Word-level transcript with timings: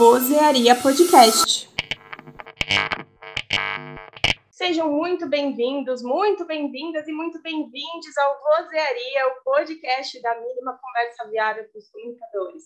Vozearia 0.00 0.74
Podcast. 0.76 1.68
Sejam 4.50 4.90
muito 4.90 5.28
bem-vindos, 5.28 6.02
muito 6.02 6.46
bem-vindas 6.46 7.06
e 7.06 7.12
muito 7.12 7.42
bem-vindos 7.42 8.16
ao 8.16 8.40
Vozearia, 8.40 9.26
o 9.26 9.44
podcast 9.44 10.22
da 10.22 10.40
mínima 10.40 10.80
conversa 10.80 11.28
viária 11.28 11.68
para 11.70 11.78
os 11.78 11.90
comunicadores. 11.90 12.64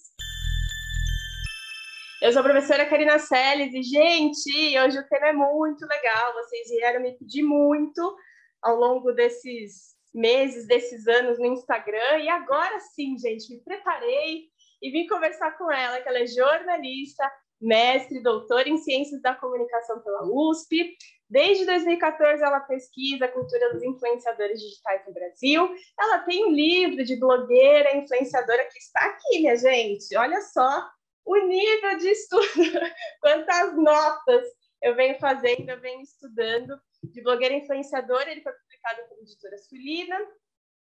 Eu 2.23 2.33
sou 2.33 2.39
a 2.39 2.45
professora 2.45 2.89
Karina 2.89 3.19
Seles 3.19 3.75
e, 3.75 3.82
gente, 3.82 4.79
hoje 4.79 4.96
o 4.96 5.09
tema 5.09 5.27
é 5.27 5.32
muito 5.32 5.85
legal. 5.89 6.35
Vocês 6.35 6.69
vieram 6.69 7.03
me 7.03 7.19
pedir 7.19 7.43
muito 7.43 8.16
ao 8.62 8.77
longo 8.77 9.11
desses 9.11 9.96
meses, 10.14 10.69
desses 10.69 11.09
anos 11.09 11.37
no 11.41 11.46
Instagram. 11.46 12.19
E 12.19 12.29
agora 12.29 12.79
sim, 12.79 13.19
gente, 13.19 13.53
me 13.53 13.61
preparei 13.64 14.54
e 14.81 14.91
vim 14.91 15.07
conversar 15.07 15.57
com 15.57 15.71
ela, 15.71 16.01
que 16.01 16.09
ela 16.09 16.21
é 16.21 16.27
jornalista, 16.27 17.31
mestre, 17.61 18.23
doutora 18.23 18.69
em 18.69 18.79
Ciências 18.79 19.21
da 19.23 19.35
Comunicação 19.35 20.01
pela 20.01 20.23
USP. 20.25 20.96
Desde 21.29 21.65
2014, 21.65 22.43
ela 22.43 22.61
pesquisa 22.61 23.25
a 23.25 23.32
cultura 23.32 23.73
dos 23.73 23.82
influenciadores 23.82 24.61
digitais 24.61 25.07
no 25.07 25.15
Brasil. 25.15 25.75
Ela 25.99 26.18
tem 26.18 26.45
um 26.46 26.53
livro 26.53 27.05
de 27.05 27.18
blogueira 27.18 27.96
influenciadora 27.96 28.65
que 28.67 28.79
está 28.79 29.01
aqui, 29.01 29.41
minha 29.41 29.57
gente. 29.57 30.15
Olha 30.17 30.41
só 30.43 30.89
o 31.25 31.37
nível 31.37 31.96
de 31.96 32.09
estudo, 32.09 32.45
quantas 33.20 33.75
notas 33.77 34.45
eu 34.83 34.95
venho 34.95 35.19
fazendo, 35.19 35.69
eu 35.69 35.81
venho 35.81 36.03
estudando 36.03 36.79
de 37.03 37.23
blogueira 37.23 37.55
influenciadora. 37.55 38.31
Ele 38.31 38.43
foi 38.43 38.53
publicado 38.53 39.09
pela 39.09 39.20
editora 39.23 39.56
Sulina 39.56 40.19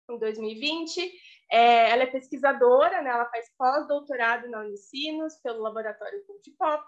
em 0.09 0.17
2020. 0.17 1.13
É, 1.52 1.89
ela 1.89 2.03
é 2.03 2.08
pesquisadora, 2.08 3.02
né? 3.02 3.09
ela 3.09 3.30
faz 3.30 3.52
pós-doutorado 3.58 4.48
na 4.49 4.62
Unicinos, 4.62 5.35
pelo 5.38 5.62
Laboratório 5.62 6.23
Cult 6.25 6.52
Pop. 6.58 6.86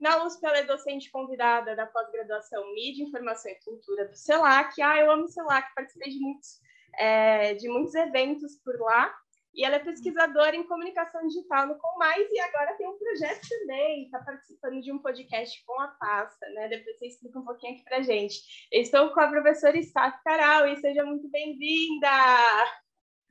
Na 0.00 0.24
USP, 0.24 0.44
ela 0.44 0.58
é 0.58 0.64
docente 0.64 1.10
convidada 1.10 1.76
da 1.76 1.86
pós-graduação 1.86 2.74
Mídia, 2.74 3.04
Informação 3.04 3.50
e 3.50 3.64
Cultura 3.64 4.08
do 4.08 4.16
CELAC. 4.16 4.82
Ah, 4.82 4.98
eu 4.98 5.10
amo 5.10 5.24
o 5.24 5.28
CELAC, 5.28 5.72
participei 5.74 6.10
de 6.10 6.18
muitos, 6.18 6.60
é, 6.98 7.54
de 7.54 7.68
muitos 7.68 7.94
eventos 7.94 8.56
por 8.64 8.78
lá. 8.80 9.14
E 9.54 9.64
ela 9.64 9.76
é 9.76 9.78
pesquisadora 9.78 10.56
em 10.56 10.66
comunicação 10.66 11.24
digital 11.28 11.68
no 11.68 11.78
Com 11.78 11.96
Mais 11.96 12.28
e 12.28 12.40
agora 12.40 12.74
tem 12.76 12.88
um 12.88 12.98
projeto 12.98 13.48
também, 13.48 14.04
está 14.04 14.18
participando 14.18 14.80
de 14.80 14.92
um 14.92 14.98
podcast 14.98 15.64
com 15.64 15.80
a 15.80 15.86
pasta, 15.86 16.48
né? 16.50 16.66
Depois 16.66 16.98
você 16.98 17.06
explica 17.06 17.38
um 17.38 17.44
pouquinho 17.44 17.74
aqui 17.74 17.84
para 17.84 18.02
gente. 18.02 18.36
estou 18.72 19.10
com 19.14 19.20
a 19.20 19.28
professora 19.28 19.78
Staff 19.78 20.20
Caral 20.24 20.66
e 20.66 20.76
seja 20.78 21.04
muito 21.04 21.28
bem-vinda! 21.30 22.08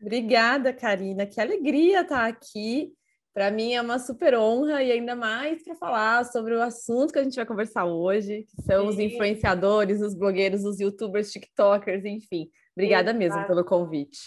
Obrigada, 0.01 0.73
Karina. 0.73 1.25
Que 1.25 1.39
alegria 1.39 2.01
estar 2.01 2.25
aqui. 2.25 2.93
Para 3.33 3.49
mim 3.49 3.73
é 3.73 3.81
uma 3.81 3.97
super 3.97 4.37
honra 4.37 4.83
e 4.83 4.91
ainda 4.91 5.15
mais 5.15 5.63
para 5.63 5.75
falar 5.75 6.23
sobre 6.25 6.53
o 6.53 6.61
assunto 6.61 7.11
que 7.11 7.19
a 7.19 7.23
gente 7.23 7.35
vai 7.35 7.45
conversar 7.45 7.85
hoje, 7.85 8.45
que 8.47 8.61
são 8.61 8.83
Sim. 8.83 8.89
os 8.89 8.99
influenciadores, 8.99 10.01
os 10.01 10.13
blogueiros, 10.13 10.63
os 10.63 10.79
youtubers, 10.79 11.31
tiktokers, 11.31 12.05
enfim. 12.05 12.47
Obrigada 12.75 13.11
mesmo 13.11 13.45
pelo 13.47 13.65
convite 13.65 14.19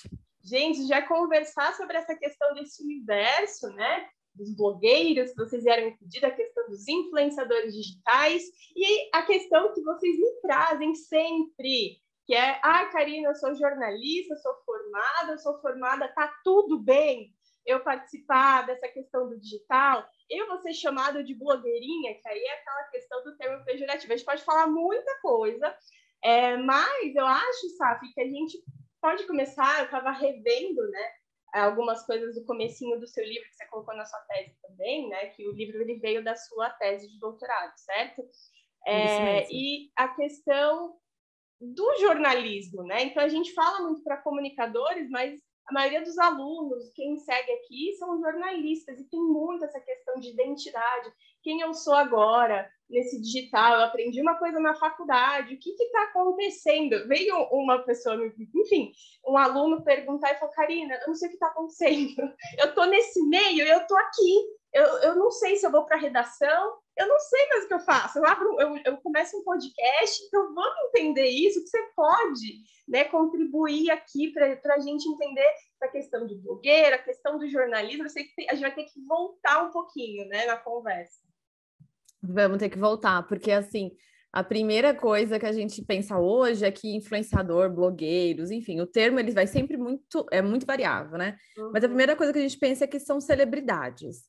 gente, 0.47 0.87
já 0.87 1.03
conversar 1.03 1.75
sobre 1.75 1.97
essa 1.97 2.15
questão 2.15 2.55
desse 2.55 2.83
universo, 2.83 3.69
né? 3.73 4.09
Dos 4.35 4.55
blogueiros, 4.55 5.31
que 5.31 5.37
vocês 5.37 5.65
vieram 5.65 5.97
pedir, 5.97 6.25
a 6.25 6.31
questão 6.31 6.69
dos 6.69 6.87
influenciadores 6.87 7.75
digitais 7.75 8.43
e 8.75 9.09
a 9.13 9.23
questão 9.23 9.75
que 9.75 9.83
vocês 9.83 10.17
me 10.17 10.41
trazem 10.43 10.95
sempre, 10.95 11.99
que 12.27 12.35
é, 12.35 12.59
ah, 12.63 12.87
Karina, 12.87 13.29
eu 13.29 13.35
sou 13.37 13.55
jornalista, 13.55 14.35
sou 14.37 14.55
formada, 14.65 15.33
eu 15.33 15.39
sou 15.39 15.61
formada, 15.61 16.09
tá 16.09 16.35
tudo 16.43 16.79
bem 16.79 17.33
eu 17.65 17.81
participar 17.81 18.65
dessa 18.67 18.89
questão 18.89 19.29
do 19.29 19.41
digital, 19.41 20.07
eu 20.31 20.47
vou 20.47 20.59
ser 20.59 20.73
chamada 20.73 21.23
de 21.23 21.35
blogueirinha, 21.35 22.15
que 22.15 22.29
aí 22.29 22.39
é 22.39 22.61
aquela 22.61 22.85
questão 22.85 23.25
do 23.25 23.37
termo 23.37 23.65
pejorativo. 23.65 24.13
A 24.13 24.17
gente 24.17 24.27
pode 24.27 24.45
falar 24.45 24.69
muita 24.69 25.21
coisa, 25.21 25.77
é, 26.23 26.57
mas 26.57 27.15
eu 27.15 27.27
acho, 27.27 27.69
Safi, 27.77 28.13
que 28.13 28.21
a 28.21 28.29
gente 28.29 28.63
pode 29.01 29.27
começar, 29.27 29.81
eu 29.81 29.85
estava 29.87 30.11
revendo, 30.11 30.89
né, 30.91 31.11
algumas 31.55 32.05
coisas 32.05 32.35
do 32.35 32.45
comecinho 32.45 33.01
do 33.01 33.07
seu 33.07 33.25
livro 33.25 33.49
que 33.49 33.57
você 33.57 33.67
colocou 33.67 33.97
na 33.97 34.05
sua 34.05 34.21
tese 34.29 34.57
também, 34.63 35.09
né, 35.09 35.27
que 35.27 35.47
o 35.49 35.53
livro 35.53 35.81
ele 35.81 35.99
veio 35.99 36.23
da 36.23 36.37
sua 36.37 36.71
tese 36.71 37.09
de 37.09 37.19
doutorado, 37.19 37.73
certo? 37.77 38.23
É, 38.87 39.51
e 39.51 39.91
a 39.97 40.09
questão 40.09 40.97
do 41.61 41.99
jornalismo, 41.99 42.83
né? 42.83 43.05
Então 43.05 43.23
a 43.23 43.29
gente 43.29 43.53
fala 43.53 43.81
muito 43.81 44.03
para 44.03 44.19
comunicadores, 44.19 45.09
mas 45.11 45.41
a 45.69 45.73
maioria 45.73 46.03
dos 46.03 46.17
alunos, 46.19 46.93
quem 46.95 47.17
segue 47.17 47.51
aqui, 47.53 47.95
são 47.99 48.21
jornalistas 48.21 49.01
e 49.01 49.09
tem 49.09 49.21
muito 49.21 49.65
essa 49.65 49.81
questão 49.81 50.21
de 50.21 50.31
identidade. 50.31 51.11
Quem 51.43 51.61
eu 51.61 51.75
sou 51.75 51.95
agora 51.95 52.71
nesse 52.89 53.21
digital? 53.21 53.75
Eu 53.75 53.85
aprendi 53.85 54.21
uma 54.21 54.37
coisa 54.37 54.61
na 54.61 54.75
faculdade. 54.75 55.55
O 55.55 55.59
que 55.59 55.71
está 55.71 56.05
acontecendo? 56.05 57.09
Veio 57.09 57.37
uma 57.51 57.81
pessoa, 57.81 58.17
enfim, 58.55 58.93
um 59.27 59.37
aluno 59.37 59.83
perguntar 59.83 60.33
e 60.33 60.39
falou: 60.39 60.55
Karina, 60.55 60.95
eu 60.95 61.09
não 61.09 61.15
sei 61.15 61.29
o 61.29 61.31
que 61.31 61.37
está 61.37 61.49
acontecendo. 61.49 62.23
Eu 62.59 62.69
estou 62.69 62.87
nesse 62.87 63.21
meio, 63.27 63.67
eu 63.67 63.79
estou 63.79 63.99
aqui 63.99 64.57
eu, 64.77 64.85
eu 64.99 65.15
não 65.17 65.31
sei 65.31 65.57
se 65.57 65.67
eu 65.67 65.71
vou 65.71 65.87
para 65.87 65.97
a 65.97 66.01
redação, 66.01 66.75
eu 66.97 67.09
não 67.09 67.19
sei 67.21 67.49
mais 67.49 67.65
o 67.65 67.69
que 67.69 67.75
eu 67.75 67.81
faço. 67.81 68.19
Eu, 68.19 68.27
abro, 68.27 68.61
eu, 68.61 68.77
eu 68.85 68.97
começo 68.99 69.37
um 69.37 69.45
podcast, 69.45 70.25
então 70.25 70.55
vamos 70.55 70.77
entender 70.89 71.27
isso, 71.27 71.63
que 71.63 71.69
você 71.69 71.83
pode 71.95 72.63
né, 72.89 73.05
contribuir 73.05 73.91
aqui 73.91 74.33
para 74.33 74.75
a 74.75 74.81
gente 74.81 75.09
entender 75.09 75.47
a 75.83 75.89
questão 75.89 76.27
de 76.27 76.35
blogueira, 76.37 76.97
a 76.97 77.03
questão 77.03 77.39
do 77.39 77.49
jornalismo. 77.49 78.05
Eu 78.05 78.09
sei 78.09 78.25
que 78.25 78.49
a 78.49 78.55
gente 78.55 78.63
vai 78.63 78.75
ter 78.75 78.85
que 78.85 79.01
voltar 79.07 79.65
um 79.65 79.71
pouquinho 79.71 80.27
né, 80.29 80.47
na 80.47 80.57
conversa. 80.57 81.21
Vamos 82.23 82.59
ter 82.59 82.71
que 82.71 82.79
voltar, 82.79 83.23
porque 83.27 83.53
assim, 83.53 83.91
a 84.33 84.43
primeira 84.43 84.95
coisa 84.95 85.39
que 85.39 85.47
a 85.47 85.53
gente 85.53 85.83
pensa 85.83 86.19
hoje 86.19 86.65
é 86.65 86.71
que 86.71 86.97
influenciador, 86.97 87.71
blogueiros, 87.71 88.51
enfim, 88.51 88.81
o 88.81 88.87
termo 88.87 89.21
ele 89.21 89.33
vai 89.33 89.47
sempre 89.47 89.77
muito, 89.77 90.27
é 90.31 90.41
muito 90.41 90.67
variável, 90.67 91.19
né? 91.19 91.37
Uhum. 91.57 91.71
Mas 91.73 91.85
a 91.85 91.87
uhum. 91.87 91.93
primeira 91.93 92.17
coisa 92.17 92.33
que 92.33 92.39
a 92.39 92.43
gente 92.43 92.59
pensa 92.59 92.85
é 92.85 92.87
que 92.87 92.99
são 92.99 93.21
celebridades. 93.21 94.25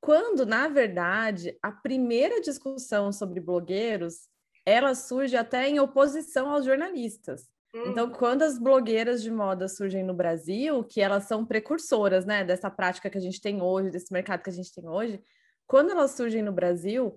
Quando, 0.00 0.46
na 0.46 0.66
verdade, 0.68 1.56
a 1.62 1.70
primeira 1.70 2.40
discussão 2.40 3.12
sobre 3.12 3.40
blogueiros, 3.40 4.28
ela 4.64 4.94
surge 4.94 5.36
até 5.36 5.68
em 5.68 5.78
oposição 5.78 6.50
aos 6.50 6.64
jornalistas. 6.64 7.48
Então, 7.72 8.06
hum. 8.06 8.12
quando 8.12 8.42
as 8.42 8.58
blogueiras 8.58 9.22
de 9.22 9.30
moda 9.30 9.68
surgem 9.68 10.02
no 10.02 10.14
Brasil, 10.14 10.82
que 10.82 11.00
elas 11.00 11.24
são 11.24 11.46
precursoras, 11.46 12.24
né, 12.24 12.42
dessa 12.42 12.70
prática 12.70 13.08
que 13.08 13.18
a 13.18 13.20
gente 13.20 13.40
tem 13.40 13.62
hoje, 13.62 13.90
desse 13.90 14.12
mercado 14.12 14.42
que 14.42 14.50
a 14.50 14.52
gente 14.52 14.72
tem 14.74 14.88
hoje, 14.88 15.22
quando 15.66 15.90
elas 15.90 16.12
surgem 16.12 16.42
no 16.42 16.52
Brasil, 16.52 17.16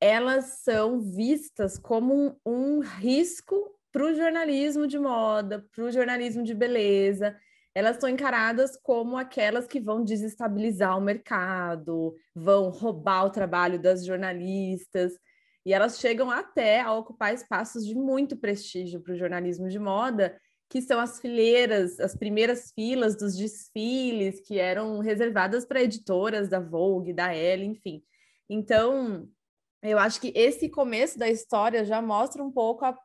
elas 0.00 0.60
são 0.62 1.00
vistas 1.00 1.78
como 1.78 2.14
um, 2.14 2.36
um 2.44 2.80
risco 2.80 3.74
para 3.90 4.04
o 4.04 4.14
jornalismo 4.14 4.86
de 4.86 4.98
moda, 4.98 5.64
para 5.74 5.84
o 5.84 5.90
jornalismo 5.90 6.42
de 6.42 6.52
beleza 6.52 7.34
elas 7.74 7.96
são 7.96 8.08
encaradas 8.08 8.78
como 8.82 9.16
aquelas 9.16 9.66
que 9.66 9.80
vão 9.80 10.04
desestabilizar 10.04 10.96
o 10.96 11.00
mercado, 11.00 12.14
vão 12.34 12.70
roubar 12.70 13.24
o 13.24 13.30
trabalho 13.30 13.80
das 13.80 14.04
jornalistas, 14.04 15.18
e 15.66 15.72
elas 15.72 15.98
chegam 15.98 16.30
até 16.30 16.80
a 16.80 16.92
ocupar 16.92 17.34
espaços 17.34 17.86
de 17.86 17.94
muito 17.94 18.36
prestígio 18.36 19.00
para 19.00 19.14
o 19.14 19.16
jornalismo 19.16 19.68
de 19.68 19.78
moda, 19.78 20.38
que 20.68 20.80
são 20.80 21.00
as 21.00 21.20
fileiras, 21.20 21.98
as 22.00 22.16
primeiras 22.16 22.70
filas 22.72 23.16
dos 23.16 23.36
desfiles 23.36 24.40
que 24.40 24.58
eram 24.58 24.98
reservadas 24.98 25.64
para 25.64 25.82
editoras 25.82 26.48
da 26.48 26.60
Vogue, 26.60 27.12
da 27.12 27.34
Elle, 27.34 27.64
enfim. 27.64 28.02
Então, 28.48 29.28
eu 29.82 29.98
acho 29.98 30.20
que 30.20 30.32
esse 30.34 30.68
começo 30.68 31.18
da 31.18 31.28
história 31.28 31.84
já 31.84 32.00
mostra 32.02 32.42
um 32.42 32.50
pouco 32.50 32.84
a, 32.84 32.98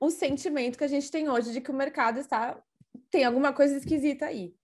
o 0.00 0.10
sentimento 0.10 0.78
que 0.78 0.84
a 0.84 0.88
gente 0.88 1.10
tem 1.10 1.28
hoje 1.28 1.52
de 1.52 1.60
que 1.60 1.70
o 1.70 1.74
mercado 1.74 2.18
está 2.18 2.60
tem 3.10 3.24
alguma 3.24 3.52
coisa 3.52 3.76
esquisita 3.76 4.26
aí. 4.26 4.54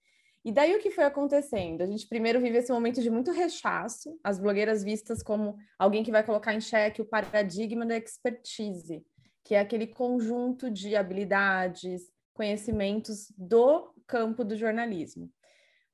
E 0.45 0.53
daí 0.53 0.77
o 0.77 0.79
que 0.79 0.93
foi 0.93 1.03
acontecendo? 1.03 1.83
A 1.83 1.87
gente 1.87 2.09
primeiro 2.09 2.41
vive 2.41 2.59
esse 2.59 2.73
momento 2.73 3.03
de 3.03 3.11
muito 3.11 3.33
rechaço, 3.33 4.17
as 4.23 4.39
blogueiras 4.39 4.85
vistas 4.85 5.21
como 5.23 5.57
alguém 5.77 6.05
que 6.05 6.13
vai 6.13 6.23
colocar 6.23 6.55
em 6.55 6.61
xeque 6.61 7.03
o 7.03 7.05
paradigma 7.05 7.85
da 7.85 7.97
expertise, 7.97 9.05
que 9.45 9.57
é 9.57 9.59
aquele 9.59 9.89
conjunto 9.89 10.71
de 10.71 10.95
habilidades, 10.95 12.03
conhecimentos 12.33 13.33
do 13.37 13.93
campo 14.07 14.45
do 14.45 14.57
jornalismo. 14.57 15.29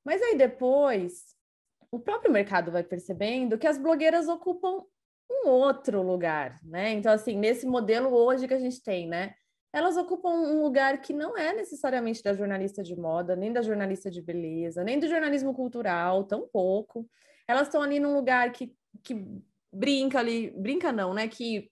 Mas 0.04 0.20
aí 0.20 0.36
depois, 0.36 1.34
o 1.90 1.98
próprio 1.98 2.30
mercado 2.30 2.70
vai 2.70 2.82
percebendo 2.82 3.56
que 3.56 3.66
as 3.66 3.78
blogueiras 3.78 4.28
ocupam 4.28 4.84
um 5.30 5.48
outro 5.48 6.02
lugar, 6.02 6.60
né? 6.62 6.92
Então, 6.92 7.10
assim, 7.10 7.38
nesse 7.38 7.66
modelo 7.66 8.10
hoje 8.10 8.46
que 8.46 8.54
a 8.54 8.58
gente 8.58 8.82
tem, 8.82 9.08
né? 9.08 9.34
Elas 9.72 9.96
ocupam 9.96 10.30
um 10.30 10.62
lugar 10.62 11.00
que 11.00 11.12
não 11.12 11.36
é 11.36 11.54
necessariamente 11.54 12.22
da 12.22 12.34
jornalista 12.34 12.82
de 12.82 12.94
moda, 12.94 13.34
nem 13.34 13.52
da 13.52 13.62
jornalista 13.62 14.10
de 14.10 14.20
beleza, 14.20 14.84
nem 14.84 14.98
do 14.98 15.08
jornalismo 15.08 15.54
cultural, 15.54 16.24
tão 16.24 16.46
pouco. 16.46 17.08
Elas 17.48 17.68
estão 17.68 17.80
ali 17.80 17.98
num 17.98 18.14
lugar 18.14 18.52
que, 18.52 18.74
que 19.02 19.26
brinca 19.72 20.18
ali, 20.18 20.50
brinca 20.50 20.92
não, 20.92 21.14
né? 21.14 21.26
Que 21.26 21.70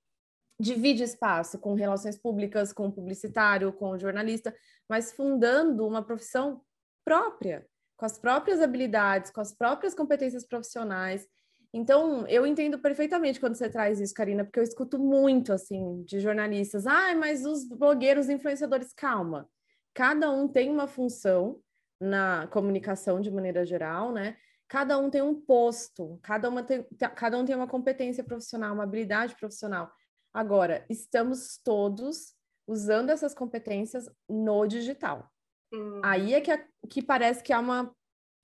divide 0.59 1.03
espaço 1.03 1.59
com 1.59 1.75
relações 1.75 2.19
públicas, 2.19 2.73
com 2.73 2.87
o 2.87 2.93
publicitário, 2.93 3.73
com 3.73 3.91
o 3.91 3.99
jornalista, 3.99 4.55
mas 4.89 5.13
fundando 5.13 5.87
uma 5.87 6.03
profissão 6.03 6.63
própria, 7.05 7.67
com 7.97 8.07
as 8.07 8.19
próprias 8.19 8.61
habilidades, 8.61 9.31
com 9.31 9.41
as 9.41 9.55
próprias 9.55 9.95
competências 9.95 10.47
profissionais. 10.47 11.27
Então, 11.73 12.27
eu 12.27 12.45
entendo 12.45 12.79
perfeitamente 12.79 13.39
quando 13.39 13.55
você 13.55 13.69
traz 13.69 14.01
isso, 14.01 14.13
Karina, 14.13 14.45
porque 14.45 14.59
eu 14.59 14.65
escuto 14.65 14.99
muito, 14.99 15.53
assim, 15.53 16.03
de 16.03 16.19
jornalistas. 16.19 16.87
Ah, 16.87 17.15
mas 17.15 17.47
os 17.47 17.65
blogueiros, 17.65 18.29
influenciadores, 18.29 18.93
calma. 18.93 19.49
Cada 19.95 20.31
um 20.31 20.49
tem 20.49 20.69
uma 20.69 20.89
função 20.89 21.61
na 22.01 22.49
comunicação 22.49 23.21
de 23.21 23.31
maneira 23.31 23.65
geral, 23.65 24.13
né? 24.13 24.37
Cada 24.67 24.99
um 24.99 25.11
tem 25.11 25.23
um 25.23 25.35
posto, 25.35 26.19
cada, 26.23 26.49
uma 26.49 26.63
tem, 26.63 26.87
cada 27.17 27.37
um 27.37 27.45
tem 27.45 27.55
uma 27.55 27.67
competência 27.67 28.25
profissional, 28.25 28.75
uma 28.75 28.85
habilidade 28.85 29.37
profissional. 29.37 29.93
Agora, 30.33 30.85
estamos 30.89 31.59
todos 31.63 32.35
usando 32.67 33.11
essas 33.11 33.35
competências 33.35 34.09
no 34.29 34.67
digital. 34.67 35.29
Hum. 35.73 36.01
Aí 36.05 36.35
é 36.35 36.41
que, 36.41 36.57
que 36.89 37.03
parece 37.03 37.43
que 37.43 37.53
há 37.53 37.59
uma 37.59 37.95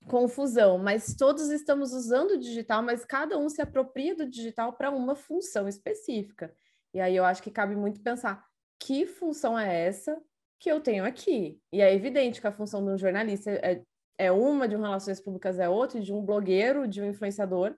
confusão, 0.07 0.77
mas 0.77 1.15
todos 1.15 1.49
estamos 1.49 1.93
usando 1.93 2.31
o 2.31 2.39
digital, 2.39 2.81
mas 2.81 3.05
cada 3.05 3.37
um 3.37 3.49
se 3.49 3.61
apropria 3.61 4.15
do 4.15 4.27
digital 4.27 4.73
para 4.73 4.89
uma 4.89 5.15
função 5.15 5.67
específica. 5.67 6.53
E 6.93 6.99
aí 6.99 7.15
eu 7.15 7.25
acho 7.25 7.43
que 7.43 7.51
cabe 7.51 7.75
muito 7.75 8.01
pensar 8.01 8.43
que 8.79 9.05
função 9.05 9.57
é 9.57 9.85
essa 9.85 10.19
que 10.59 10.71
eu 10.71 10.81
tenho 10.81 11.05
aqui. 11.05 11.61
E 11.71 11.81
é 11.81 11.93
evidente 11.93 12.41
que 12.41 12.47
a 12.47 12.51
função 12.51 12.83
de 12.83 12.91
um 12.91 12.97
jornalista 12.97 13.51
é, 13.51 13.83
é 14.17 14.31
uma, 14.31 14.67
de 14.67 14.75
um 14.75 14.81
relações 14.81 15.19
públicas 15.19 15.59
é 15.59 15.69
outra, 15.69 15.99
de 15.99 16.13
um 16.13 16.25
blogueiro, 16.25 16.87
de 16.87 17.01
um 17.01 17.09
influenciador 17.09 17.75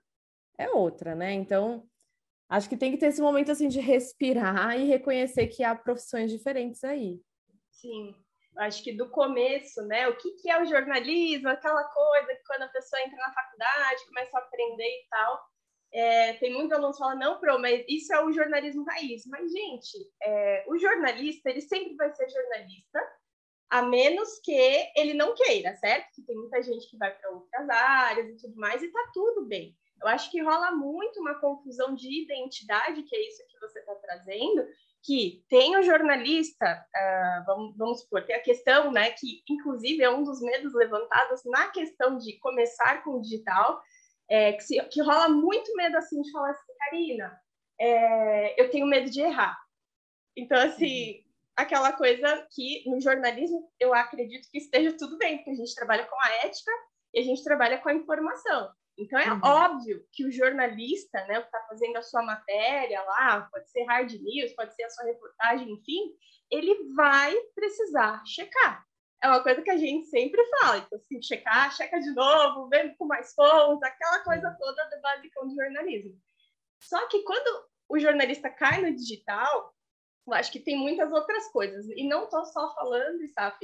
é 0.60 0.68
outra, 0.68 1.14
né? 1.14 1.32
Então, 1.32 1.88
acho 2.48 2.68
que 2.68 2.76
tem 2.76 2.92
que 2.92 2.98
ter 2.98 3.06
esse 3.06 3.22
momento 3.22 3.50
assim 3.50 3.66
de 3.66 3.80
respirar 3.80 4.78
e 4.78 4.84
reconhecer 4.84 5.46
que 5.46 5.64
há 5.64 5.74
profissões 5.74 6.30
diferentes 6.30 6.84
aí. 6.84 7.18
Sim, 7.70 8.14
acho 8.58 8.82
que 8.82 8.92
do 8.92 9.08
começo, 9.08 9.82
né? 9.86 10.08
O 10.08 10.16
que, 10.16 10.32
que 10.32 10.50
é 10.50 10.60
o 10.60 10.66
jornalismo, 10.66 11.48
aquela 11.48 11.84
coisa 11.84 12.34
que 12.34 12.44
quando 12.46 12.62
a 12.62 12.68
pessoa 12.68 13.02
entra 13.02 13.16
na 13.16 13.32
faculdade, 13.32 14.06
começa 14.06 14.36
a 14.36 14.40
aprender 14.40 14.84
e 14.84 15.06
tal. 15.08 15.50
É, 15.92 16.34
tem 16.34 16.52
muitos 16.52 16.72
alunos 16.72 16.96
que 16.96 17.02
falam, 17.02 17.18
não, 17.18 17.40
Pro, 17.40 17.58
mas 17.58 17.84
isso 17.88 18.12
é 18.14 18.24
o 18.24 18.32
jornalismo 18.32 18.84
raiz. 18.84 19.26
Mas, 19.26 19.50
gente, 19.50 19.98
é, 20.22 20.64
o 20.68 20.78
jornalista, 20.78 21.50
ele 21.50 21.60
sempre 21.60 21.96
vai 21.96 22.12
ser 22.14 22.28
jornalista, 22.28 23.00
a 23.70 23.82
menos 23.82 24.40
que 24.40 24.52
ele 24.96 25.14
não 25.14 25.34
queira, 25.34 25.74
certo? 25.76 26.08
Que 26.14 26.22
tem 26.22 26.36
muita 26.36 26.62
gente 26.62 26.88
que 26.88 26.96
vai 26.96 27.16
para 27.16 27.30
outras 27.30 27.68
áreas 27.68 28.28
e 28.28 28.36
tudo 28.36 28.56
mais, 28.56 28.82
e 28.82 28.90
tá 28.90 29.10
tudo 29.12 29.46
bem. 29.46 29.76
Eu 30.00 30.08
acho 30.08 30.30
que 30.30 30.42
rola 30.42 30.72
muito 30.72 31.20
uma 31.20 31.38
confusão 31.40 31.94
de 31.94 32.22
identidade, 32.22 33.02
que 33.02 33.14
é 33.14 33.28
isso 33.28 33.46
que 33.48 33.60
você 33.60 33.80
está 33.80 33.94
trazendo, 33.96 34.66
que 35.02 35.42
tem 35.48 35.76
o 35.76 35.82
jornalista, 35.82 36.86
uh, 36.94 37.46
vamos, 37.46 37.76
vamos 37.76 38.00
supor, 38.00 38.24
tem 38.24 38.36
a 38.36 38.42
questão, 38.42 38.92
né, 38.92 39.10
que 39.12 39.42
inclusive 39.48 40.02
é 40.02 40.10
um 40.10 40.22
dos 40.22 40.40
medos 40.42 40.74
levantados 40.74 41.40
na 41.46 41.68
questão 41.68 42.18
de 42.18 42.38
começar 42.38 43.02
com 43.02 43.12
o 43.12 43.20
digital, 43.20 43.82
é, 44.28 44.52
que, 44.52 44.62
se, 44.62 44.80
que 44.84 45.02
rola 45.02 45.28
muito 45.28 45.74
medo 45.74 45.96
assim 45.96 46.20
de 46.20 46.30
falar 46.30 46.50
assim, 46.50 46.72
Karina, 46.78 47.40
é, 47.80 48.60
eu 48.60 48.70
tenho 48.70 48.86
medo 48.86 49.10
de 49.10 49.20
errar. 49.20 49.58
Então, 50.36 50.58
assim, 50.58 51.14
uhum. 51.14 51.24
aquela 51.56 51.92
coisa 51.92 52.46
que 52.54 52.88
no 52.88 53.00
jornalismo 53.00 53.68
eu 53.80 53.92
acredito 53.92 54.48
que 54.50 54.58
esteja 54.58 54.96
tudo 54.96 55.18
bem, 55.18 55.38
porque 55.38 55.50
a 55.50 55.54
gente 55.54 55.74
trabalha 55.74 56.06
com 56.06 56.16
a 56.20 56.30
ética 56.46 56.70
e 57.14 57.20
a 57.20 57.22
gente 57.24 57.42
trabalha 57.42 57.78
com 57.78 57.88
a 57.88 57.94
informação. 57.94 58.70
Então 59.00 59.18
é 59.18 59.32
uhum. 59.32 59.40
óbvio 59.42 60.06
que 60.12 60.26
o 60.26 60.30
jornalista, 60.30 61.24
né, 61.26 61.40
que 61.40 61.46
está 61.46 61.60
fazendo 61.68 61.96
a 61.96 62.02
sua 62.02 62.22
matéria 62.22 63.02
lá, 63.02 63.48
pode 63.50 63.70
ser 63.70 63.84
hard 63.84 64.12
news, 64.12 64.52
pode 64.52 64.74
ser 64.74 64.84
a 64.84 64.90
sua 64.90 65.06
reportagem, 65.06 65.72
enfim, 65.72 66.14
ele 66.50 66.92
vai 66.94 67.34
precisar 67.54 68.22
checar. 68.26 68.84
É 69.22 69.28
uma 69.28 69.42
coisa 69.42 69.62
que 69.62 69.70
a 69.70 69.76
gente 69.76 70.06
sempre 70.06 70.42
fala, 70.58 70.78
então 70.78 70.98
assim, 70.98 71.22
checar, 71.22 71.74
checa 71.74 71.98
de 71.98 72.10
novo, 72.14 72.68
vendo 72.68 72.94
com 72.96 73.06
mais 73.06 73.32
fontes, 73.34 73.82
aquela 73.82 74.20
coisa 74.20 74.56
toda 74.58 74.84
do 74.90 75.00
basicão 75.00 75.48
de 75.48 75.54
jornalismo. 75.54 76.18
Só 76.82 77.06
que 77.08 77.22
quando 77.22 77.66
o 77.88 77.98
jornalista 77.98 78.50
cai 78.50 78.82
no 78.82 78.94
digital, 78.94 79.74
eu 80.26 80.34
acho 80.34 80.52
que 80.52 80.60
tem 80.60 80.76
muitas 80.76 81.10
outras 81.10 81.48
coisas, 81.48 81.86
e 81.88 82.06
não 82.06 82.24
estou 82.24 82.44
só 82.44 82.74
falando, 82.74 83.26
Saf, 83.28 83.58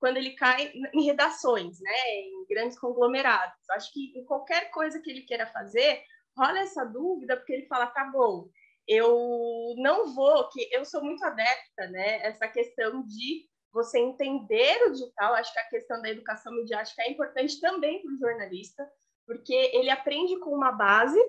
quando 0.00 0.16
ele 0.16 0.30
cai 0.30 0.72
em 0.94 1.04
redações, 1.04 1.78
né, 1.80 1.92
em 2.16 2.46
grandes 2.48 2.78
conglomerados. 2.78 3.68
Acho 3.70 3.92
que 3.92 4.18
em 4.18 4.24
qualquer 4.24 4.70
coisa 4.70 4.98
que 4.98 5.10
ele 5.10 5.22
queira 5.22 5.46
fazer, 5.46 6.02
rola 6.36 6.60
essa 6.60 6.84
dúvida, 6.84 7.36
porque 7.36 7.52
ele 7.52 7.66
fala, 7.66 7.86
tá 7.86 8.04
bom, 8.04 8.48
eu 8.88 9.74
não 9.76 10.14
vou, 10.14 10.48
que 10.48 10.68
eu 10.72 10.84
sou 10.84 11.04
muito 11.04 11.22
adepta, 11.22 11.86
né, 11.90 12.26
essa 12.26 12.48
questão 12.48 13.02
de 13.06 13.48
você 13.72 13.98
entender 13.98 14.82
o 14.86 14.90
digital, 14.90 15.34
acho 15.34 15.52
que 15.52 15.60
a 15.60 15.68
questão 15.68 16.00
da 16.02 16.10
educação 16.10 16.52
midiática 16.52 17.02
é 17.02 17.10
importante 17.10 17.60
também 17.60 18.02
para 18.02 18.12
o 18.12 18.18
jornalista, 18.18 18.90
porque 19.26 19.54
ele 19.72 19.90
aprende 19.90 20.38
com 20.40 20.50
uma 20.50 20.72
base, 20.72 21.20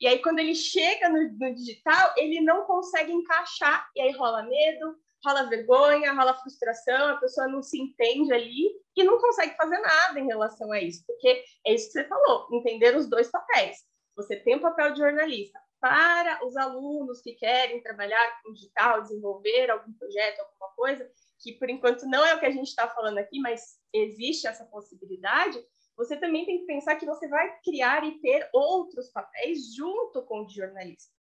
e 0.00 0.06
aí 0.06 0.22
quando 0.22 0.38
ele 0.38 0.54
chega 0.54 1.10
no, 1.10 1.18
no 1.32 1.54
digital, 1.54 2.14
ele 2.16 2.40
não 2.40 2.64
consegue 2.64 3.12
encaixar, 3.12 3.90
e 3.94 4.00
aí 4.00 4.12
rola 4.12 4.44
medo, 4.44 4.96
rola 5.24 5.48
vergonha, 5.48 6.12
rola 6.12 6.34
frustração, 6.34 7.08
a 7.08 7.16
pessoa 7.16 7.48
não 7.48 7.62
se 7.62 7.80
entende 7.80 8.32
ali 8.32 8.70
e 8.96 9.04
não 9.04 9.18
consegue 9.18 9.54
fazer 9.56 9.78
nada 9.78 10.18
em 10.18 10.26
relação 10.26 10.70
a 10.72 10.80
isso, 10.80 11.04
porque 11.06 11.44
é 11.66 11.74
isso 11.74 11.86
que 11.86 11.92
você 11.92 12.04
falou, 12.04 12.48
entender 12.52 12.96
os 12.96 13.08
dois 13.08 13.30
papéis. 13.30 13.78
Você 14.16 14.36
tem 14.36 14.56
o 14.56 14.60
papel 14.60 14.92
de 14.92 14.98
jornalista 14.98 15.58
para 15.80 16.44
os 16.44 16.56
alunos 16.56 17.22
que 17.22 17.34
querem 17.34 17.82
trabalhar 17.82 18.42
com 18.42 18.52
digital, 18.52 19.00
desenvolver 19.00 19.70
algum 19.70 19.92
projeto, 19.94 20.40
alguma 20.40 20.74
coisa, 20.74 21.10
que 21.38 21.54
por 21.54 21.70
enquanto 21.70 22.06
não 22.06 22.24
é 22.24 22.34
o 22.34 22.40
que 22.40 22.46
a 22.46 22.50
gente 22.50 22.68
está 22.68 22.88
falando 22.88 23.18
aqui, 23.18 23.40
mas 23.40 23.78
existe 23.92 24.46
essa 24.46 24.64
possibilidade, 24.66 25.58
você 25.96 26.16
também 26.16 26.44
tem 26.44 26.60
que 26.60 26.66
pensar 26.66 26.96
que 26.96 27.06
você 27.06 27.28
vai 27.28 27.58
criar 27.62 28.04
e 28.04 28.20
ter 28.20 28.48
outros 28.52 29.10
papéis 29.10 29.74
junto 29.74 30.22
com 30.24 30.40
o 30.40 30.46
de 30.46 30.54
jornalista. 30.54 31.12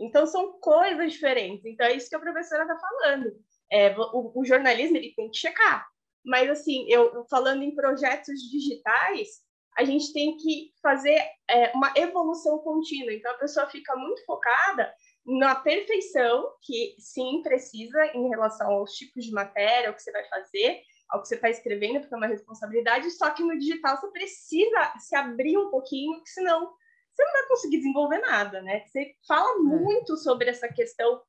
Então, 0.00 0.26
são 0.26 0.58
coisas 0.60 1.12
diferentes. 1.12 1.64
Então, 1.64 1.86
é 1.86 1.94
isso 1.94 2.08
que 2.08 2.16
a 2.16 2.20
professora 2.20 2.62
está 2.62 2.76
falando. 2.78 3.30
É, 3.70 3.94
o, 3.96 4.32
o, 4.34 4.44
jornalismo 4.44 4.96
ele 4.96 5.12
tem 5.14 5.30
que 5.30 5.36
checar. 5.36 5.86
Mas, 6.24 6.48
assim, 6.48 6.86
eu 6.88 7.26
falando 7.28 7.62
em 7.62 7.74
projetos 7.74 8.40
digitais, 8.50 9.28
a 9.76 9.84
gente 9.84 10.12
tem 10.12 10.36
que 10.36 10.72
fazer 10.82 11.22
é, 11.48 11.70
uma 11.74 11.92
evolução 11.96 12.58
contínua. 12.58 13.12
Então, 13.12 13.30
a 13.30 13.38
pessoa 13.38 13.68
fica 13.68 13.94
muito 13.94 14.24
focada 14.24 14.92
na 15.26 15.54
perfeição, 15.54 16.50
que 16.62 16.96
sim 16.98 17.42
precisa 17.42 18.06
em 18.14 18.28
relação 18.28 18.72
aos 18.72 18.92
tipos 18.92 19.24
de 19.24 19.32
matéria, 19.32 19.88
ao 19.88 19.94
que 19.94 20.02
você 20.02 20.10
vai 20.10 20.26
fazer, 20.28 20.80
ao 21.10 21.20
que 21.20 21.28
você 21.28 21.34
está 21.34 21.50
escrevendo, 21.50 22.00
porque 22.00 22.14
é 22.14 22.16
uma 22.16 22.26
responsabilidade, 22.26 23.10
só 23.10 23.30
que 23.30 23.42
no 23.42 23.58
digital 23.58 23.96
você 23.96 24.10
precisa 24.10 24.92
se 24.98 25.14
abrir 25.14 25.58
um 25.58 25.70
pouquinho, 25.70 26.20
senão 26.24 26.72
você 27.20 27.24
não 27.24 27.32
vai 27.32 27.48
conseguir 27.48 27.76
desenvolver 27.78 28.18
nada, 28.18 28.62
né? 28.62 28.84
Você 28.86 29.14
fala 29.26 29.58
é. 29.58 29.62
muito 29.62 30.16
sobre 30.16 30.48
essa 30.48 30.68
questão 30.68 31.20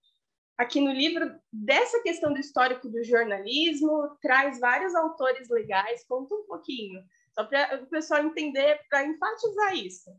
aqui 0.57 0.79
no 0.79 0.91
livro, 0.91 1.35
dessa 1.51 2.01
questão 2.01 2.31
do 2.31 2.39
histórico 2.39 2.87
do 2.87 3.03
jornalismo, 3.03 4.15
traz 4.21 4.59
vários 4.59 4.93
autores 4.95 5.49
legais, 5.49 6.05
conta 6.07 6.35
um 6.35 6.45
pouquinho, 6.45 7.03
só 7.33 7.43
para 7.43 7.81
o 7.81 7.87
pessoal 7.87 8.23
entender, 8.23 8.79
para 8.89 9.05
enfatizar 9.05 9.75
isso. 9.75 10.11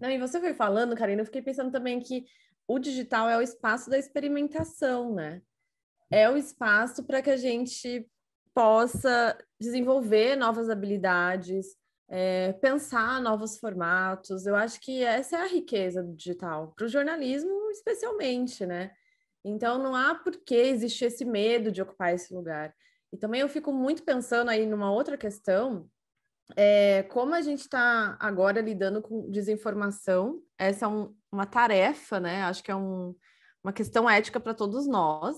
Não, 0.00 0.10
e 0.10 0.18
você 0.18 0.40
foi 0.40 0.52
falando, 0.54 0.96
Karina, 0.96 1.22
eu 1.22 1.26
fiquei 1.26 1.42
pensando 1.42 1.70
também 1.70 2.00
que 2.00 2.24
o 2.66 2.78
digital 2.78 3.28
é 3.28 3.36
o 3.36 3.42
espaço 3.42 3.88
da 3.88 3.98
experimentação, 3.98 5.14
né? 5.14 5.42
É 6.10 6.28
o 6.28 6.36
espaço 6.36 7.04
para 7.04 7.22
que 7.22 7.30
a 7.30 7.36
gente 7.36 8.08
possa 8.52 9.38
desenvolver 9.60 10.36
novas 10.36 10.68
habilidades, 10.68 11.76
é, 12.10 12.52
pensar 12.54 13.20
novos 13.22 13.58
formatos. 13.58 14.44
Eu 14.44 14.56
acho 14.56 14.80
que 14.80 15.02
essa 15.04 15.36
é 15.36 15.40
a 15.42 15.46
riqueza 15.46 16.02
do 16.02 16.14
digital, 16.14 16.74
para 16.76 16.86
o 16.86 16.88
jornalismo 16.88 17.70
especialmente, 17.70 18.66
né? 18.66 18.90
Então 19.44 19.78
não 19.78 19.94
há 19.94 20.14
por 20.14 20.36
que 20.36 20.56
existir 20.56 21.06
esse 21.06 21.24
medo 21.24 21.70
de 21.70 21.80
ocupar 21.80 22.12
esse 22.12 22.34
lugar. 22.34 22.74
E 23.12 23.16
também 23.16 23.40
eu 23.40 23.48
fico 23.48 23.72
muito 23.72 24.02
pensando 24.02 24.50
aí 24.50 24.66
numa 24.66 24.92
outra 24.92 25.16
questão, 25.16 25.88
é, 26.56 27.04
como 27.04 27.34
a 27.34 27.40
gente 27.40 27.60
está 27.60 28.16
agora 28.20 28.60
lidando 28.60 29.00
com 29.00 29.30
desinformação, 29.30 30.42
essa 30.58 30.84
é 30.84 30.88
um, 30.88 31.14
uma 31.30 31.46
tarefa, 31.46 32.18
né? 32.18 32.42
Acho 32.42 32.62
que 32.62 32.70
é 32.70 32.76
um, 32.76 33.14
uma 33.62 33.72
questão 33.72 34.10
ética 34.10 34.40
para 34.40 34.52
todos 34.52 34.86
nós. 34.86 35.36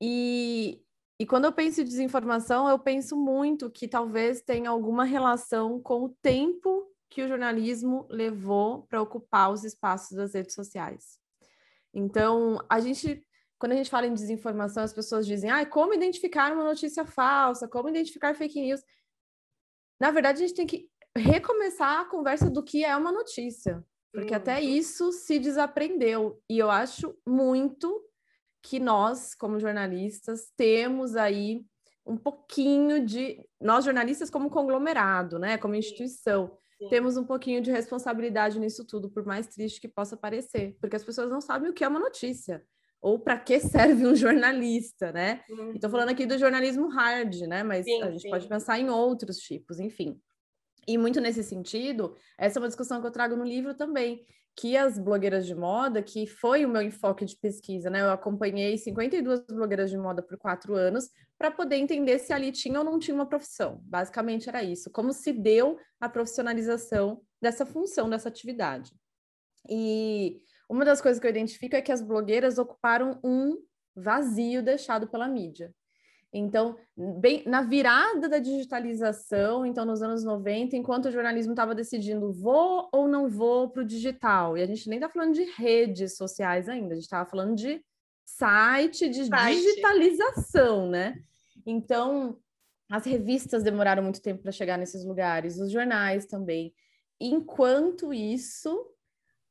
E, 0.00 0.83
e 1.18 1.24
quando 1.24 1.44
eu 1.44 1.52
penso 1.52 1.80
em 1.80 1.84
desinformação, 1.84 2.68
eu 2.68 2.78
penso 2.78 3.16
muito 3.16 3.70
que 3.70 3.86
talvez 3.86 4.42
tenha 4.42 4.70
alguma 4.70 5.04
relação 5.04 5.80
com 5.80 6.04
o 6.04 6.08
tempo 6.20 6.90
que 7.08 7.22
o 7.22 7.28
jornalismo 7.28 8.06
levou 8.10 8.82
para 8.88 9.00
ocupar 9.00 9.52
os 9.52 9.62
espaços 9.62 10.16
das 10.16 10.34
redes 10.34 10.54
sociais. 10.54 11.20
Então, 11.92 12.58
a 12.68 12.80
gente, 12.80 13.24
quando 13.56 13.72
a 13.72 13.76
gente 13.76 13.88
fala 13.90 14.08
em 14.08 14.14
desinformação, 14.14 14.82
as 14.82 14.92
pessoas 14.92 15.24
dizem, 15.24 15.48
ah, 15.48 15.64
como 15.64 15.94
identificar 15.94 16.52
uma 16.52 16.64
notícia 16.64 17.04
falsa, 17.04 17.68
como 17.68 17.88
identificar 17.88 18.34
fake 18.34 18.60
news. 18.60 18.82
Na 20.00 20.10
verdade, 20.10 20.42
a 20.42 20.46
gente 20.46 20.56
tem 20.56 20.66
que 20.66 20.90
recomeçar 21.16 22.00
a 22.00 22.04
conversa 22.06 22.50
do 22.50 22.64
que 22.64 22.84
é 22.84 22.96
uma 22.96 23.12
notícia, 23.12 23.86
porque 24.12 24.34
até 24.34 24.60
isso 24.60 25.12
se 25.12 25.38
desaprendeu. 25.38 26.42
E 26.50 26.58
eu 26.58 26.68
acho 26.68 27.16
muito 27.24 28.04
que 28.64 28.80
nós, 28.80 29.34
como 29.34 29.60
jornalistas, 29.60 30.50
temos 30.56 31.14
aí 31.16 31.62
um 32.06 32.16
pouquinho 32.16 33.04
de. 33.04 33.38
Nós, 33.60 33.84
jornalistas, 33.84 34.30
como 34.30 34.50
conglomerado, 34.50 35.38
né? 35.38 35.58
Como 35.58 35.74
instituição, 35.74 36.56
temos 36.88 37.16
um 37.16 37.24
pouquinho 37.24 37.60
de 37.60 37.70
responsabilidade 37.70 38.58
nisso 38.58 38.86
tudo, 38.86 39.10
por 39.10 39.24
mais 39.24 39.46
triste 39.46 39.80
que 39.80 39.88
possa 39.88 40.16
parecer, 40.16 40.76
porque 40.80 40.96
as 40.96 41.04
pessoas 41.04 41.30
não 41.30 41.40
sabem 41.40 41.70
o 41.70 41.74
que 41.74 41.84
é 41.84 41.88
uma 41.88 42.00
notícia 42.00 42.64
ou 43.00 43.18
para 43.18 43.38
que 43.38 43.60
serve 43.60 44.06
um 44.06 44.16
jornalista, 44.16 45.12
né? 45.12 45.42
Uhum. 45.50 45.72
Estou 45.72 45.90
falando 45.90 46.08
aqui 46.08 46.24
do 46.24 46.38
jornalismo 46.38 46.88
hard, 46.88 47.42
né? 47.42 47.62
Mas 47.62 47.84
sim, 47.84 48.02
a 48.02 48.10
gente 48.10 48.22
sim. 48.22 48.30
pode 48.30 48.48
pensar 48.48 48.78
em 48.78 48.88
outros 48.88 49.36
tipos, 49.36 49.78
enfim. 49.78 50.18
E 50.88 50.96
muito 50.96 51.20
nesse 51.20 51.42
sentido, 51.42 52.16
essa 52.38 52.58
é 52.58 52.60
uma 52.60 52.68
discussão 52.68 53.00
que 53.02 53.06
eu 53.06 53.12
trago 53.12 53.36
no 53.36 53.44
livro 53.44 53.74
também, 53.74 54.24
que 54.56 54.76
as 54.76 54.98
blogueiras 54.98 55.46
de 55.46 55.54
moda, 55.54 56.02
que 56.02 56.26
foi 56.26 56.64
o 56.64 56.68
meu 56.68 56.82
enfoque 56.82 57.24
de 57.24 57.36
pesquisa, 57.36 57.90
né? 57.90 58.02
Eu 58.02 58.10
acompanhei 58.10 58.78
52 58.78 59.46
blogueiras 59.46 59.90
de 59.90 59.98
moda 59.98 60.22
por 60.22 60.38
quatro 60.38 60.74
anos 60.74 61.10
para 61.36 61.50
poder 61.50 61.76
entender 61.76 62.18
se 62.20 62.32
ali 62.32 62.52
tinha 62.52 62.78
ou 62.78 62.84
não 62.84 62.98
tinha 62.98 63.14
uma 63.14 63.26
profissão. 63.26 63.80
Basicamente 63.82 64.48
era 64.48 64.62
isso, 64.62 64.90
como 64.90 65.12
se 65.12 65.32
deu 65.32 65.78
a 66.00 66.08
profissionalização 66.08 67.20
dessa 67.42 67.66
função, 67.66 68.08
dessa 68.08 68.28
atividade. 68.28 68.92
E 69.68 70.40
uma 70.68 70.84
das 70.84 71.00
coisas 71.00 71.20
que 71.20 71.26
eu 71.26 71.30
identifico 71.30 71.74
é 71.74 71.82
que 71.82 71.92
as 71.92 72.00
blogueiras 72.00 72.56
ocuparam 72.58 73.18
um 73.24 73.58
vazio 73.96 74.62
deixado 74.62 75.08
pela 75.08 75.28
mídia. 75.28 75.74
Então, 76.36 76.76
bem 76.96 77.44
na 77.46 77.62
virada 77.62 78.28
da 78.28 78.40
digitalização, 78.40 79.64
então 79.64 79.84
nos 79.84 80.02
anos 80.02 80.24
90, 80.24 80.76
enquanto 80.76 81.06
o 81.06 81.10
jornalismo 81.12 81.52
estava 81.52 81.76
decidindo 81.76 82.32
vou 82.32 82.88
ou 82.92 83.06
não 83.06 83.28
vou 83.28 83.70
para 83.70 83.82
o 83.82 83.86
digital, 83.86 84.58
e 84.58 84.62
a 84.62 84.66
gente 84.66 84.88
nem 84.88 84.98
está 84.98 85.08
falando 85.08 85.32
de 85.32 85.44
redes 85.44 86.16
sociais 86.16 86.68
ainda, 86.68 86.92
a 86.92 86.94
gente 86.96 87.04
estava 87.04 87.30
falando 87.30 87.54
de 87.54 87.80
site, 88.24 89.08
de 89.08 89.26
site. 89.26 89.60
digitalização, 89.60 90.90
né? 90.90 91.22
Então, 91.64 92.36
as 92.90 93.04
revistas 93.04 93.62
demoraram 93.62 94.02
muito 94.02 94.20
tempo 94.20 94.42
para 94.42 94.50
chegar 94.50 94.76
nesses 94.76 95.04
lugares, 95.04 95.60
os 95.60 95.70
jornais 95.70 96.26
também. 96.26 96.74
Enquanto 97.20 98.12
isso, 98.12 98.84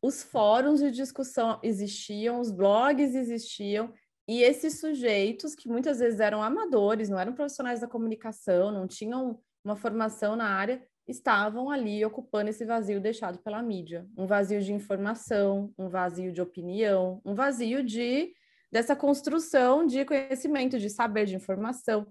os 0.02 0.22
fóruns 0.22 0.82
de 0.82 0.92
discussão 0.92 1.62
existiam, 1.64 2.42
os 2.42 2.52
blogs 2.52 3.16
existiam, 3.16 3.94
e 4.28 4.42
esses 4.42 4.80
sujeitos, 4.80 5.54
que 5.56 5.68
muitas 5.68 6.00
vezes 6.00 6.20
eram 6.20 6.42
amadores, 6.42 7.10
não 7.10 7.20
eram 7.20 7.34
profissionais 7.34 7.82
da 7.82 7.88
comunicação, 7.88 8.72
não 8.72 8.88
tinham 8.88 9.40
uma 9.64 9.76
formação 9.76 10.36
na 10.36 10.48
área, 10.50 10.82
estavam 11.08 11.70
ali 11.70 12.04
ocupando 12.06 12.50
esse 12.50 12.64
vazio 12.66 13.02
deixado 13.02 13.40
pela 13.40 13.62
mídia. 13.62 14.08
Um 14.18 14.26
vazio 14.26 14.62
de 14.62 14.74
informação, 14.74 15.74
um 15.78 15.90
vazio 15.90 16.32
de 16.32 16.42
opinião, 16.42 17.22
um 17.26 17.34
vazio 17.34 17.84
de 17.84 18.34
dessa 18.72 18.96
construção 18.96 19.86
de 19.86 20.04
conhecimento, 20.04 20.80
de 20.80 20.90
saber, 20.90 21.28
de 21.28 21.36
informação. 21.36 22.08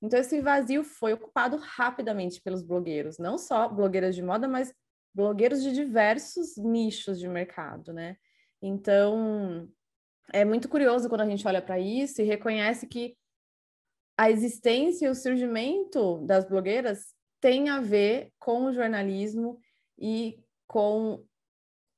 Então, 0.00 0.18
esse 0.18 0.40
vazio 0.40 0.82
foi 0.82 1.12
ocupado 1.12 1.58
rapidamente 1.58 2.40
pelos 2.40 2.62
blogueiros, 2.62 3.18
não 3.18 3.36
só 3.36 3.68
blogueiras 3.68 4.14
de 4.14 4.22
moda, 4.22 4.48
mas 4.48 4.72
blogueiros 5.14 5.62
de 5.62 5.72
diversos 5.72 6.56
nichos 6.56 7.18
de 7.18 7.28
mercado, 7.28 7.92
né? 7.92 8.16
Então, 8.62 9.68
é 10.32 10.44
muito 10.44 10.68
curioso 10.68 11.08
quando 11.08 11.22
a 11.22 11.28
gente 11.28 11.46
olha 11.46 11.62
para 11.62 11.78
isso 11.78 12.20
e 12.20 12.24
reconhece 12.24 12.86
que 12.86 13.16
a 14.18 14.30
existência 14.30 15.06
e 15.06 15.10
o 15.10 15.14
surgimento 15.14 16.18
das 16.26 16.44
blogueiras 16.48 17.14
tem 17.40 17.68
a 17.68 17.80
ver 17.80 18.32
com 18.38 18.64
o 18.64 18.72
jornalismo 18.72 19.58
e 19.98 20.42
com 20.66 21.24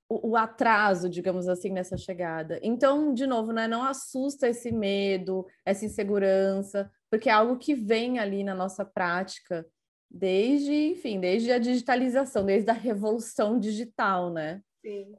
o, 0.09 0.31
o, 0.31 0.37
atraso, 0.37 1.09
digamos 1.09 1.49
assim, 1.49 1.71
nessa 1.71 1.97
chegada. 1.97 2.59
Então, 2.63 3.15
de 3.15 3.27
novo, 3.27 3.53
né, 3.53 3.69
não 3.69 3.85
assusta 3.85 4.49
esse 4.49 4.73
medo, 4.73 5.47
essa 5.65 5.85
insegurança, 5.85 6.91
porque 7.11 7.29
é 7.29 7.33
algo 7.33 7.57
que 7.57 7.75
vem 7.75 8.19
ali 8.19 8.43
na 8.43 8.55
nossa 8.55 8.85
prática 8.85 9.67
desde, 10.11 10.73
enfim, 10.73 11.21
desde 11.21 11.53
a 11.53 11.59
digitalização, 11.59 12.45
desde 12.45 12.71
a 12.71 12.75
revolução 12.75 13.59
digital, 13.59 14.33
né? 14.33 14.63
Sim. 14.81 15.15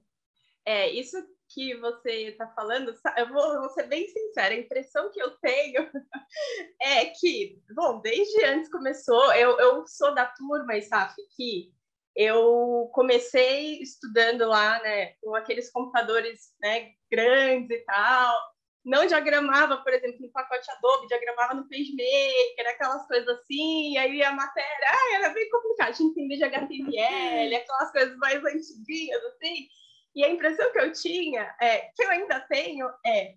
É, 0.66 0.92
isso 0.92 1.18
que 1.50 1.76
você 1.78 2.30
está 2.30 2.48
falando, 2.50 2.94
eu 3.18 3.28
vou, 3.30 3.60
vou, 3.60 3.70
ser 3.70 3.84
bem 3.88 4.08
sincera, 4.08 4.54
a 4.54 4.58
impressão 4.58 5.12
que 5.12 5.22
eu 5.22 5.32
tenho 5.38 5.90
é 6.82 7.06
que, 7.06 7.60
bom, 7.74 8.00
desde 8.02 8.44
antes 8.46 8.70
começou, 8.70 9.34
eu, 9.34 9.58
eu 9.60 9.88
sou 9.88 10.14
da 10.14 10.26
turma, 10.26 10.80
Saf, 10.82 11.16
que 11.36 11.74
eu 12.16 12.90
comecei 12.94 13.80
estudando 13.82 14.48
lá, 14.48 14.82
né, 14.82 15.14
com 15.22 15.36
aqueles 15.36 15.72
computadores, 15.72 16.54
né, 16.62 16.92
grandes 17.12 17.70
e 17.70 17.84
tal, 17.86 18.40
não 18.86 19.06
diagramava, 19.06 19.78
por 19.78 19.94
exemplo, 19.94 20.20
no 20.22 20.32
pacote 20.32 20.70
Adobe, 20.72 21.08
diagramava 21.08 21.54
no 21.54 21.68
PageMaker, 21.68 22.68
aquelas 22.68 23.06
coisas 23.08 23.28
assim, 23.28 23.94
e 23.94 23.98
aí 23.98 24.24
a 24.24 24.32
matéria, 24.32 24.88
ah, 24.88 25.16
era 25.16 25.30
bem 25.30 25.50
complicado 25.50 25.96
de 25.96 26.04
entender 26.04 26.38
de 26.38 26.44
HTML, 26.44 27.56
aquelas 27.56 27.92
coisas 27.92 28.18
mais 28.18 28.44
antiguinhas, 28.44 29.24
assim, 29.26 29.68
e 30.16 30.24
a 30.24 30.30
impressão 30.30 30.72
que 30.72 30.80
eu 30.80 30.92
tinha, 30.92 31.56
é, 31.62 31.90
que 31.96 32.04
eu 32.04 32.10
ainda 32.10 32.40
tenho, 32.42 32.88
é 33.06 33.36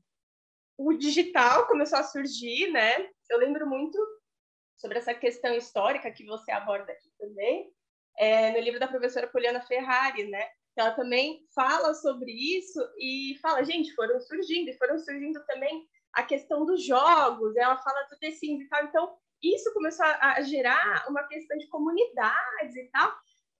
o 0.76 0.92
digital 0.94 1.66
começou 1.66 1.98
a 1.98 2.02
surgir, 2.02 2.70
né? 2.70 3.08
Eu 3.30 3.38
lembro 3.38 3.68
muito 3.68 3.98
sobre 4.76 4.98
essa 4.98 5.14
questão 5.14 5.54
histórica 5.54 6.10
que 6.10 6.24
você 6.24 6.50
aborda 6.50 6.90
aqui 6.90 7.10
também, 7.18 7.70
é, 8.18 8.50
no 8.50 8.58
livro 8.58 8.80
da 8.80 8.88
professora 8.88 9.28
Poliana 9.28 9.60
Ferrari, 9.62 10.28
né? 10.28 10.48
Ela 10.76 10.92
também 10.92 11.46
fala 11.54 11.94
sobre 11.94 12.32
isso 12.32 12.80
e 12.98 13.38
fala, 13.40 13.62
gente, 13.62 13.94
foram 13.94 14.20
surgindo, 14.20 14.70
e 14.70 14.78
foram 14.78 14.98
surgindo 14.98 15.44
também 15.46 15.86
a 16.14 16.22
questão 16.22 16.64
dos 16.66 16.84
jogos, 16.84 17.56
ela 17.56 17.78
fala 17.78 18.02
do 18.10 18.18
The 18.18 18.30
Sims 18.32 18.64
e 18.64 18.68
tal, 18.68 18.84
então 18.84 19.16
isso 19.42 19.72
começou 19.72 20.04
a, 20.04 20.34
a 20.34 20.42
gerar 20.42 21.06
uma 21.08 21.26
questão 21.26 21.56
de 21.58 21.68
comunidades 21.68 22.76
e 22.76 22.88
tal, 22.90 23.12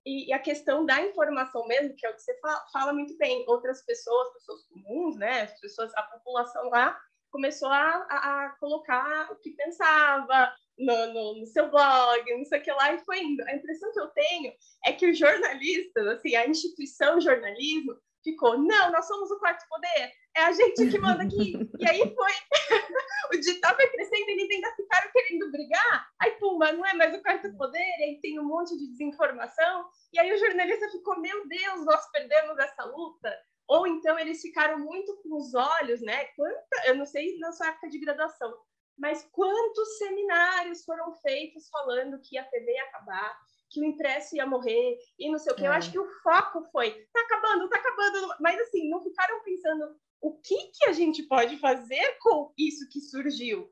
e, 0.05 0.29
e, 0.29 0.33
a 0.33 0.39
questão 0.39 0.85
da 0.85 1.01
informação 1.01 1.65
mesmo, 1.67 1.95
que 1.95 2.05
é 2.05 2.09
o 2.09 2.15
que 2.15 2.21
você 2.21 2.37
fala, 2.39 2.65
fala, 2.71 2.93
muito 2.93 3.17
bem, 3.17 3.45
outras 3.47 3.85
pessoas, 3.85 4.33
pessoas 4.33 4.63
comuns, 4.65 5.15
né, 5.17 5.41
as 5.41 5.59
pessoas, 5.59 5.91
a 5.95 6.03
população 6.03 6.69
lá 6.69 6.97
começou 7.31 7.69
a, 7.69 8.05
a, 8.09 8.45
a 8.45 8.49
colocar 8.59 9.31
o 9.31 9.35
que 9.37 9.49
pensava 9.51 10.53
no, 10.77 11.07
no, 11.07 11.39
no, 11.39 11.47
seu 11.47 11.69
blog, 11.69 12.23
não 12.31 12.45
sei 12.45 12.59
o 12.59 12.63
que 12.63 12.71
lá, 12.71 12.93
e 12.93 13.03
foi 13.03 13.23
indo. 13.23 13.41
A 13.47 13.55
impressão 13.55 13.91
que 13.91 13.99
eu 13.99 14.07
tenho 14.09 14.53
é 14.85 14.93
que 14.93 15.09
os 15.09 15.17
jornalistas, 15.17 16.05
assim, 16.07 16.35
a 16.35 16.47
instituição 16.47 17.19
jornalismo, 17.19 17.97
ficou, 18.23 18.57
não, 18.57 18.91
nós 18.91 19.05
somos 19.05 19.29
o 19.31 19.39
quarto 19.39 19.67
poder, 19.67 20.11
é 20.35 20.43
a 20.43 20.51
gente 20.51 20.89
que 20.89 20.99
manda 20.99 21.23
aqui. 21.23 21.53
e 21.79 21.87
aí 21.87 22.15
foi, 22.15 22.31
o 23.33 23.39
digital 23.39 23.75
foi 23.75 23.87
crescendo, 23.87 24.29
eles 24.29 24.49
ainda 24.49 24.75
ficaram 24.75 25.11
querendo 25.11 25.51
brigar, 25.51 26.07
aí 26.19 26.31
pumba, 26.31 26.71
não 26.71 26.85
é 26.85 26.93
mais 26.93 27.15
o 27.15 27.21
quarto 27.21 27.55
poder, 27.57 27.93
aí 28.03 28.19
tem 28.21 28.39
um 28.39 28.45
monte 28.45 28.77
de 28.77 28.87
desinformação, 28.87 29.85
e 30.13 30.19
aí 30.19 30.33
o 30.33 30.37
jornalista 30.37 30.89
ficou, 30.89 31.19
meu 31.19 31.47
Deus, 31.47 31.85
nós 31.85 32.09
perdemos 32.11 32.57
essa 32.59 32.83
luta. 32.85 33.33
Ou 33.67 33.87
então 33.87 34.19
eles 34.19 34.41
ficaram 34.41 34.77
muito 34.77 35.15
com 35.23 35.37
os 35.37 35.53
olhos, 35.53 36.01
né? 36.01 36.25
Quanta, 36.35 36.87
eu 36.87 36.95
não 36.95 37.05
sei 37.05 37.37
na 37.39 37.51
sua 37.53 37.69
época 37.69 37.89
de 37.89 37.97
graduação, 37.97 38.53
mas 38.97 39.27
quantos 39.31 39.97
seminários 39.97 40.83
foram 40.83 41.13
feitos 41.15 41.69
falando 41.69 42.19
que 42.21 42.37
a 42.37 42.43
TV 42.43 42.73
ia 42.73 42.83
acabar, 42.83 43.39
que 43.73 43.81
o 43.81 43.85
impresso 43.85 44.35
ia 44.35 44.45
morrer 44.45 44.97
e 45.17 45.31
não 45.31 45.39
sei 45.39 45.51
o 45.51 45.55
que. 45.55 45.63
É. 45.63 45.67
Eu 45.67 45.71
acho 45.71 45.91
que 45.91 45.99
o 45.99 46.07
foco 46.21 46.63
foi, 46.71 46.91
tá 47.11 47.21
acabando, 47.21 47.67
tá 47.67 47.77
acabando, 47.77 48.35
mas 48.39 48.59
assim, 48.61 48.87
não 48.89 49.03
ficaram 49.03 49.43
pensando 49.43 49.95
o 50.21 50.39
que 50.39 50.67
que 50.67 50.85
a 50.85 50.93
gente 50.93 51.23
pode 51.23 51.57
fazer 51.57 52.17
com 52.19 52.53
isso 52.57 52.87
que 52.89 53.01
surgiu. 53.01 53.69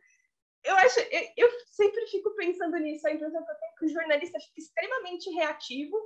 Eu 0.64 0.76
acho, 0.76 1.00
eu, 1.00 1.30
eu 1.38 1.50
sempre 1.68 2.06
fico 2.08 2.36
pensando 2.36 2.78
nisso, 2.78 3.08
a 3.08 3.14
impressão 3.14 3.44
que 3.44 3.52
eu 3.52 3.56
tenho 3.56 3.76
que 3.78 3.86
o 3.86 3.90
jornalista 3.90 4.40
fica 4.40 4.60
extremamente 4.60 5.30
reativo, 5.32 5.98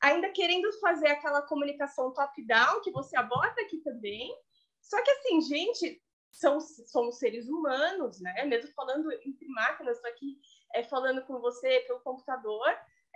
ainda 0.00 0.30
querendo 0.30 0.72
fazer 0.80 1.08
aquela 1.08 1.42
comunicação 1.42 2.12
top-down 2.12 2.80
que 2.80 2.90
você 2.90 3.16
aborda 3.16 3.60
aqui 3.62 3.78
também. 3.78 4.34
Só 4.82 5.02
que 5.02 5.10
assim, 5.10 5.40
gente, 5.42 6.02
são, 6.30 6.60
somos 6.60 7.18
seres 7.18 7.48
humanos, 7.48 8.20
né? 8.20 8.44
Mesmo 8.44 8.70
falando 8.72 9.10
entre 9.12 9.48
máquinas, 9.48 9.96
estou 9.96 10.10
aqui 10.10 10.38
é, 10.74 10.82
falando 10.82 11.24
com 11.24 11.40
você 11.40 11.80
pelo 11.86 12.00
computador, 12.00 12.66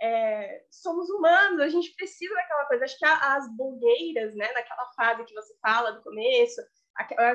é, 0.01 0.63
somos 0.71 1.07
humanos, 1.11 1.61
a 1.61 1.69
gente 1.69 1.93
precisa 1.95 2.33
daquela 2.33 2.65
coisa. 2.65 2.85
Acho 2.85 2.97
que 2.97 3.05
as 3.05 3.55
blogueiras, 3.55 4.35
né, 4.35 4.51
naquela 4.51 4.87
fase 4.95 5.23
que 5.25 5.33
você 5.33 5.55
fala 5.61 5.91
do 5.91 6.01
começo, 6.01 6.61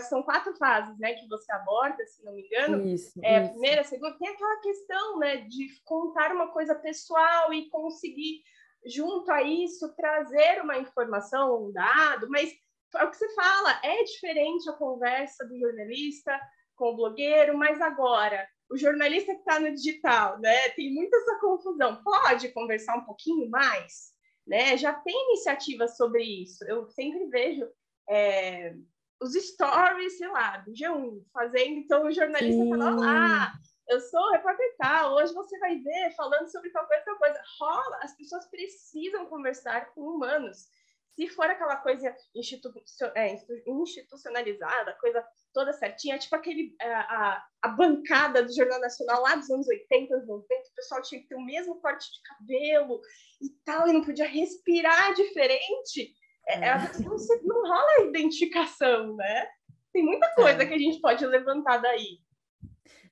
são 0.09 0.23
quatro 0.23 0.55
fases, 0.57 0.99
né, 0.99 1.15
que 1.15 1.29
você 1.29 1.51
aborda, 1.53 2.05
se 2.07 2.25
não 2.25 2.35
me 2.35 2.43
engano. 2.43 2.85
Isso, 2.87 3.19
é, 3.23 3.43
isso. 3.43 3.51
Primeira, 3.53 3.85
segunda, 3.85 4.19
tem 4.19 4.29
aquela 4.29 4.61
questão, 4.61 5.19
né, 5.19 5.37
de 5.37 5.69
contar 5.85 6.33
uma 6.33 6.53
coisa 6.53 6.75
pessoal 6.75 7.53
e 7.55 7.71
conseguir, 7.71 8.43
junto 8.85 9.31
a 9.31 9.43
isso, 9.43 9.95
trazer 9.95 10.61
uma 10.61 10.77
informação, 10.79 11.69
um 11.69 11.73
dado, 11.73 12.29
mas 12.29 12.53
é 12.97 13.05
o 13.05 13.11
que 13.11 13.17
você 13.17 13.33
fala, 13.35 13.81
é 13.85 14.03
diferente 14.05 14.69
a 14.69 14.73
conversa 14.73 15.47
do 15.47 15.59
jornalista 15.59 16.39
com 16.75 16.91
o 16.91 16.97
blogueiro, 16.97 17.57
mas 17.57 17.81
agora 17.81 18.47
o 18.71 18.77
jornalista 18.77 19.33
que 19.35 19.41
está 19.41 19.61
no 19.61 19.75
digital, 19.75 20.39
né? 20.39 20.69
Tem 20.71 20.93
muita 20.93 21.17
essa 21.17 21.39
confusão. 21.41 22.03
Pode 22.03 22.49
conversar 22.51 22.97
um 22.97 23.05
pouquinho 23.05 23.49
mais, 23.49 24.13
né? 24.47 24.77
Já 24.77 24.93
tem 24.93 25.15
iniciativas 25.31 25.97
sobre 25.97 26.23
isso. 26.23 26.65
Eu 26.65 26.89
sempre 26.89 27.27
vejo 27.27 27.69
é, 28.09 28.75
os 29.21 29.35
stories, 29.35 30.19
sei 30.19 30.29
lá, 30.29 30.59
do 30.59 30.73
G1 30.73 31.23
fazendo, 31.33 31.79
então 31.79 32.07
o 32.07 32.13
jornalista 32.13 32.63
está 32.63 32.91
lá 32.91 33.53
eu 33.89 34.01
sou 34.01 34.31
repórter 34.33 34.75
tal, 34.79 35.15
hoje 35.15 35.33
você 35.33 35.59
vai 35.59 35.79
ver 35.79 36.15
falando 36.17 36.51
sobre 36.51 36.71
tal 36.71 36.87
coisa, 36.87 37.05
tal 37.05 37.17
coisa. 37.19 37.41
Rola, 37.59 37.99
as 38.03 38.17
pessoas 38.17 38.47
precisam 38.47 39.27
conversar 39.27 39.93
com 39.95 40.03
humanos. 40.03 40.69
Se 41.17 41.29
for 41.29 41.47
aquela 41.47 41.77
coisa 41.77 42.15
institu 42.35 42.71
é, 43.15 43.35
institucionalizada, 43.67 44.97
coisa 45.01 45.25
toda 45.53 45.73
certinha, 45.73 46.19
tipo 46.19 46.37
aquele, 46.37 46.77
a, 46.79 46.85
é, 46.85 46.95
a, 46.95 47.45
a, 47.63 47.69
bancada 47.69 48.43
do 48.43 48.55
Jornal 48.55 48.79
Nacional 48.79 49.23
lá 49.23 49.35
dos 49.35 49.49
anos 49.49 49.67
80, 49.67 50.15
anos 50.15 50.29
90, 50.29 50.45
o 50.45 50.75
pessoal 50.75 51.01
tinha 51.01 51.23
que 51.23 51.27
ter 51.27 51.35
o 51.35 51.45
mesmo 51.45 51.81
corte 51.81 52.05
de 52.05 52.21
cabelo 52.23 53.01
e 53.41 53.49
tal, 53.65 53.89
e 53.89 53.95
não 53.95 54.05
podia 54.05 54.29
respirar 54.29 55.15
diferente. 55.15 56.13
É, 56.49 56.69
é. 56.69 56.77
Não, 57.01 57.17
não 57.45 57.63
rola 57.63 58.09
identificação, 58.09 59.17
né? 59.17 59.49
Tem 59.95 60.05
muita 60.05 60.31
coisa 60.35 60.63
é. 60.63 60.67
que 60.67 60.75
a 60.75 60.79
gente 60.79 61.01
pode 61.01 61.25
levantar 61.25 61.79
daí. 61.79 62.21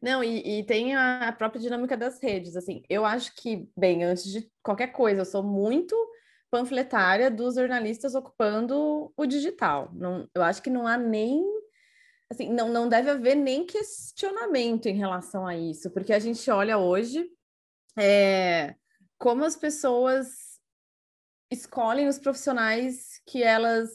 Não, 0.02 0.22
e, 0.22 0.58
e, 0.58 0.64
tem 0.64 0.94
a 0.94 1.32
própria 1.32 1.62
dinâmica 1.62 1.96
das 1.96 2.22
redes, 2.22 2.54
assim, 2.54 2.82
eu 2.90 3.06
acho 3.06 3.34
que, 3.34 3.66
bem, 3.74 4.04
antes 4.04 4.30
de 4.30 4.46
qualquer 4.62 4.88
coisa, 4.88 5.22
eu 5.22 5.24
sou 5.24 5.42
muito 5.42 5.96
panfletária 6.54 7.32
dos 7.32 7.56
jornalistas 7.56 8.14
ocupando 8.14 9.12
o 9.16 9.26
digital. 9.26 9.90
Não, 9.92 10.30
eu 10.32 10.40
acho 10.40 10.62
que 10.62 10.70
não 10.70 10.86
há 10.86 10.96
nem, 10.96 11.42
assim, 12.30 12.48
não, 12.48 12.68
não 12.68 12.88
deve 12.88 13.10
haver 13.10 13.34
nem 13.34 13.66
questionamento 13.66 14.86
em 14.86 14.94
relação 14.94 15.44
a 15.44 15.56
isso, 15.56 15.90
porque 15.90 16.12
a 16.12 16.20
gente 16.20 16.48
olha 16.52 16.78
hoje 16.78 17.28
é, 17.98 18.76
como 19.18 19.44
as 19.44 19.56
pessoas 19.56 20.28
escolhem 21.50 22.06
os 22.06 22.20
profissionais 22.20 23.20
que 23.26 23.42
elas 23.42 23.90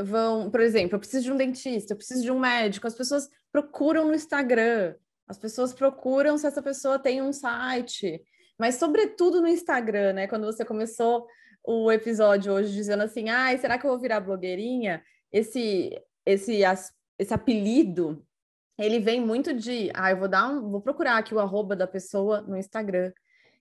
vão, 0.00 0.50
por 0.50 0.60
exemplo, 0.60 0.94
eu 0.94 1.00
preciso 1.00 1.24
de 1.24 1.32
um 1.32 1.36
dentista, 1.36 1.92
eu 1.92 1.98
preciso 1.98 2.22
de 2.22 2.32
um 2.32 2.40
médico, 2.40 2.86
as 2.86 2.94
pessoas 2.94 3.28
procuram 3.52 4.06
no 4.06 4.14
Instagram, 4.14 4.94
as 5.28 5.36
pessoas 5.36 5.74
procuram 5.74 6.38
se 6.38 6.46
essa 6.46 6.62
pessoa 6.62 6.98
tem 6.98 7.20
um 7.20 7.30
site, 7.30 8.22
mas 8.58 8.76
sobretudo 8.76 9.42
no 9.42 9.48
Instagram, 9.48 10.14
né? 10.14 10.26
Quando 10.26 10.46
você 10.46 10.64
começou 10.64 11.26
o 11.64 11.90
episódio 11.90 12.52
hoje 12.52 12.72
dizendo 12.72 13.02
assim, 13.02 13.28
ai, 13.28 13.58
será 13.58 13.78
que 13.78 13.86
eu 13.86 13.90
vou 13.90 13.98
virar 13.98 14.20
blogueirinha? 14.20 15.02
Esse, 15.32 15.90
esse, 16.26 16.60
esse 17.18 17.34
apelido, 17.34 18.24
ele 18.78 18.98
vem 18.98 19.20
muito 19.20 19.54
de, 19.54 19.90
ah, 19.94 20.10
eu 20.10 20.18
vou 20.18 20.28
dar 20.28 20.48
um, 20.48 20.70
vou 20.70 20.80
procurar 20.80 21.16
aqui 21.16 21.34
o 21.34 21.40
arroba 21.40 21.74
da 21.74 21.86
pessoa 21.86 22.40
no 22.42 22.56
Instagram. 22.56 23.12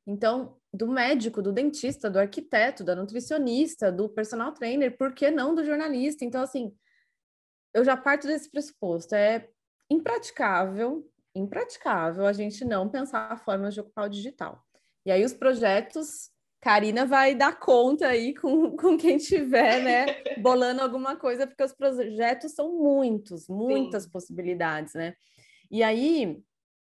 Então, 0.06 0.58
do 0.74 0.88
médico, 0.88 1.42
do 1.42 1.54
dentista, 1.54 2.10
do 2.10 2.20
arquiteto, 2.20 2.84
da 2.84 2.96
nutricionista, 2.96 3.92
do 3.92 4.10
personal 4.10 4.52
trainer, 4.52 4.98
por 4.98 5.14
que 5.14 5.32
não 5.32 5.56
do 5.56 5.64
jornalista? 5.64 6.26
Então, 6.26 6.42
assim, 6.42 6.76
eu 7.74 7.86
já 7.86 7.96
parto 7.96 8.28
desse 8.28 8.52
pressuposto. 8.52 9.16
É 9.16 9.48
impraticável 9.90 11.10
impraticável 11.36 12.26
a 12.26 12.34
gente 12.34 12.64
não 12.64 12.88
pensar 12.88 13.38
formas 13.44 13.74
de 13.74 13.82
ocupar 13.82 14.06
o 14.06 14.10
digital. 14.10 14.64
E 15.06 15.12
aí 15.12 15.26
os 15.26 15.34
projetos, 15.34 16.30
Karina 16.64 17.06
vai 17.06 17.36
dar 17.36 17.60
conta 17.60 18.08
aí 18.08 18.34
com, 18.34 18.78
com 18.78 18.98
quem 18.98 19.18
tiver, 19.18 19.84
né, 19.84 20.38
bolando 20.40 20.82
alguma 20.82 21.18
coisa, 21.18 21.46
porque 21.46 21.62
os 21.62 21.74
projetos 21.74 22.54
são 22.54 22.72
muitos, 22.80 23.50
muitas 23.50 24.04
Sim. 24.04 24.10
possibilidades, 24.10 24.94
né? 24.94 25.14
E 25.70 25.84
aí, 25.84 26.42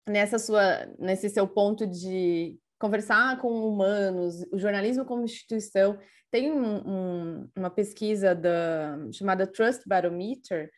nessa 0.05 0.37
sua, 0.37 0.85
nesse 0.99 1.29
seu 1.29 1.47
ponto 1.47 1.87
de 1.87 2.59
conversar 2.77 3.39
com 3.39 3.65
humanos, 3.65 4.45
o 4.51 4.59
jornalismo 4.59 5.05
como 5.05 5.23
instituição, 5.23 5.97
tem 6.29 6.51
um, 6.51 6.87
um, 6.87 7.49
uma 7.55 7.69
pesquisa 7.69 8.35
da, 8.35 8.97
chamada 9.13 9.47
Trust 9.47 9.87
Barometer, 9.87 10.69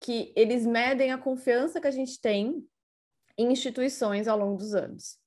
que 0.00 0.32
eles 0.36 0.64
medem 0.64 1.10
a 1.10 1.18
confiança 1.18 1.80
que 1.80 1.86
a 1.88 1.90
gente 1.90 2.20
tem 2.20 2.64
em 3.36 3.50
instituições 3.50 4.28
ao 4.28 4.38
longo 4.38 4.56
dos 4.56 4.72
anos, 4.72 5.18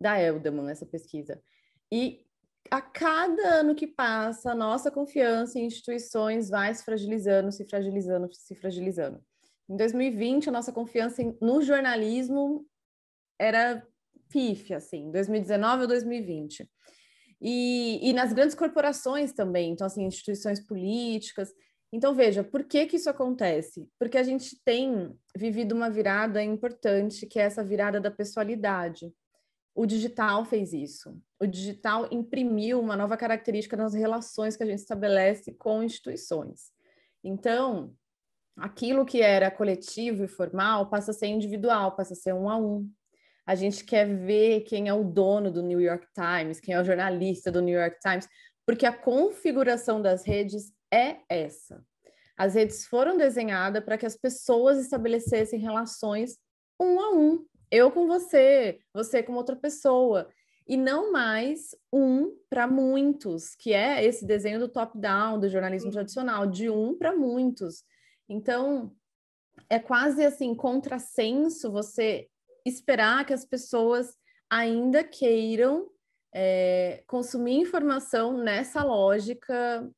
da 0.00 0.20
Elderman, 0.20 0.70
essa 0.70 0.86
pesquisa. 0.86 1.42
E 1.90 2.29
a 2.70 2.80
cada 2.80 3.60
ano 3.60 3.74
que 3.74 3.86
passa, 3.86 4.52
a 4.52 4.54
nossa 4.54 4.90
confiança 4.90 5.58
em 5.58 5.66
instituições 5.66 6.48
vai 6.48 6.74
se 6.74 6.84
fragilizando, 6.84 7.52
se 7.52 7.64
fragilizando, 7.64 8.28
se 8.32 8.54
fragilizando. 8.54 9.20
Em 9.68 9.76
2020, 9.76 10.48
a 10.48 10.52
nossa 10.52 10.72
confiança 10.72 11.22
no 11.40 11.62
jornalismo 11.62 12.66
era 13.38 13.86
pífia, 14.28 14.76
assim, 14.76 15.10
2019 15.10 15.82
ou 15.82 15.88
2020. 15.88 16.68
E, 17.40 18.00
e 18.02 18.12
nas 18.12 18.32
grandes 18.32 18.54
corporações 18.54 19.32
também, 19.32 19.72
então, 19.72 19.86
assim, 19.86 20.04
instituições 20.04 20.60
políticas. 20.60 21.52
Então, 21.92 22.14
veja, 22.14 22.44
por 22.44 22.64
que 22.64 22.86
que 22.86 22.96
isso 22.96 23.08
acontece? 23.08 23.88
Porque 23.98 24.18
a 24.18 24.22
gente 24.22 24.60
tem 24.64 25.16
vivido 25.36 25.74
uma 25.74 25.90
virada 25.90 26.42
importante, 26.42 27.26
que 27.26 27.38
é 27.38 27.42
essa 27.42 27.64
virada 27.64 28.00
da 28.00 28.10
pessoalidade. 28.10 29.12
O 29.74 29.86
digital 29.86 30.44
fez 30.44 30.72
isso. 30.72 31.16
O 31.40 31.46
digital 31.46 32.08
imprimiu 32.10 32.80
uma 32.80 32.96
nova 32.96 33.16
característica 33.16 33.76
nas 33.76 33.94
relações 33.94 34.56
que 34.56 34.62
a 34.62 34.66
gente 34.66 34.78
estabelece 34.78 35.52
com 35.54 35.82
instituições. 35.82 36.72
Então, 37.22 37.94
aquilo 38.56 39.06
que 39.06 39.22
era 39.22 39.50
coletivo 39.50 40.24
e 40.24 40.28
formal 40.28 40.90
passa 40.90 41.12
a 41.12 41.14
ser 41.14 41.28
individual, 41.28 41.96
passa 41.96 42.12
a 42.12 42.16
ser 42.16 42.34
um 42.34 42.48
a 42.48 42.56
um. 42.56 42.90
A 43.46 43.54
gente 43.54 43.84
quer 43.84 44.06
ver 44.06 44.60
quem 44.62 44.88
é 44.88 44.94
o 44.94 45.04
dono 45.04 45.50
do 45.50 45.62
New 45.62 45.80
York 45.80 46.06
Times, 46.14 46.60
quem 46.60 46.74
é 46.74 46.80
o 46.80 46.84
jornalista 46.84 47.50
do 47.50 47.62
New 47.62 47.78
York 47.78 47.98
Times, 48.00 48.28
porque 48.66 48.86
a 48.86 48.92
configuração 48.92 50.00
das 50.00 50.24
redes 50.24 50.72
é 50.92 51.18
essa. 51.28 51.84
As 52.36 52.54
redes 52.54 52.86
foram 52.86 53.16
desenhadas 53.16 53.84
para 53.84 53.98
que 53.98 54.06
as 54.06 54.16
pessoas 54.16 54.78
estabelecessem 54.78 55.58
relações 55.58 56.38
um 56.80 57.00
a 57.00 57.12
um. 57.12 57.44
Eu 57.70 57.90
com 57.90 58.06
você, 58.06 58.80
você 58.92 59.22
com 59.22 59.34
outra 59.34 59.54
pessoa. 59.54 60.28
E 60.66 60.76
não 60.76 61.12
mais 61.12 61.74
um 61.92 62.36
para 62.48 62.66
muitos, 62.66 63.54
que 63.54 63.72
é 63.72 64.04
esse 64.04 64.24
desenho 64.24 64.58
do 64.58 64.68
top-down, 64.68 65.38
do 65.38 65.48
jornalismo 65.48 65.90
tradicional, 65.90 66.46
de 66.46 66.68
um 66.68 66.96
para 66.96 67.14
muitos. 67.14 67.84
Então, 68.28 68.94
é 69.68 69.78
quase 69.78 70.24
assim, 70.24 70.54
contrassenso 70.54 71.70
você 71.70 72.28
esperar 72.64 73.24
que 73.24 73.32
as 73.32 73.44
pessoas 73.44 74.16
ainda 74.48 75.02
queiram 75.04 75.88
é, 76.32 77.02
consumir 77.06 77.56
informação 77.56 78.36
nessa 78.36 78.82
lógica 78.82 79.88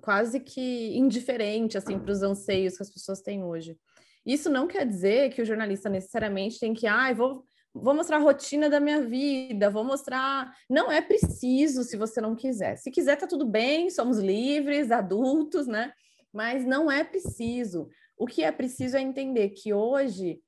quase 0.00 0.40
que 0.40 0.96
indiferente 0.96 1.76
assim 1.76 1.98
para 1.98 2.12
os 2.12 2.22
anseios 2.22 2.76
que 2.76 2.82
as 2.82 2.90
pessoas 2.90 3.20
têm 3.20 3.42
hoje. 3.42 3.78
Isso 4.24 4.48
não 4.48 4.66
quer 4.66 4.86
dizer 4.86 5.30
que 5.30 5.42
o 5.42 5.44
jornalista 5.44 5.88
necessariamente 5.88 6.58
tem 6.58 6.74
que, 6.74 6.86
ah, 6.86 7.12
vou, 7.12 7.44
vou 7.74 7.94
mostrar 7.94 8.16
a 8.16 8.20
rotina 8.20 8.70
da 8.70 8.78
minha 8.78 9.02
vida, 9.02 9.70
vou 9.70 9.84
mostrar. 9.84 10.54
Não 10.68 10.90
é 10.90 11.00
preciso 11.00 11.82
se 11.82 11.96
você 11.96 12.20
não 12.20 12.36
quiser. 12.36 12.76
Se 12.76 12.90
quiser, 12.90 13.16
tá 13.16 13.26
tudo 13.26 13.46
bem, 13.46 13.90
somos 13.90 14.18
livres, 14.18 14.90
adultos, 14.90 15.66
né? 15.66 15.92
Mas 16.32 16.64
não 16.64 16.90
é 16.90 17.02
preciso. 17.02 17.88
O 18.16 18.26
que 18.26 18.42
é 18.42 18.52
preciso 18.52 18.96
é 18.96 19.00
entender 19.00 19.50
que 19.50 19.72
hoje 19.72 20.40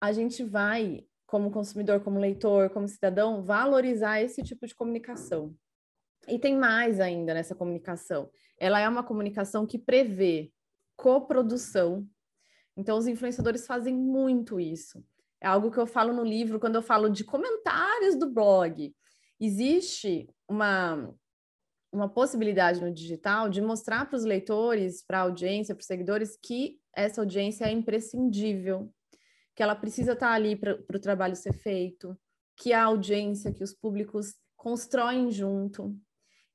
a 0.00 0.12
gente 0.12 0.42
vai, 0.42 1.04
como 1.26 1.50
consumidor, 1.50 2.00
como 2.00 2.18
leitor, 2.18 2.70
como 2.70 2.88
cidadão, 2.88 3.42
valorizar 3.42 4.20
esse 4.20 4.42
tipo 4.42 4.66
de 4.66 4.74
comunicação. 4.74 5.54
E 6.26 6.38
tem 6.38 6.56
mais 6.56 7.00
ainda 7.00 7.34
nessa 7.34 7.54
comunicação. 7.54 8.30
Ela 8.58 8.80
é 8.80 8.88
uma 8.88 9.02
comunicação 9.02 9.66
que 9.66 9.78
prevê 9.78 10.52
coprodução. 10.96 12.06
Então, 12.80 12.96
os 12.96 13.06
influenciadores 13.06 13.66
fazem 13.66 13.94
muito 13.94 14.58
isso. 14.58 15.04
É 15.38 15.46
algo 15.46 15.70
que 15.70 15.76
eu 15.76 15.86
falo 15.86 16.14
no 16.14 16.24
livro 16.24 16.58
quando 16.58 16.76
eu 16.76 16.82
falo 16.82 17.10
de 17.10 17.22
comentários 17.24 18.18
do 18.18 18.30
blog. 18.32 18.94
Existe 19.38 20.26
uma, 20.48 21.14
uma 21.92 22.08
possibilidade 22.08 22.80
no 22.80 22.90
digital 22.90 23.50
de 23.50 23.60
mostrar 23.60 24.06
para 24.06 24.16
os 24.16 24.24
leitores, 24.24 25.04
para 25.06 25.18
a 25.18 25.22
audiência, 25.22 25.74
para 25.74 25.82
os 25.82 25.86
seguidores, 25.86 26.38
que 26.42 26.78
essa 26.96 27.20
audiência 27.20 27.66
é 27.66 27.70
imprescindível, 27.70 28.90
que 29.54 29.62
ela 29.62 29.76
precisa 29.76 30.14
estar 30.14 30.32
ali 30.32 30.56
para 30.56 30.78
o 30.94 31.00
trabalho 31.00 31.36
ser 31.36 31.52
feito, 31.52 32.18
que 32.56 32.72
a 32.72 32.84
audiência, 32.84 33.52
que 33.52 33.62
os 33.62 33.74
públicos 33.74 34.36
constroem 34.56 35.30
junto. 35.30 35.94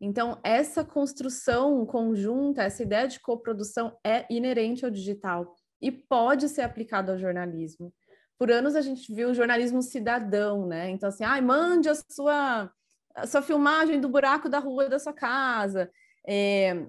Então, 0.01 0.39
essa 0.43 0.83
construção 0.83 1.85
conjunta, 1.85 2.63
essa 2.63 2.81
ideia 2.81 3.07
de 3.07 3.19
coprodução 3.19 3.95
é 4.03 4.25
inerente 4.27 4.83
ao 4.83 4.89
digital 4.89 5.55
e 5.85 5.91
pode 5.91 6.49
ser 6.49 6.63
aplicado 6.63 7.11
ao 7.11 7.19
jornalismo. 7.19 7.93
Por 8.39 8.49
anos 8.49 8.75
a 8.75 8.81
gente 8.81 9.13
viu 9.13 9.29
o 9.29 9.33
jornalismo 9.35 9.83
cidadão, 9.83 10.65
né? 10.65 10.89
Então, 10.89 11.09
assim, 11.09 11.23
ai, 11.23 11.41
mande 11.41 11.87
a 11.87 11.93
sua, 11.93 12.71
a 13.13 13.27
sua 13.27 13.43
filmagem 13.43 14.01
do 14.01 14.09
buraco 14.09 14.49
da 14.49 14.57
rua 14.57 14.89
da 14.89 14.97
sua 14.97 15.13
casa. 15.13 15.91
É, 16.27 16.87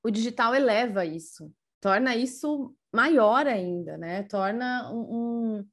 o 0.00 0.10
digital 0.12 0.54
eleva 0.54 1.04
isso, 1.04 1.52
torna 1.80 2.14
isso 2.14 2.72
maior 2.92 3.48
ainda, 3.48 3.98
né? 3.98 4.22
Torna 4.22 4.92
um, 4.92 5.00
um... 5.58 5.68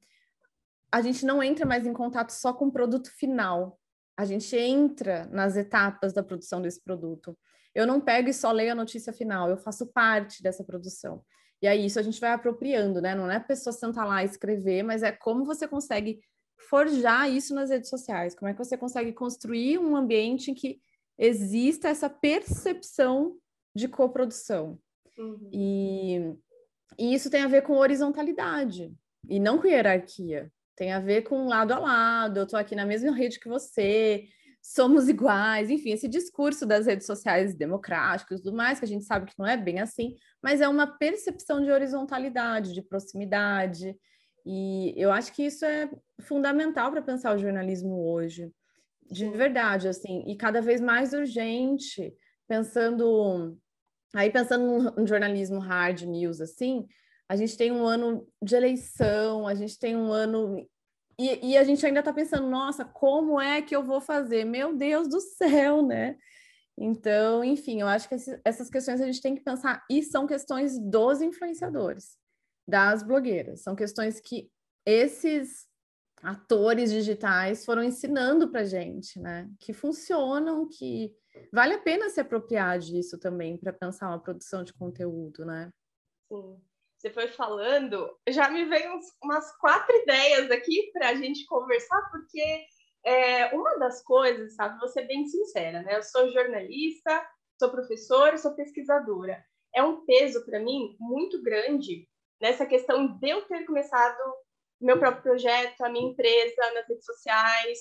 A 0.90 1.00
gente 1.00 1.24
não 1.24 1.40
entra 1.40 1.64
mais 1.64 1.86
em 1.86 1.92
contato 1.92 2.30
só 2.30 2.52
com 2.52 2.66
o 2.66 2.72
produto 2.72 3.08
final, 3.16 3.78
a 4.16 4.24
gente 4.24 4.56
entra 4.56 5.26
nas 5.26 5.56
etapas 5.56 6.12
da 6.12 6.24
produção 6.24 6.60
desse 6.60 6.82
produto. 6.82 7.38
Eu 7.72 7.86
não 7.86 8.00
pego 8.00 8.28
e 8.28 8.34
só 8.34 8.50
leio 8.50 8.72
a 8.72 8.74
notícia 8.74 9.12
final, 9.12 9.48
eu 9.48 9.58
faço 9.58 9.86
parte 9.92 10.42
dessa 10.42 10.64
produção. 10.64 11.22
E 11.60 11.66
aí 11.66 11.86
isso 11.86 11.98
a 11.98 12.02
gente 12.02 12.20
vai 12.20 12.32
apropriando, 12.32 13.00
né? 13.00 13.14
Não 13.14 13.30
é 13.30 13.36
a 13.36 13.40
pessoa 13.40 13.72
sentar 13.72 14.06
lá 14.06 14.22
e 14.22 14.26
escrever, 14.26 14.82
mas 14.82 15.02
é 15.02 15.10
como 15.10 15.44
você 15.44 15.66
consegue 15.66 16.20
forjar 16.68 17.30
isso 17.30 17.54
nas 17.54 17.70
redes 17.70 17.88
sociais? 17.88 18.34
Como 18.34 18.48
é 18.48 18.52
que 18.52 18.58
você 18.58 18.76
consegue 18.76 19.12
construir 19.12 19.78
um 19.78 19.96
ambiente 19.96 20.50
em 20.50 20.54
que 20.54 20.80
exista 21.18 21.88
essa 21.88 22.08
percepção 22.08 23.36
de 23.74 23.88
coprodução? 23.88 24.78
Uhum. 25.16 25.50
E, 25.52 26.36
e 26.98 27.14
isso 27.14 27.30
tem 27.30 27.42
a 27.42 27.48
ver 27.48 27.62
com 27.62 27.74
horizontalidade 27.74 28.92
e 29.28 29.40
não 29.40 29.58
com 29.58 29.66
hierarquia. 29.66 30.52
Tem 30.76 30.92
a 30.92 31.00
ver 31.00 31.22
com 31.22 31.48
lado 31.48 31.72
a 31.72 31.78
lado, 31.78 32.38
eu 32.38 32.44
estou 32.44 32.58
aqui 32.58 32.76
na 32.76 32.86
mesma 32.86 33.10
rede 33.12 33.40
que 33.40 33.48
você, 33.48 34.28
somos 34.74 35.08
iguais, 35.08 35.70
enfim, 35.70 35.92
esse 35.92 36.06
discurso 36.06 36.66
das 36.66 36.84
redes 36.84 37.06
sociais 37.06 37.54
democráticas 37.54 38.38
e 38.38 38.42
tudo 38.42 38.54
mais, 38.54 38.78
que 38.78 38.84
a 38.84 38.88
gente 38.88 39.06
sabe 39.06 39.24
que 39.24 39.38
não 39.38 39.46
é 39.46 39.56
bem 39.56 39.80
assim, 39.80 40.14
mas 40.42 40.60
é 40.60 40.68
uma 40.68 40.86
percepção 40.86 41.62
de 41.62 41.70
horizontalidade, 41.70 42.74
de 42.74 42.82
proximidade, 42.82 43.96
e 44.44 44.92
eu 44.94 45.10
acho 45.10 45.32
que 45.32 45.42
isso 45.42 45.64
é 45.64 45.90
fundamental 46.20 46.90
para 46.90 47.00
pensar 47.00 47.34
o 47.34 47.38
jornalismo 47.38 48.12
hoje, 48.12 48.52
de 49.10 49.30
verdade, 49.30 49.88
assim, 49.88 50.22
e 50.26 50.36
cada 50.36 50.60
vez 50.60 50.82
mais 50.82 51.14
urgente, 51.14 52.12
pensando, 52.46 53.58
aí 54.14 54.30
pensando 54.30 54.92
no 54.94 55.06
jornalismo 55.06 55.60
hard 55.60 56.02
news, 56.02 56.42
assim, 56.42 56.86
a 57.26 57.36
gente 57.36 57.56
tem 57.56 57.72
um 57.72 57.86
ano 57.86 58.28
de 58.42 58.54
eleição, 58.54 59.48
a 59.48 59.54
gente 59.54 59.78
tem 59.78 59.96
um 59.96 60.12
ano 60.12 60.68
e, 61.18 61.50
e, 61.50 61.56
a 61.56 61.64
gente 61.64 61.84
ainda 61.84 61.98
está 61.98 62.12
pensando, 62.12 62.48
nossa, 62.48 62.84
como 62.84 63.40
é 63.40 63.60
que 63.60 63.74
eu 63.74 63.82
vou 63.82 64.00
fazer? 64.00 64.44
Meu 64.44 64.76
Deus 64.76 65.08
do 65.08 65.20
céu, 65.20 65.82
né? 65.82 66.16
Então, 66.76 67.42
enfim, 67.42 67.80
eu 67.80 67.88
acho 67.88 68.08
que 68.08 68.14
essas 68.44 68.70
questões 68.70 69.00
a 69.00 69.06
gente 69.06 69.20
tem 69.20 69.34
que 69.34 69.42
pensar, 69.42 69.84
e 69.90 70.00
são 70.02 70.28
questões 70.28 70.78
dos 70.78 71.20
influenciadores, 71.20 72.16
das 72.68 73.02
blogueiras, 73.02 73.62
são 73.62 73.74
questões 73.74 74.20
que 74.20 74.48
esses 74.86 75.66
atores 76.22 76.92
digitais 76.92 77.64
foram 77.64 77.82
ensinando 77.82 78.48
para 78.48 78.64
gente, 78.64 79.18
né? 79.18 79.50
Que 79.58 79.72
funcionam, 79.72 80.68
que 80.68 81.12
vale 81.52 81.74
a 81.74 81.78
pena 81.80 82.08
se 82.10 82.20
apropriar 82.20 82.78
disso 82.78 83.18
também 83.18 83.56
para 83.56 83.72
pensar 83.72 84.08
uma 84.08 84.22
produção 84.22 84.62
de 84.62 84.72
conteúdo, 84.72 85.44
né? 85.44 85.70
Sim 86.28 86.67
você 86.98 87.10
foi 87.10 87.28
falando, 87.28 88.10
já 88.28 88.50
me 88.50 88.64
veio 88.64 88.96
uns, 88.96 89.06
umas 89.22 89.56
quatro 89.58 89.94
ideias 89.98 90.50
aqui 90.50 90.90
para 90.92 91.10
a 91.10 91.14
gente 91.14 91.46
conversar, 91.46 92.00
porque 92.10 92.66
é, 93.04 93.54
uma 93.54 93.78
das 93.78 94.02
coisas, 94.02 94.54
sabe, 94.56 94.80
vou 94.80 94.88
ser 94.88 95.06
bem 95.06 95.24
sincera, 95.26 95.82
né? 95.82 95.96
Eu 95.96 96.02
sou 96.02 96.28
jornalista, 96.30 97.24
sou 97.58 97.70
professora, 97.70 98.36
sou 98.36 98.54
pesquisadora. 98.54 99.42
É 99.72 99.82
um 99.82 100.04
peso 100.04 100.44
para 100.44 100.58
mim 100.58 100.96
muito 100.98 101.40
grande 101.40 102.08
nessa 102.40 102.66
questão 102.66 103.16
de 103.18 103.28
eu 103.28 103.42
ter 103.42 103.64
começado 103.64 104.18
meu 104.80 104.98
próprio 104.98 105.22
projeto, 105.22 105.80
a 105.82 105.88
minha 105.88 106.10
empresa 106.10 106.72
nas 106.74 106.88
redes 106.88 107.04
sociais, 107.04 107.78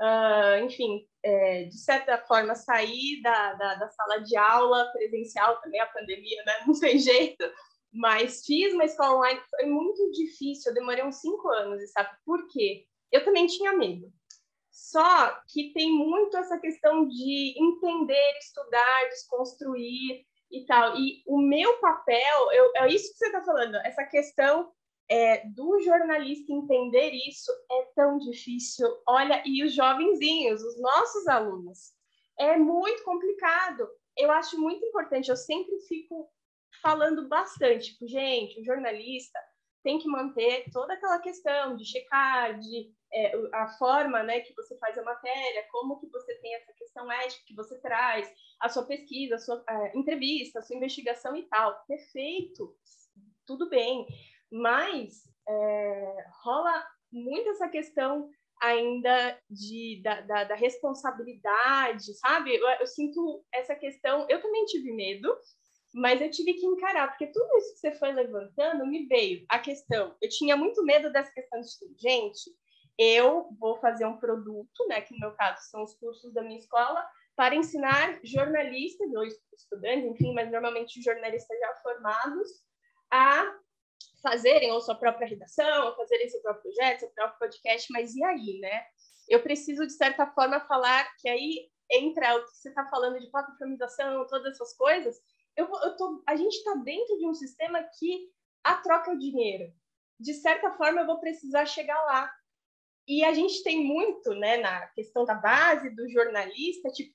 uh, 0.00 0.64
enfim, 0.64 1.06
é, 1.22 1.64
de 1.64 1.78
certa 1.78 2.18
forma 2.18 2.54
sair 2.54 3.20
da, 3.22 3.54
da, 3.54 3.74
da, 3.74 3.88
sala 3.88 4.18
de 4.20 4.36
aula 4.36 4.90
presencial 4.92 5.60
também, 5.60 5.80
a 5.80 5.86
pandemia, 5.86 6.42
né? 6.44 6.54
Não 6.66 6.78
tem 6.78 6.98
jeito, 6.98 7.44
mas 7.98 8.44
fiz 8.46 8.72
uma 8.72 8.84
escola 8.84 9.16
online, 9.16 9.40
foi 9.50 9.66
muito 9.66 10.10
difícil, 10.12 10.70
eu 10.70 10.74
demorei 10.74 11.04
uns 11.04 11.16
cinco 11.16 11.48
anos, 11.48 11.82
e 11.82 11.88
sabe 11.88 12.10
por 12.24 12.46
quê? 12.46 12.86
Eu 13.10 13.24
também 13.24 13.46
tinha 13.46 13.76
medo. 13.76 14.12
Só 14.70 15.36
que 15.48 15.72
tem 15.72 15.90
muito 15.92 16.36
essa 16.36 16.58
questão 16.58 17.08
de 17.08 17.54
entender, 17.58 18.38
estudar, 18.38 19.08
desconstruir 19.08 20.24
e 20.48 20.64
tal. 20.64 20.96
E 20.96 21.24
o 21.26 21.38
meu 21.38 21.78
papel, 21.80 22.52
eu, 22.52 22.70
é 22.76 22.88
isso 22.88 23.10
que 23.10 23.18
você 23.18 23.26
está 23.26 23.42
falando, 23.42 23.74
essa 23.84 24.04
questão 24.04 24.70
é, 25.10 25.44
do 25.48 25.80
jornalista 25.80 26.52
entender 26.52 27.10
isso 27.10 27.50
é 27.68 27.82
tão 27.96 28.18
difícil. 28.18 28.86
Olha, 29.08 29.42
e 29.44 29.64
os 29.64 29.74
jovenzinhos, 29.74 30.62
os 30.62 30.80
nossos 30.80 31.26
alunos, 31.26 31.92
é 32.38 32.56
muito 32.56 33.02
complicado. 33.02 33.88
Eu 34.16 34.30
acho 34.30 34.60
muito 34.60 34.84
importante, 34.86 35.30
eu 35.30 35.36
sempre 35.36 35.80
fico 35.80 36.30
falando 36.82 37.28
bastante, 37.28 37.92
tipo, 37.92 38.06
gente, 38.06 38.60
o 38.60 38.64
jornalista 38.64 39.38
tem 39.82 39.98
que 39.98 40.08
manter 40.08 40.64
toda 40.72 40.92
aquela 40.94 41.18
questão 41.20 41.76
de 41.76 41.84
checar, 41.84 42.58
de 42.58 42.92
é, 43.12 43.32
a 43.54 43.68
forma 43.78 44.22
né, 44.22 44.40
que 44.40 44.54
você 44.54 44.76
faz 44.78 44.98
a 44.98 45.02
matéria, 45.02 45.66
como 45.70 45.98
que 45.98 46.08
você 46.08 46.34
tem 46.40 46.54
essa 46.56 46.72
questão 46.74 47.10
ética 47.10 47.44
que 47.46 47.54
você 47.54 47.78
traz, 47.80 48.30
a 48.60 48.68
sua 48.68 48.84
pesquisa, 48.86 49.36
a 49.36 49.38
sua 49.38 49.64
a 49.66 49.96
entrevista, 49.96 50.58
a 50.58 50.62
sua 50.62 50.76
investigação 50.76 51.36
e 51.36 51.44
tal. 51.48 51.82
Perfeito, 51.86 52.76
tudo 53.46 53.68
bem, 53.70 54.06
mas 54.50 55.22
é, 55.48 56.14
rola 56.42 56.84
muito 57.10 57.48
essa 57.50 57.68
questão 57.68 58.28
ainda 58.60 59.38
de, 59.48 60.00
da, 60.02 60.20
da, 60.22 60.44
da 60.44 60.54
responsabilidade, 60.54 62.14
sabe? 62.18 62.54
Eu, 62.56 62.68
eu, 62.80 62.86
sinto 62.86 63.44
essa 63.52 63.74
questão. 63.74 64.26
Eu 64.28 64.42
também 64.42 64.64
tive 64.66 64.92
medo, 64.92 65.34
mas 65.92 66.20
eu 66.20 66.30
tive 66.30 66.54
que 66.54 66.66
encarar, 66.66 67.08
porque 67.08 67.26
tudo 67.26 67.56
isso 67.58 67.74
que 67.74 67.80
você 67.80 67.92
foi 67.92 68.12
levantando 68.12 68.86
me 68.86 69.06
veio 69.06 69.44
a 69.48 69.58
questão. 69.58 70.14
Eu 70.20 70.28
tinha 70.28 70.56
muito 70.56 70.84
medo 70.84 71.10
dessa 71.12 71.32
questão 71.32 71.60
de 71.60 71.68
gente, 71.98 72.50
eu 72.98 73.48
vou 73.58 73.76
fazer 73.80 74.04
um 74.06 74.18
produto, 74.18 74.86
né, 74.88 75.00
que 75.00 75.14
no 75.14 75.20
meu 75.20 75.32
caso 75.36 75.62
são 75.70 75.82
os 75.84 75.94
cursos 75.94 76.32
da 76.34 76.42
minha 76.42 76.58
escola, 76.58 77.06
para 77.36 77.54
ensinar 77.54 78.18
jornalistas 78.24 79.08
ou 79.14 79.22
estudantes, 79.56 80.10
enfim, 80.10 80.34
mas 80.34 80.50
normalmente 80.50 81.00
jornalistas 81.00 81.56
já 81.58 81.74
formados, 81.76 82.48
a 83.12 83.54
fazerem 84.20 84.72
ou 84.72 84.80
sua 84.80 84.96
própria 84.96 85.28
redação, 85.28 85.86
ou 85.86 85.94
fazerem 85.94 86.28
seu 86.28 86.42
próprio 86.42 86.62
projeto, 86.62 87.00
seu 87.00 87.10
próprio 87.10 87.38
podcast, 87.38 87.92
mas 87.92 88.14
e 88.14 88.24
aí, 88.24 88.58
né? 88.60 88.82
Eu 89.28 89.40
preciso, 89.40 89.86
de 89.86 89.92
certa 89.92 90.26
forma, 90.32 90.58
falar 90.66 91.08
que 91.20 91.28
aí 91.28 91.70
entra 91.92 92.36
o 92.36 92.44
que 92.44 92.50
você 92.50 92.70
está 92.70 92.84
falando 92.86 93.20
de 93.20 93.30
plataformização, 93.30 94.26
todas 94.26 94.54
essas 94.54 94.76
coisas, 94.76 95.16
eu, 95.58 95.68
eu 95.82 95.96
tô, 95.96 96.22
a 96.24 96.36
gente 96.36 96.54
está 96.54 96.74
dentro 96.76 97.18
de 97.18 97.26
um 97.26 97.34
sistema 97.34 97.82
que 97.98 98.30
a 98.62 98.76
troca 98.76 99.10
o 99.10 99.18
dinheiro. 99.18 99.72
De 100.18 100.32
certa 100.34 100.70
forma, 100.76 101.00
eu 101.00 101.06
vou 101.06 101.18
precisar 101.18 101.66
chegar 101.66 102.00
lá. 102.04 102.32
E 103.06 103.24
a 103.24 103.32
gente 103.32 103.62
tem 103.64 103.84
muito, 103.84 104.30
né, 104.34 104.58
na 104.58 104.86
questão 104.88 105.24
da 105.24 105.34
base 105.34 105.90
do 105.90 106.08
jornalista, 106.10 106.90
tipo, 106.90 107.12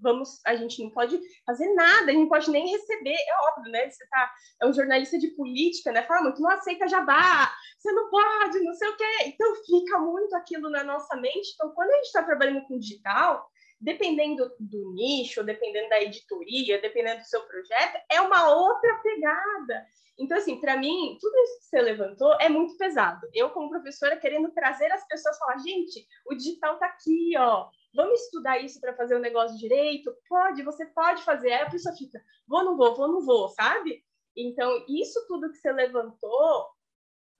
vamos, 0.00 0.40
a 0.46 0.56
gente 0.56 0.82
não 0.82 0.90
pode 0.90 1.20
fazer 1.44 1.72
nada, 1.74 2.06
a 2.06 2.12
gente 2.12 2.22
não 2.22 2.28
pode 2.28 2.50
nem 2.50 2.70
receber, 2.70 3.14
é 3.14 3.48
óbvio, 3.50 3.70
né? 3.70 3.90
Você 3.90 4.06
tá, 4.08 4.32
é 4.62 4.66
um 4.66 4.72
jornalista 4.72 5.18
de 5.18 5.28
política, 5.28 5.92
né? 5.92 6.02
Fala 6.04 6.22
muito, 6.22 6.40
não 6.40 6.50
aceita 6.50 6.88
jabá, 6.88 7.52
você 7.78 7.92
não 7.92 8.08
pode, 8.08 8.60
não 8.60 8.74
sei 8.74 8.88
o 8.88 8.96
quê. 8.96 9.04
Então 9.26 9.54
fica 9.66 9.98
muito 9.98 10.34
aquilo 10.34 10.70
na 10.70 10.82
nossa 10.84 11.16
mente. 11.16 11.52
Então, 11.54 11.70
quando 11.72 11.90
a 11.90 11.96
gente 11.96 12.06
está 12.06 12.22
trabalhando 12.22 12.66
com 12.66 12.78
digital, 12.78 13.48
dependendo 13.84 14.50
do 14.58 14.94
nicho, 14.94 15.44
dependendo 15.44 15.90
da 15.90 16.00
editoria, 16.00 16.80
dependendo 16.80 17.20
do 17.20 17.26
seu 17.26 17.42
projeto, 17.42 18.02
é 18.10 18.18
uma 18.18 18.48
outra 18.48 18.94
pegada. 19.02 19.86
Então, 20.18 20.38
assim, 20.38 20.58
para 20.58 20.76
mim, 20.78 21.18
tudo 21.20 21.36
isso 21.40 21.58
que 21.58 21.64
você 21.66 21.82
levantou 21.82 22.34
é 22.40 22.48
muito 22.48 22.78
pesado. 22.78 23.28
Eu, 23.34 23.50
como 23.50 23.68
professora, 23.68 24.16
querendo 24.16 24.50
trazer 24.52 24.90
as 24.90 25.06
pessoas, 25.06 25.36
falar, 25.38 25.58
gente, 25.58 26.06
o 26.26 26.34
digital 26.34 26.74
está 26.74 26.86
aqui, 26.86 27.34
ó. 27.36 27.68
Vamos 27.94 28.22
estudar 28.22 28.58
isso 28.58 28.80
para 28.80 28.96
fazer 28.96 29.16
o 29.16 29.20
negócio 29.20 29.58
direito? 29.58 30.16
Pode, 30.28 30.62
você 30.62 30.86
pode 30.86 31.22
fazer. 31.22 31.52
Aí 31.52 31.62
a 31.62 31.70
pessoa 31.70 31.94
fica, 31.94 32.22
vou, 32.48 32.64
não 32.64 32.76
vou, 32.78 32.96
vou, 32.96 33.08
não 33.08 33.20
vou, 33.20 33.48
sabe? 33.50 34.02
Então, 34.34 34.82
isso 34.88 35.26
tudo 35.28 35.50
que 35.50 35.58
você 35.58 35.70
levantou, 35.70 36.68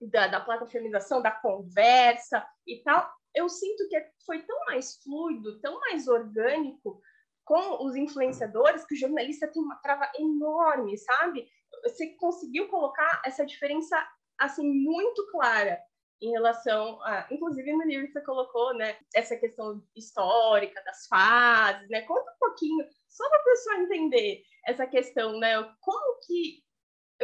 da, 0.00 0.26
da 0.26 0.40
da 0.40 1.30
conversa 1.30 2.46
e 2.66 2.82
tal, 2.82 3.10
eu 3.34 3.48
sinto 3.48 3.88
que 3.88 4.00
foi 4.24 4.42
tão 4.42 4.64
mais 4.66 4.96
fluido, 5.02 5.60
tão 5.60 5.78
mais 5.80 6.06
orgânico 6.08 7.00
com 7.44 7.84
os 7.84 7.94
influenciadores 7.94 8.84
que 8.86 8.94
o 8.94 8.98
jornalista 8.98 9.48
tem 9.48 9.62
uma 9.62 9.76
trava 9.76 10.10
enorme, 10.18 10.96
sabe? 10.96 11.46
Você 11.82 12.14
conseguiu 12.16 12.68
colocar 12.68 13.20
essa 13.24 13.44
diferença 13.44 13.96
assim 14.38 14.66
muito 14.66 15.26
clara 15.30 15.78
em 16.22 16.30
relação 16.30 17.02
a, 17.02 17.26
inclusive 17.30 17.72
no 17.72 17.84
livro 17.84 18.10
você 18.10 18.20
colocou, 18.22 18.74
né, 18.74 18.96
essa 19.14 19.36
questão 19.36 19.82
histórica 19.94 20.82
das 20.82 21.06
fases, 21.06 21.88
né? 21.90 22.02
Conta 22.02 22.30
um 22.30 22.38
pouquinho 22.38 22.86
só 23.08 23.28
para 23.28 23.40
a 23.40 23.44
pessoa 23.44 23.76
entender 23.76 24.42
essa 24.66 24.86
questão, 24.86 25.38
né? 25.38 25.62
Como 25.80 26.20
que 26.26 26.64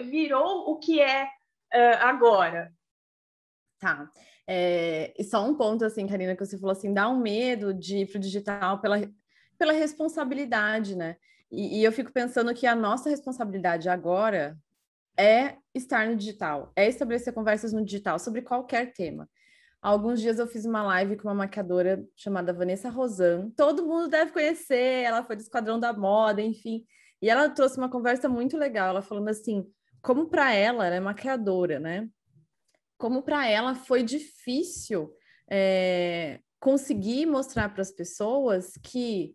virou 0.03 0.71
o 0.71 0.79
que 0.79 1.01
é 1.01 1.25
uh, 1.25 1.99
agora? 2.01 2.73
Tá. 3.79 4.11
É, 4.47 5.15
e 5.19 5.25
só 5.25 5.47
um 5.47 5.55
ponto, 5.55 5.85
assim, 5.85 6.07
Karina, 6.07 6.35
que 6.35 6.45
você 6.45 6.59
falou 6.59 6.73
assim, 6.73 6.93
dá 6.93 7.09
um 7.09 7.21
medo 7.21 7.73
de 7.73 7.99
ir 7.99 8.07
para 8.07 8.19
o 8.19 8.21
digital 8.21 8.81
pela, 8.81 8.97
pela 9.59 9.73
responsabilidade, 9.73 10.97
né? 10.97 11.17
E, 11.51 11.81
e 11.81 11.85
eu 11.85 11.93
fico 11.93 12.13
pensando 12.13 12.55
que 12.55 12.67
a 12.67 12.75
nossa 12.75 13.09
responsabilidade 13.11 13.89
agora 13.89 14.57
é 15.17 15.57
estar 15.75 16.07
no 16.07 16.17
digital, 16.17 16.73
é 16.75 16.89
estabelecer 16.89 17.33
conversas 17.33 17.73
no 17.73 17.85
digital 17.85 18.19
sobre 18.19 18.43
qualquer 18.43 18.93
tema. 18.93 19.29
Alguns 19.83 20.21
dias 20.21 20.39
eu 20.39 20.47
fiz 20.47 20.67
uma 20.67 20.83
live 20.83 21.17
com 21.17 21.29
uma 21.29 21.35
maquiadora 21.35 22.05
chamada 22.15 22.53
Vanessa 22.53 22.91
Rosan. 22.91 23.51
Todo 23.57 23.87
mundo 23.87 24.09
deve 24.09 24.31
conhecer, 24.31 25.05
ela 25.05 25.25
foi 25.25 25.37
do 25.37 25.43
Esquadrão 25.43 25.81
da 25.81 25.93
Moda, 25.93 26.43
enfim. 26.43 26.85
E 27.23 27.31
ela 27.31 27.49
trouxe 27.49 27.79
uma 27.79 27.89
conversa 27.89 28.29
muito 28.29 28.59
legal, 28.59 28.91
ela 28.91 29.03
falando 29.03 29.29
assim, 29.29 29.67
como 30.03 30.27
para 30.29 30.53
ela, 30.55 30.87
ela 30.87 30.97
é 30.97 31.01
maquiadora, 31.01 31.79
né? 31.81 32.09
Como 33.01 33.23
para 33.23 33.49
ela 33.49 33.75
foi 33.75 34.03
difícil 34.03 35.11
é, 35.51 36.39
conseguir 36.61 37.25
mostrar 37.25 37.71
para 37.71 37.81
as 37.81 37.91
pessoas 37.91 38.75
que, 38.83 39.35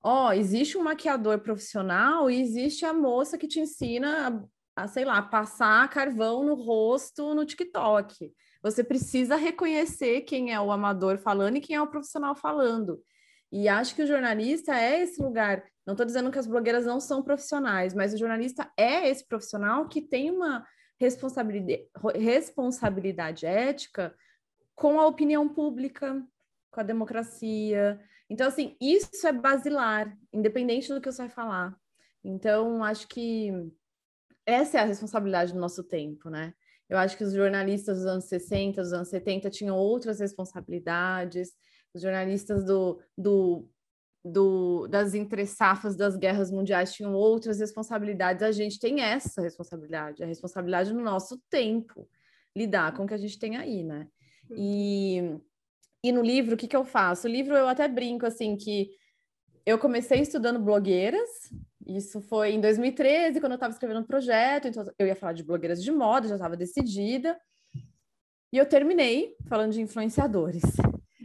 ó, 0.00 0.32
existe 0.32 0.78
um 0.78 0.84
maquiador 0.84 1.40
profissional 1.40 2.30
e 2.30 2.40
existe 2.40 2.86
a 2.86 2.92
moça 2.92 3.36
que 3.36 3.48
te 3.48 3.58
ensina 3.58 4.48
a, 4.76 4.84
a 4.84 4.86
sei 4.86 5.04
lá, 5.04 5.20
passar 5.20 5.90
carvão 5.90 6.44
no 6.44 6.54
rosto 6.54 7.34
no 7.34 7.44
TikTok. 7.44 8.32
Você 8.62 8.84
precisa 8.84 9.34
reconhecer 9.34 10.20
quem 10.20 10.54
é 10.54 10.60
o 10.60 10.70
amador 10.70 11.18
falando 11.18 11.56
e 11.56 11.60
quem 11.60 11.74
é 11.74 11.82
o 11.82 11.90
profissional 11.90 12.36
falando. 12.36 13.02
E 13.50 13.68
acho 13.68 13.96
que 13.96 14.02
o 14.02 14.06
jornalista 14.06 14.72
é 14.76 15.02
esse 15.02 15.20
lugar. 15.20 15.64
Não 15.84 15.94
estou 15.94 16.06
dizendo 16.06 16.30
que 16.30 16.38
as 16.38 16.46
blogueiras 16.46 16.86
não 16.86 17.00
são 17.00 17.24
profissionais, 17.24 17.92
mas 17.92 18.14
o 18.14 18.18
jornalista 18.18 18.70
é 18.76 19.08
esse 19.08 19.26
profissional 19.26 19.88
que 19.88 20.00
tem 20.00 20.30
uma 20.30 20.64
responsabilidade, 21.00 21.88
responsabilidade 22.14 23.46
ética 23.46 24.14
com 24.74 25.00
a 25.00 25.06
opinião 25.06 25.48
pública, 25.48 26.22
com 26.70 26.80
a 26.80 26.84
democracia. 26.84 27.98
Então, 28.28 28.46
assim, 28.46 28.76
isso 28.80 29.26
é 29.26 29.32
basilar, 29.32 30.14
independente 30.32 30.92
do 30.92 31.00
que 31.00 31.10
você 31.10 31.22
vai 31.22 31.30
falar. 31.30 31.74
Então, 32.22 32.84
acho 32.84 33.08
que 33.08 33.50
essa 34.44 34.78
é 34.78 34.80
a 34.82 34.84
responsabilidade 34.84 35.52
do 35.52 35.58
nosso 35.58 35.82
tempo, 35.82 36.28
né? 36.28 36.54
Eu 36.88 36.98
acho 36.98 37.16
que 37.16 37.24
os 37.24 37.32
jornalistas 37.32 37.98
dos 37.98 38.06
anos 38.06 38.24
60, 38.24 38.82
dos 38.82 38.92
anos 38.92 39.08
70 39.08 39.48
tinham 39.48 39.76
outras 39.76 40.20
responsabilidades, 40.20 41.52
os 41.94 42.02
jornalistas 42.02 42.64
do, 42.64 43.00
do, 43.16 43.66
do, 44.24 44.86
das 44.88 45.14
entre-safas 45.14 45.96
das 45.96 46.16
guerras 46.16 46.50
mundiais 46.50 46.92
tinham 46.92 47.14
outras 47.14 47.58
responsabilidades, 47.58 48.42
a 48.42 48.52
gente 48.52 48.78
tem 48.78 49.00
essa 49.00 49.40
responsabilidade, 49.40 50.22
a 50.22 50.26
responsabilidade 50.26 50.92
no 50.92 51.02
nosso 51.02 51.40
tempo, 51.48 52.08
lidar 52.54 52.94
com 52.94 53.04
o 53.04 53.06
que 53.06 53.14
a 53.14 53.18
gente 53.18 53.38
tem 53.38 53.56
aí, 53.56 53.82
né? 53.82 54.08
E, 54.50 55.22
e 56.02 56.12
no 56.12 56.22
livro, 56.22 56.54
o 56.54 56.56
que, 56.56 56.68
que 56.68 56.76
eu 56.76 56.84
faço? 56.84 57.26
O 57.26 57.30
livro 57.30 57.56
eu 57.56 57.68
até 57.68 57.88
brinco, 57.88 58.26
assim, 58.26 58.56
que 58.56 58.90
eu 59.64 59.78
comecei 59.78 60.20
estudando 60.20 60.58
blogueiras, 60.58 61.28
isso 61.86 62.20
foi 62.20 62.52
em 62.52 62.60
2013, 62.60 63.40
quando 63.40 63.52
eu 63.52 63.56
estava 63.56 63.72
escrevendo 63.72 64.00
um 64.00 64.06
projeto, 64.06 64.68
então 64.68 64.84
eu 64.98 65.06
ia 65.06 65.16
falar 65.16 65.32
de 65.32 65.42
blogueiras 65.42 65.82
de 65.82 65.90
moda, 65.90 66.28
já 66.28 66.34
estava 66.34 66.56
decidida. 66.56 67.38
E 68.52 68.58
eu 68.58 68.66
terminei 68.66 69.36
falando 69.48 69.72
de 69.72 69.80
influenciadores. 69.80 70.62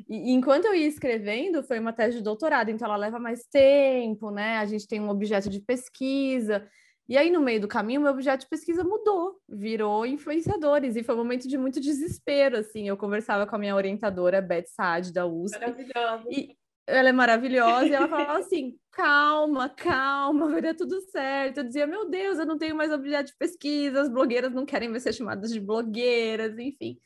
E, 0.07 0.31
enquanto 0.31 0.65
eu 0.65 0.75
ia 0.75 0.87
escrevendo, 0.87 1.63
foi 1.63 1.79
uma 1.79 1.93
tese 1.93 2.17
de 2.17 2.23
doutorado, 2.23 2.69
então 2.69 2.87
ela 2.87 2.97
leva 2.97 3.19
mais 3.19 3.45
tempo, 3.47 4.31
né? 4.31 4.57
A 4.57 4.65
gente 4.65 4.87
tem 4.87 4.99
um 4.99 5.09
objeto 5.09 5.49
de 5.49 5.59
pesquisa. 5.59 6.67
E 7.07 7.17
aí, 7.17 7.29
no 7.29 7.41
meio 7.41 7.61
do 7.61 7.67
caminho, 7.67 8.01
meu 8.01 8.11
objeto 8.11 8.41
de 8.41 8.49
pesquisa 8.49 8.83
mudou, 8.83 9.39
virou 9.47 10.05
influenciadores, 10.05 10.95
e 10.95 11.03
foi 11.03 11.13
um 11.13 11.19
momento 11.19 11.47
de 11.47 11.57
muito 11.57 11.79
desespero, 11.79 12.57
assim. 12.57 12.87
Eu 12.87 12.97
conversava 12.97 13.45
com 13.45 13.55
a 13.55 13.59
minha 13.59 13.75
orientadora, 13.75 14.41
Beth 14.41 14.65
Saad, 14.67 15.13
da 15.13 15.25
USP. 15.25 15.59
Maravilhosa. 15.59 16.23
E, 16.29 16.55
ela 16.87 17.09
é 17.09 17.11
maravilhosa, 17.11 17.85
e 17.87 17.93
ela 17.93 18.07
falava 18.07 18.39
assim: 18.39 18.77
calma, 18.91 19.69
calma, 19.69 20.49
vai 20.49 20.61
dar 20.61 20.75
tudo 20.75 20.99
certo. 21.01 21.59
Eu 21.59 21.63
dizia: 21.63 21.87
meu 21.87 22.09
Deus, 22.09 22.37
eu 22.37 22.45
não 22.45 22.57
tenho 22.57 22.75
mais 22.75 22.91
objeto 22.91 23.31
de 23.31 23.37
pesquisa, 23.37 24.01
as 24.01 24.09
blogueiras 24.09 24.53
não 24.53 24.65
querem 24.65 24.89
mais 24.89 25.03
ser 25.03 25.13
chamadas 25.13 25.51
de 25.51 25.59
blogueiras, 25.59 26.57
enfim. 26.57 26.97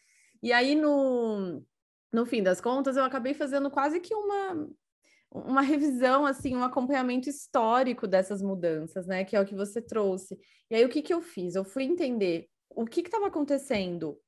E 0.41 0.53
aí, 0.53 0.75
no, 0.75 1.61
no 2.11 2.25
fim 2.25 2.41
das 2.41 2.59
contas, 2.59 2.97
eu 2.97 3.03
acabei 3.03 3.33
fazendo 3.33 3.69
quase 3.69 3.99
que 3.99 4.13
uma, 4.13 4.67
uma 5.31 5.61
revisão, 5.61 6.25
assim, 6.25 6.55
um 6.55 6.63
acompanhamento 6.63 7.29
histórico 7.29 8.07
dessas 8.07 8.41
mudanças, 8.41 9.05
né? 9.07 9.23
Que 9.23 9.35
é 9.35 9.41
o 9.41 9.45
que 9.45 9.55
você 9.55 9.81
trouxe. 9.81 10.39
E 10.69 10.75
aí, 10.75 10.85
o 10.85 10.89
que, 10.89 11.01
que 11.01 11.13
eu 11.13 11.21
fiz? 11.21 11.55
Eu 11.55 11.63
fui 11.63 11.83
entender 11.83 12.47
o 12.69 12.85
que 12.85 13.01
estava 13.01 13.27
acontecendo 13.27 14.19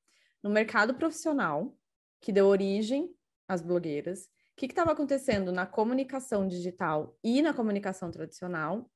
no 0.43 0.49
mercado 0.49 0.93
profissional, 0.93 1.75
que 2.19 2.31
deu 2.31 2.47
origem 2.47 3.09
às 3.47 3.61
blogueiras 3.61 4.29
que 4.55 4.65
estava 4.67 4.91
acontecendo 4.91 5.51
na 5.51 5.65
comunicação 5.65 6.47
digital 6.47 7.17
e 7.23 7.41
na 7.41 7.53
comunicação 7.53 8.11
tradicional, 8.11 8.89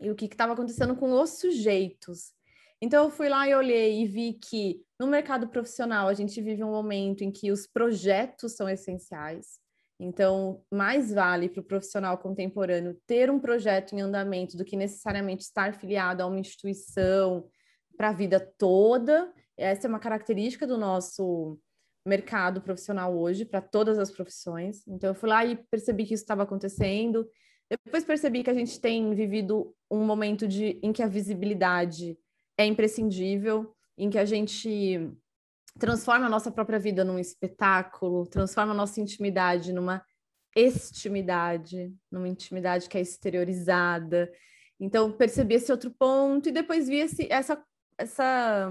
e 0.00 0.10
o 0.10 0.14
que 0.14 0.24
estava 0.24 0.54
acontecendo 0.54 0.96
com 0.96 1.12
os 1.12 1.38
sujeitos. 1.38 2.32
Então, 2.84 3.04
eu 3.04 3.10
fui 3.10 3.28
lá 3.28 3.48
e 3.48 3.54
olhei 3.54 4.02
e 4.02 4.06
vi 4.08 4.32
que 4.32 4.82
no 4.98 5.06
mercado 5.06 5.46
profissional 5.46 6.08
a 6.08 6.14
gente 6.14 6.42
vive 6.42 6.64
um 6.64 6.72
momento 6.72 7.22
em 7.22 7.30
que 7.30 7.52
os 7.52 7.64
projetos 7.64 8.56
são 8.56 8.68
essenciais. 8.68 9.60
Então, 10.00 10.64
mais 10.68 11.12
vale 11.12 11.48
para 11.48 11.60
o 11.60 11.64
profissional 11.64 12.18
contemporâneo 12.18 13.00
ter 13.06 13.30
um 13.30 13.38
projeto 13.38 13.92
em 13.92 14.00
andamento 14.00 14.56
do 14.56 14.64
que 14.64 14.76
necessariamente 14.76 15.44
estar 15.44 15.74
filiado 15.74 16.24
a 16.24 16.26
uma 16.26 16.40
instituição 16.40 17.48
para 17.96 18.08
a 18.08 18.12
vida 18.12 18.40
toda. 18.58 19.32
Essa 19.56 19.86
é 19.86 19.88
uma 19.88 20.00
característica 20.00 20.66
do 20.66 20.76
nosso 20.76 21.56
mercado 22.04 22.60
profissional 22.60 23.16
hoje 23.16 23.44
para 23.44 23.60
todas 23.60 23.96
as 23.96 24.10
profissões. 24.10 24.84
Então 24.88 25.10
eu 25.10 25.14
fui 25.14 25.28
lá 25.28 25.44
e 25.44 25.54
percebi 25.70 26.04
que 26.04 26.14
isso 26.14 26.24
estava 26.24 26.42
acontecendo. 26.42 27.28
Depois 27.70 28.04
percebi 28.04 28.42
que 28.42 28.50
a 28.50 28.54
gente 28.54 28.80
tem 28.80 29.14
vivido 29.14 29.72
um 29.88 30.04
momento 30.04 30.48
de, 30.48 30.80
em 30.82 30.92
que 30.92 31.00
a 31.00 31.06
visibilidade 31.06 32.18
é 32.62 32.66
imprescindível, 32.66 33.74
em 33.96 34.10
que 34.10 34.18
a 34.18 34.24
gente 34.24 35.10
transforma 35.78 36.26
a 36.26 36.30
nossa 36.30 36.50
própria 36.50 36.78
vida 36.78 37.04
num 37.04 37.18
espetáculo, 37.18 38.26
transforma 38.26 38.72
a 38.72 38.76
nossa 38.76 39.00
intimidade 39.00 39.72
numa 39.72 40.04
extimidade, 40.54 41.94
numa 42.10 42.28
intimidade 42.28 42.88
que 42.88 42.98
é 42.98 43.00
exteriorizada. 43.00 44.30
Então 44.78 45.12
percebi 45.12 45.54
esse 45.54 45.70
outro 45.70 45.90
ponto 45.90 46.48
e 46.48 46.52
depois 46.52 46.88
vi 46.88 46.96
esse, 46.96 47.26
essa 47.30 47.62
essa 47.98 48.70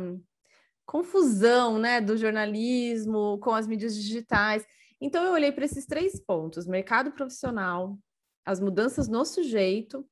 confusão 0.86 1.78
né, 1.78 2.02
do 2.02 2.18
jornalismo 2.18 3.40
com 3.40 3.52
as 3.52 3.68
mídias 3.68 3.96
digitais. 3.96 4.66
Então, 5.00 5.24
eu 5.24 5.32
olhei 5.32 5.52
para 5.52 5.66
esses 5.66 5.86
três 5.86 6.20
pontos: 6.20 6.68
mercado 6.68 7.12
profissional, 7.12 7.98
as 8.46 8.60
mudanças 8.60 9.08
no 9.08 9.26
sujeito 9.26 10.06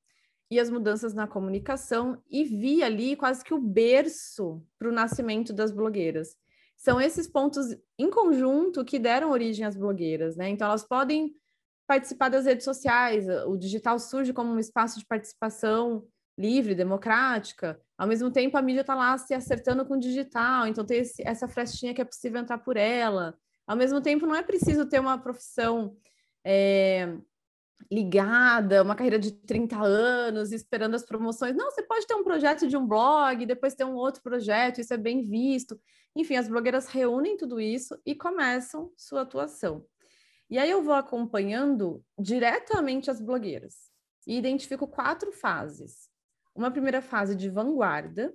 e 0.51 0.59
as 0.59 0.69
mudanças 0.69 1.13
na 1.13 1.27
comunicação, 1.27 2.21
e 2.29 2.43
vi 2.43 2.81
ali 2.81 3.15
quase 3.15 3.43
que 3.43 3.53
o 3.53 3.61
berço 3.61 4.63
para 4.77 4.89
o 4.89 4.91
nascimento 4.91 5.53
das 5.53 5.71
blogueiras. 5.71 6.35
São 6.75 6.99
esses 6.99 7.27
pontos 7.27 7.75
em 7.97 8.09
conjunto 8.09 8.83
que 8.85 8.97
deram 8.97 9.31
origem 9.31 9.65
às 9.65 9.75
blogueiras, 9.75 10.35
né? 10.35 10.49
Então, 10.49 10.67
elas 10.67 10.83
podem 10.83 11.35
participar 11.85 12.29
das 12.29 12.45
redes 12.45 12.63
sociais, 12.63 13.27
o 13.47 13.57
digital 13.57 13.97
surge 13.99 14.31
como 14.31 14.53
um 14.53 14.59
espaço 14.59 14.99
de 14.99 15.05
participação 15.05 16.05
livre, 16.37 16.73
democrática. 16.73 17.79
Ao 17.97 18.07
mesmo 18.07 18.31
tempo, 18.31 18.57
a 18.57 18.61
mídia 18.61 18.81
está 18.81 18.95
lá 18.95 19.17
se 19.17 19.33
acertando 19.33 19.85
com 19.85 19.95
o 19.95 19.99
digital, 19.99 20.67
então 20.67 20.85
tem 20.85 20.99
esse, 20.99 21.21
essa 21.27 21.47
frestinha 21.49 21.93
que 21.93 22.01
é 22.01 22.05
possível 22.05 22.39
entrar 22.39 22.59
por 22.59 22.77
ela. 22.77 23.37
Ao 23.67 23.75
mesmo 23.75 23.99
tempo, 24.01 24.25
não 24.25 24.35
é 24.35 24.41
preciso 24.41 24.85
ter 24.85 24.99
uma 24.99 25.17
profissão 25.17 25.97
é, 26.45 27.17
ligada, 27.91 28.83
uma 28.83 28.95
carreira 28.95 29.19
de 29.19 29.31
30 29.31 29.77
anos, 29.81 30.51
esperando 30.51 30.95
as 30.95 31.03
promoções. 31.03 31.55
Não, 31.55 31.71
você 31.71 31.83
pode 31.83 32.05
ter 32.05 32.15
um 32.15 32.23
projeto 32.23 32.67
de 32.67 32.77
um 32.77 32.87
blog, 32.87 33.45
depois 33.45 33.75
ter 33.75 33.85
um 33.85 33.95
outro 33.95 34.21
projeto, 34.21 34.81
isso 34.81 34.93
é 34.93 34.97
bem 34.97 35.21
visto. 35.21 35.79
Enfim, 36.15 36.35
as 36.35 36.47
blogueiras 36.47 36.87
reúnem 36.87 37.37
tudo 37.37 37.59
isso 37.59 37.99
e 38.05 38.15
começam 38.15 38.91
sua 38.97 39.21
atuação. 39.21 39.85
E 40.49 40.57
aí 40.57 40.69
eu 40.69 40.81
vou 40.81 40.93
acompanhando 40.93 42.03
diretamente 42.17 43.09
as 43.09 43.21
blogueiras 43.21 43.89
e 44.27 44.37
identifico 44.37 44.87
quatro 44.87 45.31
fases 45.31 46.09
uma 46.59 46.71
primeira 46.71 47.01
fase 47.01 47.35
de 47.35 47.49
vanguarda, 47.49 48.33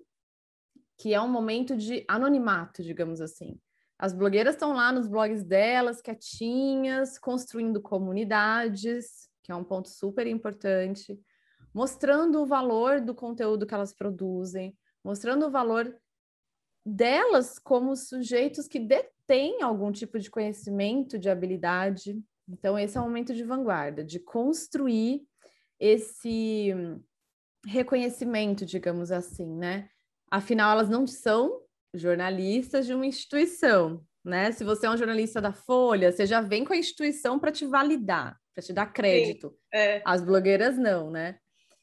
que 0.99 1.13
é 1.13 1.21
um 1.21 1.29
momento 1.29 1.77
de 1.77 2.05
anonimato, 2.09 2.83
digamos 2.83 3.21
assim. 3.21 3.61
As 3.99 4.13
blogueiras 4.13 4.55
estão 4.55 4.73
lá 4.73 4.91
nos 4.91 5.07
blogs 5.07 5.45
delas, 5.45 6.01
quietinhas, 6.01 7.19
construindo 7.19 7.81
comunidades, 7.83 9.29
que 9.45 9.53
é 9.53 9.55
um 9.55 9.63
ponto 9.63 9.89
super 9.89 10.27
importante, 10.27 11.21
mostrando 11.73 12.43
o 12.43 12.47
valor 12.47 13.01
do 13.01 13.15
conteúdo 13.15 13.67
que 13.67 13.75
elas 13.75 13.95
produzem, 13.95 14.77
mostrando 15.05 15.47
o 15.47 15.51
valor 15.51 15.95
delas 16.85 17.59
como 17.59 17.95
sujeitos 17.95 18.67
que 18.67 18.81
detêm 18.81 19.63
algum 19.63 19.93
tipo 19.93 20.19
de 20.19 20.31
conhecimento, 20.31 21.19
de 21.19 21.31
habilidade. 21.31 22.21
Então, 22.49 22.79
esse 22.79 22.97
é 22.97 23.01
um 23.01 23.05
momento 23.05 23.35
de 23.35 23.45
vanguarda, 23.45 24.03
de 24.03 24.19
construir 24.19 25.23
esse 25.79 26.73
reconhecimento, 27.67 28.65
digamos 28.65 29.11
assim, 29.11 29.47
né? 29.47 29.89
Afinal, 30.31 30.73
elas 30.73 30.89
não 30.89 31.07
são 31.07 31.61
jornalistas 31.95 32.87
de 32.87 32.95
uma 32.95 33.07
instituição, 33.07 34.05
né? 34.25 34.53
Se 34.53 34.65
você 34.65 34.87
é 34.87 34.91
um 34.91 34.97
jornalista 34.97 35.41
da 35.41 35.53
Folha, 35.53 36.13
você 36.13 36.27
já 36.27 36.41
vem 36.41 36.65
com 36.65 36.73
a 36.73 36.77
instituição 36.77 37.39
para 37.39 37.53
te 37.53 37.67
validar, 37.67 38.39
para 38.55 38.63
te 38.63 38.73
dar 38.73 38.87
crédito. 38.87 39.57
é. 39.73 40.03
As 40.05 40.23
blogueiras 40.23 40.79
não, 40.79 41.11
né? 41.11 41.39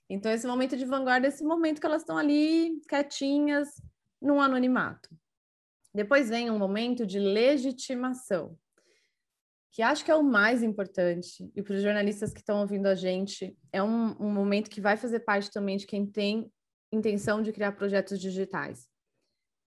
Então, 0.10 0.32
esse 0.32 0.48
momento 0.48 0.76
de 0.76 0.86
vanguarda 0.86 1.28
é 1.28 1.30
esse 1.30 1.44
momento 1.44 1.80
que 1.80 1.86
elas 1.86 2.02
estão 2.02 2.18
ali 2.18 2.82
quietinhas, 2.88 3.70
num 4.22 4.42
anonimato. 4.42 5.10
Depois 5.94 6.30
vem 6.30 6.50
um 6.50 6.60
momento 6.60 7.06
de 7.06 7.20
legitimação 7.20 8.58
que 9.72 9.82
acho 9.82 10.04
que 10.04 10.12
é 10.12 10.16
o 10.16 10.24
mais 10.24 10.62
importante, 10.62 11.50
e 11.56 11.64
para 11.64 11.76
os 11.76 11.82
jornalistas 11.82 12.34
que 12.34 12.40
estão 12.40 12.60
ouvindo 12.60 12.88
a 12.88 12.96
gente, 12.96 13.58
é 13.72 13.82
um, 13.82 14.16
um, 14.20 14.30
momento 14.30 14.70
que 14.70 14.82
vai 14.82 14.98
fazer 14.98 15.22
parte 15.22 15.50
também 15.50 15.78
de 15.78 15.88
quem 15.88 16.06
tem 16.06 16.52
intenção 16.92 17.42
de 17.42 17.54
criar 17.54 17.72
projetos 17.72 18.20
digitais. 18.20 18.90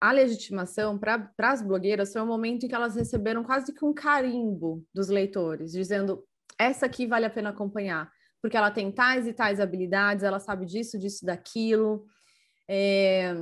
a 0.01 0.11
legitimação 0.11 0.99
para 0.99 1.33
as 1.39 1.63
blogueiras 1.63 2.13
foi 2.13 2.21
um 2.21 2.27
momento 2.27 2.67
em 2.67 2.69
que 2.69 2.75
elas 2.75 2.97
receberam 2.97 3.45
quase 3.45 3.73
que 3.73 3.85
um 3.85 3.95
carimbo 3.95 4.85
dos 4.93 5.09
leitores, 5.09 5.71
dizendo 5.71 6.27
essa 6.59 6.87
aqui 6.87 7.07
vale 7.07 7.27
a 7.27 7.31
pena 7.31 7.51
acompanhar, 7.51 8.11
porque 8.41 8.57
ela 8.57 8.71
tem 8.71 8.91
tais 8.93 9.27
e 9.27 9.33
tais 9.33 9.61
habilidades, 9.61 10.23
ela 10.23 10.39
sabe 10.39 10.67
disso, 10.67 10.99
disso, 10.99 11.25
daquilo. 11.25 12.05
É, 12.69 13.35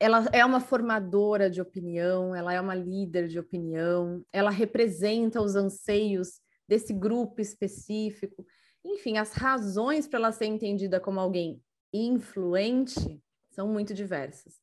ela 0.00 0.24
é 0.32 0.44
uma 0.44 0.60
formadora 0.60 1.50
de 1.50 1.60
opinião, 1.60 2.34
ela 2.34 2.52
é 2.52 2.60
uma 2.60 2.74
líder 2.74 3.28
de 3.28 3.38
opinião, 3.38 4.24
ela 4.32 4.50
representa 4.50 5.42
os 5.42 5.54
anseios 5.56 6.40
desse 6.66 6.92
grupo 6.92 7.40
específico. 7.40 8.46
Enfim, 8.84 9.18
as 9.18 9.32
razões 9.32 10.08
para 10.08 10.18
ela 10.18 10.32
ser 10.32 10.46
entendida 10.46 10.98
como 10.98 11.20
alguém 11.20 11.62
influente 11.92 13.20
são 13.50 13.68
muito 13.68 13.92
diversas. 13.92 14.54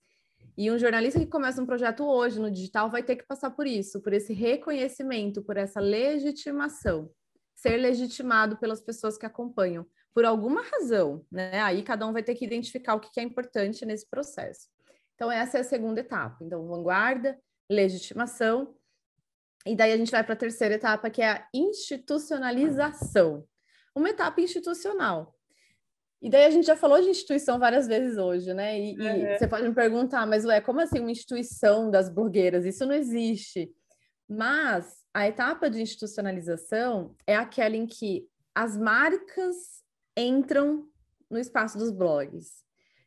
E 0.58 0.72
um 0.72 0.80
jornalista 0.80 1.20
que 1.20 1.28
começa 1.28 1.62
um 1.62 1.68
projeto 1.68 2.04
hoje 2.04 2.40
no 2.40 2.50
digital 2.50 2.90
vai 2.90 3.04
ter 3.04 3.16
que 3.16 3.28
passar 3.28 3.52
por 3.52 3.68
isso, 3.68 4.02
por 4.02 4.12
esse 4.12 4.34
reconhecimento, 4.34 5.44
por 5.44 5.56
essa 5.56 5.80
legitimação, 5.80 7.12
ser 7.58 7.76
legitimado 7.76 8.56
pelas 8.58 8.80
pessoas 8.80 9.18
que 9.18 9.26
acompanham, 9.26 9.86
por 10.14 10.24
alguma 10.24 10.62
razão, 10.62 11.26
né? 11.30 11.60
Aí 11.62 11.84
cada 11.84 12.08
um 12.08 12.14
vai 12.14 12.24
ter 12.24 12.36
que 12.36 12.46
identificar 12.46 12.96
o 12.96 13.00
que 13.00 13.20
é 13.20 13.24
importante 13.24 13.86
nesse 13.86 14.08
processo. 14.08 14.70
Então, 15.16 15.32
essa 15.32 15.58
é 15.58 15.62
a 15.62 15.66
segunda 15.66 16.00
etapa. 16.00 16.38
Então, 16.42 16.66
vanguarda, 16.68 17.38
legitimação, 17.70 18.76
e 19.66 19.76
daí 19.76 19.92
a 19.92 19.98
gente 19.98 20.12
vai 20.12 20.24
para 20.24 20.34
a 20.34 20.38
terceira 20.38 20.76
etapa, 20.76 21.10
que 21.10 21.22
é 21.22 21.30
a 21.30 21.48
institucionalização. 21.54 23.46
Uma 23.94 24.12
etapa 24.12 24.40
institucional, 24.40 25.36
e 26.22 26.30
daí 26.30 26.46
a 26.46 26.50
gente 26.50 26.66
já 26.66 26.76
falou 26.76 27.00
de 27.00 27.10
instituição 27.10 27.60
várias 27.60 27.88
vezes 27.88 28.18
hoje, 28.18 28.54
né? 28.54 28.80
E, 28.80 28.98
uhum. 29.00 29.34
e, 29.34 29.38
você 29.38 29.48
pode 29.48 29.68
me 29.68 29.74
perguntar, 29.74 30.26
mas 30.26 30.46
ué, 30.46 30.60
como 30.60 30.82
assim 30.82 31.00
uma 31.00 31.12
instituição 31.12 31.92
das 31.92 32.10
blogueiras? 32.10 32.66
Isso 32.66 32.86
não 32.86 32.94
existe. 32.94 33.72
Mas 34.28 35.06
a 35.18 35.28
etapa 35.28 35.68
de 35.68 35.82
institucionalização 35.82 37.16
é 37.26 37.36
aquela 37.36 37.76
em 37.76 37.88
que 37.88 38.30
as 38.54 38.78
marcas 38.78 39.84
entram 40.16 40.88
no 41.28 41.40
espaço 41.40 41.76
dos 41.76 41.90
blogs. 41.90 42.64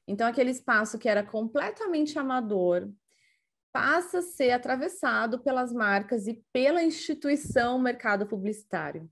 Então, 0.08 0.26
aquele 0.26 0.50
espaço 0.50 0.98
que 0.98 1.08
era 1.08 1.22
completamente 1.22 2.18
amador 2.18 2.90
passa 3.72 4.18
a 4.18 4.22
ser 4.22 4.50
atravessado 4.50 5.38
pelas 5.38 5.72
marcas 5.72 6.26
e 6.26 6.42
pela 6.52 6.82
instituição 6.82 7.78
mercado 7.78 8.26
publicitário. 8.26 9.08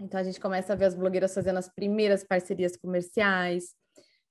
Então 0.00 0.18
a 0.18 0.24
gente 0.24 0.40
começa 0.40 0.72
a 0.72 0.76
ver 0.76 0.86
as 0.86 0.96
blogueiras 0.96 1.32
fazendo 1.32 1.58
as 1.58 1.68
primeiras 1.68 2.24
parcerias 2.24 2.76
comerciais, 2.76 3.76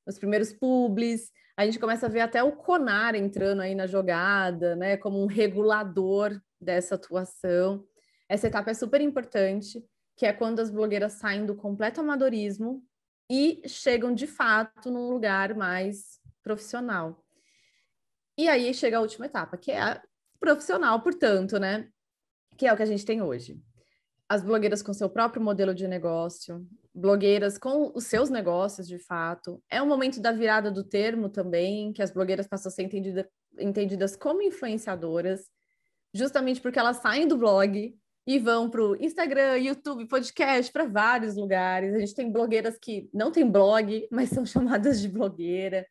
os 0.06 0.20
primeiros 0.20 0.52
publis, 0.52 1.32
a 1.56 1.66
gente 1.66 1.80
começa 1.80 2.08
a 2.08 2.10
ver 2.10 2.20
até 2.20 2.44
o 2.44 2.52
Conar 2.52 3.16
entrando 3.16 3.62
aí 3.62 3.74
na 3.74 3.88
jogada, 3.88 4.76
né, 4.76 4.98
como 4.98 5.24
um 5.24 5.26
regulador 5.26 6.38
dessa 6.60 6.96
atuação. 6.96 7.86
Essa 8.34 8.48
etapa 8.48 8.72
é 8.72 8.74
super 8.74 9.00
importante, 9.00 9.86
que 10.18 10.26
é 10.26 10.34
quando 10.34 10.60
as 10.60 10.72
blogueiras 10.72 11.14
saem 11.14 11.46
do 11.46 11.56
completo 11.56 12.02
amadorismo 12.02 12.84
e 13.30 13.62
chegam 13.68 14.12
de 14.12 14.26
fato 14.26 14.90
num 14.90 15.08
lugar 15.08 15.54
mais 15.54 16.20
profissional. 16.42 17.24
E 18.36 18.50
aí 18.50 18.74
chega 18.74 18.98
a 18.98 19.02
última 19.02 19.28
etapa, 19.28 19.56
que 19.56 19.72
é 19.72 19.80
a 19.80 20.02
profissional, 20.40 21.00
portanto, 21.04 21.60
né, 21.60 21.88
que 22.58 22.66
é 22.66 22.74
o 22.74 22.76
que 22.76 22.82
a 22.82 22.88
gente 22.88 23.06
tem 23.06 23.22
hoje 23.22 23.62
as 24.28 24.44
blogueiras 24.44 24.82
com 24.82 24.94
seu 24.94 25.08
próprio 25.08 25.44
modelo 25.44 25.76
de 25.76 25.88
negócio, 25.88 26.66
blogueiras 26.92 27.60
com 27.60 27.92
os 27.94 28.06
seus 28.06 28.32
negócios 28.32 28.88
de 28.88 28.98
fato. 28.98 29.62
É 29.70 29.80
um 29.80 29.86
momento 29.86 30.20
da 30.20 30.32
virada 30.32 30.72
do 30.72 30.84
termo 30.84 31.30
também, 31.30 31.94
que 31.94 32.02
as 32.02 32.10
blogueiras 32.10 32.48
passam 32.48 32.72
a 32.72 32.74
ser 32.74 32.82
entendida, 32.82 33.30
entendidas 33.60 34.16
como 34.16 34.42
influenciadoras, 34.42 35.52
justamente 36.16 36.60
porque 36.60 36.80
elas 36.80 36.98
saem 36.98 37.28
do 37.28 37.38
blog 37.38 37.96
e 38.26 38.40
vão 38.40 38.70
para 38.70 38.82
o 38.82 38.96
Instagram, 38.96 39.58
YouTube, 39.58 40.08
podcast, 40.08 40.72
para 40.72 40.86
vários 40.86 41.36
lugares. 41.36 41.94
A 41.94 42.00
gente 42.00 42.16
tem 42.16 42.32
blogueiras 42.32 42.78
que 42.78 43.10
não 43.14 43.32
têm 43.32 43.50
blog, 43.50 44.08
mas 44.12 44.30
são 44.30 44.46
chamadas 44.48 45.02
de 45.02 45.10
blogueira. 45.10 45.86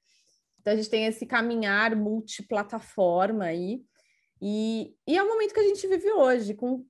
Então 0.60 0.72
a 0.72 0.76
gente 0.76 0.90
tem 0.90 1.06
esse 1.06 1.26
caminhar 1.26 1.94
multiplataforma 1.94 3.44
aí. 3.44 3.82
E, 4.40 4.94
e 5.06 5.16
é 5.16 5.22
o 5.22 5.28
momento 5.28 5.54
que 5.54 5.60
a 5.60 5.66
gente 5.66 5.86
vive 5.86 6.10
hoje, 6.10 6.54
com 6.54 6.84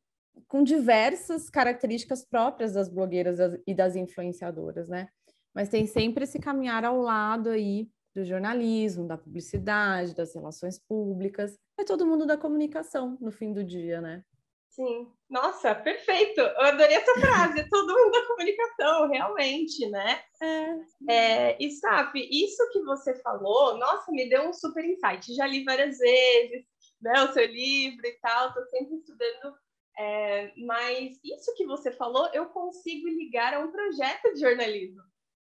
com 0.48 0.62
diversas 0.62 1.48
características 1.50 2.24
próprias 2.24 2.72
das 2.72 2.88
blogueiras 2.88 3.38
e 3.66 3.74
das 3.74 3.96
influenciadoras, 3.96 4.88
né? 4.88 5.09
Mas 5.55 5.68
tem 5.68 5.87
sempre 5.87 6.24
esse 6.24 6.38
caminhar 6.38 6.85
ao 6.85 7.00
lado 7.00 7.50
aí 7.50 7.88
do 8.14 8.24
jornalismo, 8.24 9.07
da 9.07 9.16
publicidade, 9.16 10.14
das 10.14 10.35
relações 10.35 10.78
públicas, 10.78 11.59
é 11.78 11.85
todo 11.85 12.07
mundo 12.07 12.26
da 12.26 12.37
comunicação 12.37 13.16
no 13.20 13.31
fim 13.31 13.52
do 13.52 13.64
dia, 13.64 14.00
né? 14.00 14.22
Sim. 14.72 15.12
Nossa, 15.28 15.74
perfeito. 15.74 16.40
Eu 16.40 16.61
adorei 16.62 16.96
essa 16.96 17.14
frase. 17.20 17.61
É 17.61 17.68
todo 17.68 17.94
mundo 17.94 18.11
da 18.11 18.26
comunicação, 18.26 19.08
realmente, 19.08 19.87
né? 19.90 20.22
É. 20.42 21.12
é 21.12 21.56
e 21.61 21.70
sabe, 21.70 22.26
isso 22.30 22.70
que 22.72 22.82
você 22.82 23.14
falou, 23.22 23.76
nossa, 23.76 24.11
me 24.11 24.28
deu 24.28 24.48
um 24.48 24.52
super 24.52 24.82
insight. 24.85 25.35
Já 25.35 25.46
li 25.46 25.62
várias 25.62 25.98
vezes, 25.98 26.64
né, 27.02 27.22
o 27.22 27.32
seu 27.32 27.46
livro 27.46 28.06
e 28.06 28.18
tal. 28.20 28.54
Tô 28.54 28.64
sempre 28.64 28.96
estudando 28.96 29.54
é, 29.98 30.52
mas 30.56 31.18
isso 31.22 31.54
que 31.54 31.66
você 31.66 31.92
falou, 31.92 32.28
eu 32.32 32.46
consigo 32.46 33.08
ligar 33.08 33.54
a 33.54 33.61
um 33.61 33.70
projeto 33.70 34.32
de 34.32 34.40
jornalismo. 34.40 35.02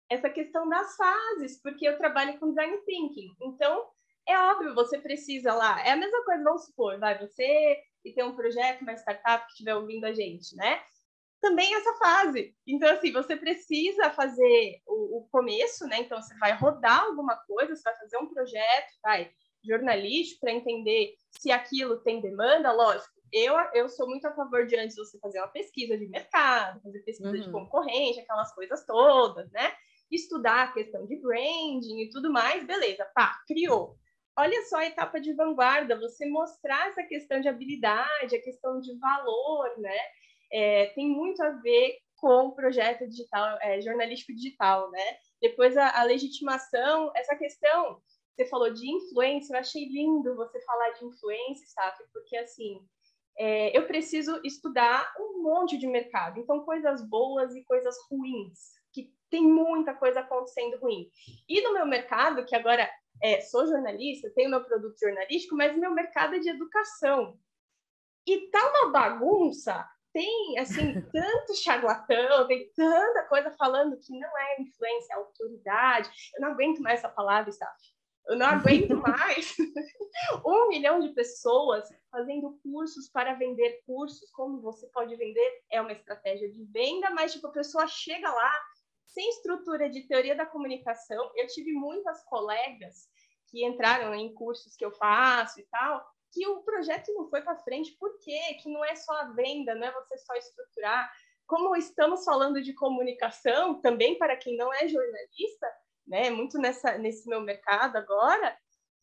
Essa 0.09 0.29
questão 0.29 0.67
das 0.67 0.95
fases, 0.95 1.61
porque 1.61 1.87
eu 1.87 1.97
trabalho 1.97 2.39
com 2.39 2.49
design 2.49 2.77
thinking. 2.79 3.29
Então, 3.43 3.87
é 4.27 4.37
óbvio, 4.39 4.73
você 4.73 4.97
precisa 4.99 5.53
lá. 5.53 5.85
É 5.85 5.91
a 5.91 5.95
mesma 5.95 6.23
coisa, 6.25 6.43
vamos 6.43 6.65
supor, 6.65 6.99
vai 6.99 7.17
você 7.19 7.77
e 8.03 8.13
tem 8.13 8.23
um 8.23 8.35
projeto, 8.35 8.81
uma 8.81 8.93
startup 8.93 9.45
que 9.45 9.51
estiver 9.51 9.75
ouvindo 9.75 10.05
a 10.05 10.13
gente, 10.13 10.55
né? 10.55 10.81
Também 11.41 11.73
essa 11.73 11.93
fase. 11.95 12.55
Então, 12.67 12.89
assim, 12.89 13.11
você 13.11 13.35
precisa 13.35 14.09
fazer 14.11 14.81
o, 14.85 15.19
o 15.19 15.27
começo, 15.31 15.87
né? 15.87 15.99
Então, 15.99 16.21
você 16.21 16.35
vai 16.37 16.53
rodar 16.53 17.03
alguma 17.03 17.35
coisa, 17.47 17.75
você 17.75 17.83
vai 17.83 17.97
fazer 17.97 18.17
um 18.17 18.27
projeto, 18.27 18.91
vai, 19.01 19.31
jornalístico, 19.63 20.41
para 20.41 20.51
entender 20.51 21.15
se 21.31 21.51
aquilo 21.51 22.01
tem 22.01 22.21
demanda, 22.21 22.71
lógico 22.71 23.19
eu, 23.31 23.55
eu 23.73 23.89
sou 23.89 24.07
muito 24.07 24.25
a 24.25 24.33
favor 24.33 24.65
de 24.65 24.75
antes 24.75 24.95
você 24.95 25.17
fazer 25.19 25.39
uma 25.39 25.47
pesquisa 25.47 25.97
de 25.97 26.07
mercado, 26.07 26.81
fazer 26.81 26.99
pesquisa 26.99 27.29
uhum. 27.29 27.41
de 27.41 27.51
concorrência, 27.51 28.23
aquelas 28.23 28.53
coisas 28.53 28.85
todas, 28.85 29.49
né? 29.51 29.73
Estudar 30.11 30.63
a 30.63 30.71
questão 30.71 31.05
de 31.05 31.15
branding 31.17 32.01
e 32.01 32.09
tudo 32.09 32.31
mais, 32.31 32.65
beleza, 32.65 33.05
pá, 33.13 33.39
criou. 33.47 33.95
Olha 34.39 34.63
só 34.67 34.77
a 34.77 34.85
etapa 34.85 35.19
de 35.19 35.33
vanguarda, 35.33 35.99
você 35.99 36.25
mostrar 36.25 36.87
essa 36.87 37.03
questão 37.03 37.41
de 37.41 37.49
habilidade, 37.49 38.37
a 38.37 38.41
questão 38.41 38.79
de 38.79 38.97
valor, 38.97 39.77
né? 39.77 39.99
É, 40.49 40.85
tem 40.95 41.09
muito 41.09 41.43
a 41.43 41.49
ver 41.49 41.97
com 42.15 42.47
o 42.47 42.55
projeto 42.55 43.05
digital, 43.05 43.57
é, 43.61 43.81
jornalístico 43.81 44.33
digital, 44.33 44.89
né? 44.91 45.17
Depois 45.41 45.75
a, 45.75 45.99
a 45.99 46.03
legitimação, 46.03 47.11
essa 47.17 47.35
questão, 47.35 48.01
você 48.33 48.45
falou 48.45 48.73
de 48.73 48.89
influência, 48.89 49.53
eu 49.53 49.59
achei 49.59 49.83
lindo 49.89 50.33
você 50.37 50.57
falar 50.61 50.91
de 50.91 51.03
influência, 51.03 51.67
sabe? 51.67 51.97
Porque 52.13 52.37
assim, 52.37 52.79
é, 53.37 53.77
eu 53.77 53.87
preciso 53.87 54.39
estudar 54.45 55.13
um 55.19 55.43
monte 55.43 55.77
de 55.77 55.85
mercado. 55.85 56.39
Então, 56.39 56.63
coisas 56.63 57.01
boas 57.09 57.53
e 57.55 57.63
coisas 57.65 57.93
ruins, 58.09 58.57
que 58.93 59.13
tem 59.29 59.41
muita 59.41 59.93
coisa 59.93 60.21
acontecendo 60.21 60.79
ruim. 60.79 61.09
E 61.47 61.61
no 61.61 61.73
meu 61.73 61.85
mercado, 61.85 62.45
que 62.45 62.55
agora 62.55 62.89
é, 63.21 63.41
sou 63.41 63.67
jornalista, 63.67 64.31
tenho 64.35 64.49
meu 64.49 64.63
produto 64.63 64.97
jornalístico, 64.99 65.55
mas 65.55 65.77
meu 65.77 65.91
mercado 65.91 66.35
é 66.35 66.39
de 66.39 66.49
educação. 66.49 67.37
E 68.25 68.49
tá 68.49 68.59
uma 68.69 68.91
bagunça, 68.91 69.85
tem 70.13 70.57
assim 70.59 71.01
tanto 71.11 71.55
charlatão, 71.55 72.47
tem 72.47 72.71
tanta 72.75 73.23
coisa 73.27 73.51
falando 73.51 73.97
que 73.97 74.17
não 74.17 74.37
é 74.37 74.61
influência, 74.61 75.13
é 75.13 75.15
autoridade. 75.15 76.09
Eu 76.35 76.41
não 76.41 76.51
aguento 76.51 76.81
mais 76.81 76.99
essa 76.99 77.09
palavra, 77.09 77.49
Staff. 77.49 77.77
Eu 78.27 78.37
não 78.37 78.45
aguento 78.45 78.95
mais 79.01 79.55
um 80.45 80.67
milhão 80.69 80.99
de 80.99 81.09
pessoas 81.09 81.89
fazendo 82.11 82.59
cursos 82.61 83.09
para 83.09 83.33
vender 83.33 83.81
cursos. 83.85 84.29
Como 84.31 84.61
você 84.61 84.87
pode 84.87 85.15
vender? 85.15 85.61
É 85.71 85.81
uma 85.81 85.91
estratégia 85.91 86.51
de 86.51 86.63
venda, 86.65 87.09
mas 87.11 87.33
tipo, 87.33 87.47
a 87.47 87.51
pessoa 87.51 87.87
chega 87.87 88.31
lá 88.31 88.53
sem 89.09 89.29
estrutura 89.29 89.89
de 89.89 90.07
teoria 90.07 90.35
da 90.35 90.45
comunicação. 90.45 91.31
Eu 91.35 91.47
tive 91.47 91.71
muitas 91.73 92.23
colegas 92.25 93.07
que 93.47 93.65
entraram 93.65 94.13
em 94.13 94.33
cursos 94.33 94.75
que 94.75 94.85
eu 94.85 94.91
faço 94.91 95.59
e 95.59 95.63
tal, 95.63 96.05
que 96.31 96.47
o 96.47 96.61
projeto 96.61 97.11
não 97.13 97.29
foi 97.29 97.41
para 97.41 97.57
frente. 97.57 97.95
Por 97.99 98.17
quê? 98.19 98.39
Que 98.61 98.69
não 98.69 98.85
é 98.85 98.95
só 98.95 99.13
a 99.13 99.31
venda, 99.33 99.75
não 99.75 99.87
é 99.87 99.91
você 99.91 100.17
só 100.17 100.33
estruturar. 100.35 101.11
Como 101.47 101.75
estamos 101.75 102.23
falando 102.23 102.61
de 102.61 102.73
comunicação, 102.73 103.81
também 103.81 104.17
para 104.17 104.37
quem 104.37 104.55
não 104.55 104.71
é 104.71 104.87
jornalista, 104.87 105.67
né, 106.07 106.29
muito 106.29 106.57
nessa, 106.59 106.97
nesse 106.97 107.27
meu 107.27 107.41
mercado 107.41 107.95
agora, 107.95 108.55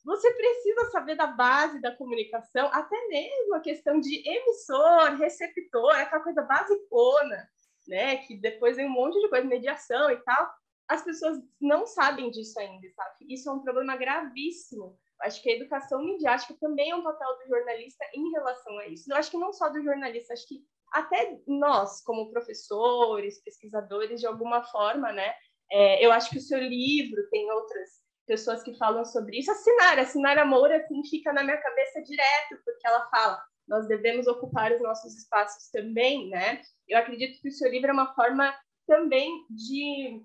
você 0.04 0.32
precisa 0.34 0.90
saber 0.92 1.16
da 1.16 1.26
base 1.26 1.80
da 1.80 1.94
comunicação, 1.96 2.68
até 2.72 3.08
mesmo 3.08 3.56
a 3.56 3.60
questão 3.60 3.98
de 3.98 4.22
emissor, 4.28 5.16
receptor, 5.18 5.96
aquela 5.96 6.22
coisa 6.22 6.42
basicona, 6.42 7.48
né, 7.88 8.16
que 8.18 8.36
depois 8.36 8.76
vem 8.76 8.86
um 8.86 8.90
monte 8.90 9.20
de 9.20 9.28
coisa, 9.28 9.46
mediação 9.46 10.10
e 10.10 10.16
tal. 10.18 10.50
As 10.88 11.02
pessoas 11.02 11.38
não 11.60 11.86
sabem 11.86 12.30
disso 12.30 12.58
ainda, 12.60 12.88
sabe? 12.94 13.26
Isso 13.28 13.48
é 13.48 13.52
um 13.52 13.62
problema 13.62 13.96
gravíssimo, 13.96 14.96
Acho 15.22 15.42
que 15.42 15.50
a 15.50 15.54
educação 15.54 16.02
midiática 16.04 16.54
também 16.60 16.90
é 16.90 16.96
um 16.96 17.02
papel 17.02 17.28
do 17.38 17.48
jornalista 17.48 18.04
em 18.14 18.30
relação 18.32 18.78
a 18.78 18.86
isso. 18.86 19.10
Eu 19.10 19.16
acho 19.16 19.30
que 19.30 19.38
não 19.38 19.52
só 19.52 19.68
do 19.68 19.82
jornalista, 19.82 20.34
acho 20.34 20.46
que 20.46 20.60
até 20.92 21.38
nós, 21.46 22.02
como 22.02 22.30
professores, 22.30 23.42
pesquisadores, 23.42 24.20
de 24.20 24.26
alguma 24.26 24.62
forma, 24.64 25.12
né? 25.12 25.34
É, 25.70 26.04
eu 26.04 26.12
acho 26.12 26.30
que 26.30 26.38
o 26.38 26.42
seu 26.42 26.60
livro 26.60 27.28
tem 27.30 27.50
outras 27.50 27.90
pessoas 28.26 28.62
que 28.62 28.76
falam 28.76 29.04
sobre 29.04 29.38
isso. 29.38 29.50
A 29.50 29.54
Sinara, 29.54 30.02
a 30.02 30.06
Sinara 30.06 30.44
Moura, 30.44 30.76
assim, 30.76 31.02
fica 31.08 31.32
na 31.32 31.42
minha 31.42 31.56
cabeça 31.56 32.02
direto, 32.02 32.62
porque 32.64 32.86
ela 32.86 33.08
fala, 33.08 33.42
nós 33.68 33.86
devemos 33.86 34.26
ocupar 34.26 34.72
os 34.72 34.80
nossos 34.80 35.16
espaços 35.16 35.70
também, 35.70 36.28
né? 36.28 36.62
Eu 36.88 36.98
acredito 36.98 37.40
que 37.40 37.48
o 37.48 37.52
seu 37.52 37.70
livro 37.70 37.90
é 37.90 37.92
uma 37.92 38.14
forma 38.14 38.54
também 38.86 39.44
de 39.50 40.22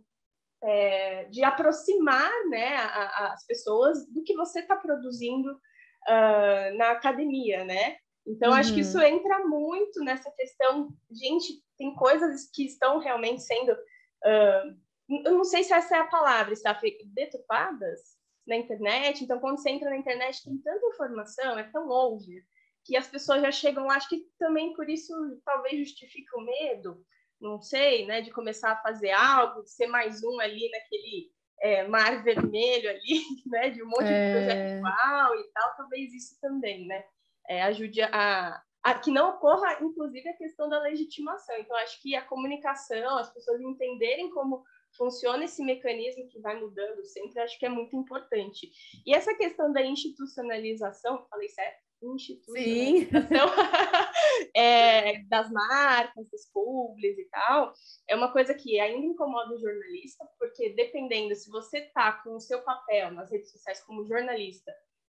é, 0.63 1.25
de 1.25 1.43
aproximar 1.43 2.31
né, 2.49 2.75
a, 2.75 2.85
a, 2.85 3.33
as 3.33 3.45
pessoas 3.45 4.05
do 4.07 4.23
que 4.23 4.35
você 4.35 4.59
está 4.59 4.75
produzindo 4.75 5.51
uh, 5.51 6.77
na 6.77 6.91
academia, 6.91 7.65
né? 7.65 7.97
Então, 8.25 8.51
uhum. 8.51 8.55
acho 8.55 8.69
que 8.69 8.81
uhum. 8.81 8.87
isso 8.87 9.01
entra 9.01 9.39
muito 9.39 10.03
nessa 10.03 10.31
questão. 10.31 10.89
Gente, 11.11 11.63
tem 11.77 11.95
coisas 11.95 12.49
que 12.53 12.65
estão 12.65 12.99
realmente 12.99 13.41
sendo. 13.41 13.71
Uh, 13.71 14.77
eu 15.25 15.33
não 15.33 15.43
sei 15.43 15.63
se 15.63 15.73
essa 15.73 15.97
é 15.97 15.99
a 15.99 16.07
palavra, 16.07 16.53
está 16.53 16.79
deturpadas 17.05 17.99
na 18.45 18.55
internet. 18.55 19.23
Então, 19.23 19.39
quando 19.39 19.57
você 19.57 19.71
entra 19.71 19.89
na 19.89 19.97
internet, 19.97 20.43
tem 20.43 20.57
tanta 20.59 20.85
informação, 20.85 21.57
é 21.57 21.63
tão 21.63 21.89
óbvio, 21.89 22.43
que 22.85 22.97
as 22.97 23.07
pessoas 23.07 23.41
já 23.41 23.51
chegam 23.51 23.85
lá. 23.85 23.95
Acho 23.95 24.09
que 24.09 24.25
também 24.39 24.73
por 24.73 24.89
isso 24.89 25.13
talvez 25.45 25.77
justifique 25.77 26.35
o 26.35 26.41
medo 26.41 27.05
não 27.41 27.59
sei, 27.59 28.05
né, 28.05 28.21
de 28.21 28.31
começar 28.31 28.71
a 28.71 28.81
fazer 28.81 29.11
algo, 29.11 29.63
de 29.63 29.71
ser 29.71 29.87
mais 29.87 30.23
um 30.23 30.39
ali 30.39 30.69
naquele 30.69 31.31
é, 31.59 31.87
mar 31.87 32.23
vermelho 32.23 32.89
ali, 32.89 33.01
né, 33.47 33.69
de 33.71 33.83
um 33.83 33.87
monte 33.87 34.05
é... 34.05 34.27
de 34.27 34.31
projeto 34.31 34.77
igual 34.77 35.35
e 35.35 35.51
tal, 35.51 35.75
talvez 35.75 36.13
isso 36.13 36.39
também, 36.39 36.85
né, 36.85 37.03
é, 37.49 37.63
ajude 37.63 38.01
a, 38.03 38.61
a, 38.83 38.99
que 38.99 39.09
não 39.11 39.31
ocorra, 39.31 39.79
inclusive, 39.81 40.29
a 40.29 40.37
questão 40.37 40.69
da 40.69 40.79
legitimação. 40.79 41.55
Então, 41.57 41.75
acho 41.77 41.99
que 42.01 42.15
a 42.15 42.21
comunicação, 42.21 43.17
as 43.17 43.33
pessoas 43.33 43.59
entenderem 43.59 44.29
como 44.29 44.63
funciona 44.95 45.45
esse 45.45 45.63
mecanismo 45.63 46.27
que 46.29 46.39
vai 46.39 46.59
mudando 46.59 47.03
sempre, 47.05 47.39
acho 47.39 47.57
que 47.57 47.65
é 47.65 47.69
muito 47.69 47.95
importante. 47.95 48.71
E 49.05 49.13
essa 49.13 49.33
questão 49.35 49.71
da 49.73 49.81
institucionalização, 49.81 51.25
falei 51.29 51.49
certo? 51.49 51.90
Institucionalização 52.01 53.47
é, 54.55 55.23
das 55.23 55.51
marcas, 55.51 56.29
dos 56.29 56.45
públicos 56.51 57.19
e 57.19 57.29
tal, 57.29 57.73
é 58.07 58.15
uma 58.15 58.31
coisa 58.31 58.53
que 58.53 58.79
ainda 58.79 59.05
incomoda 59.05 59.53
o 59.53 59.59
jornalista, 59.59 60.27
porque 60.39 60.69
dependendo 60.69 61.35
se 61.35 61.49
você 61.49 61.79
está 61.79 62.13
com 62.23 62.35
o 62.35 62.41
seu 62.41 62.61
papel 62.63 63.11
nas 63.11 63.31
redes 63.31 63.51
sociais 63.51 63.83
como 63.83 64.05
jornalista, 64.05 64.73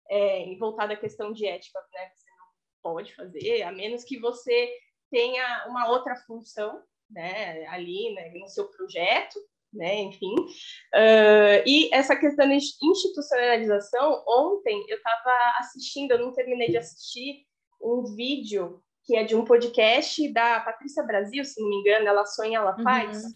é, 0.09 0.55
voltado 0.57 0.93
à 0.93 0.95
questão 0.95 1.33
de 1.33 1.45
ética, 1.45 1.79
né, 1.91 2.11
você 2.13 2.29
não 2.31 2.47
pode 2.81 3.15
fazer, 3.15 3.63
a 3.63 3.71
menos 3.71 4.03
que 4.03 4.19
você 4.19 4.71
tenha 5.09 5.65
uma 5.67 5.89
outra 5.89 6.15
função 6.15 6.83
né, 7.09 7.65
ali 7.67 8.13
né, 8.13 8.29
no 8.35 8.47
seu 8.47 8.69
projeto, 8.69 9.39
né? 9.75 10.01
Enfim. 10.01 10.33
Uh, 10.35 11.61
e 11.65 11.89
essa 11.93 12.15
questão 12.15 12.47
de 12.47 12.55
institucionalização, 12.55 14.23
ontem 14.27 14.83
eu 14.87 14.97
estava 14.97 15.55
assistindo, 15.59 16.11
eu 16.11 16.19
não 16.19 16.33
terminei 16.33 16.69
de 16.69 16.77
assistir 16.77 17.45
um 17.81 18.15
vídeo 18.15 18.81
que 19.05 19.15
é 19.15 19.23
de 19.23 19.35
um 19.35 19.45
podcast 19.45 20.27
da 20.33 20.59
Patrícia 20.61 21.03
Brasil, 21.03 21.45
se 21.45 21.61
não 21.61 21.69
me 21.69 21.75
engano, 21.77 22.07
ela 22.07 22.25
sonha, 22.25 22.57
ela 22.57 22.75
faz, 22.81 23.23
uhum. 23.23 23.31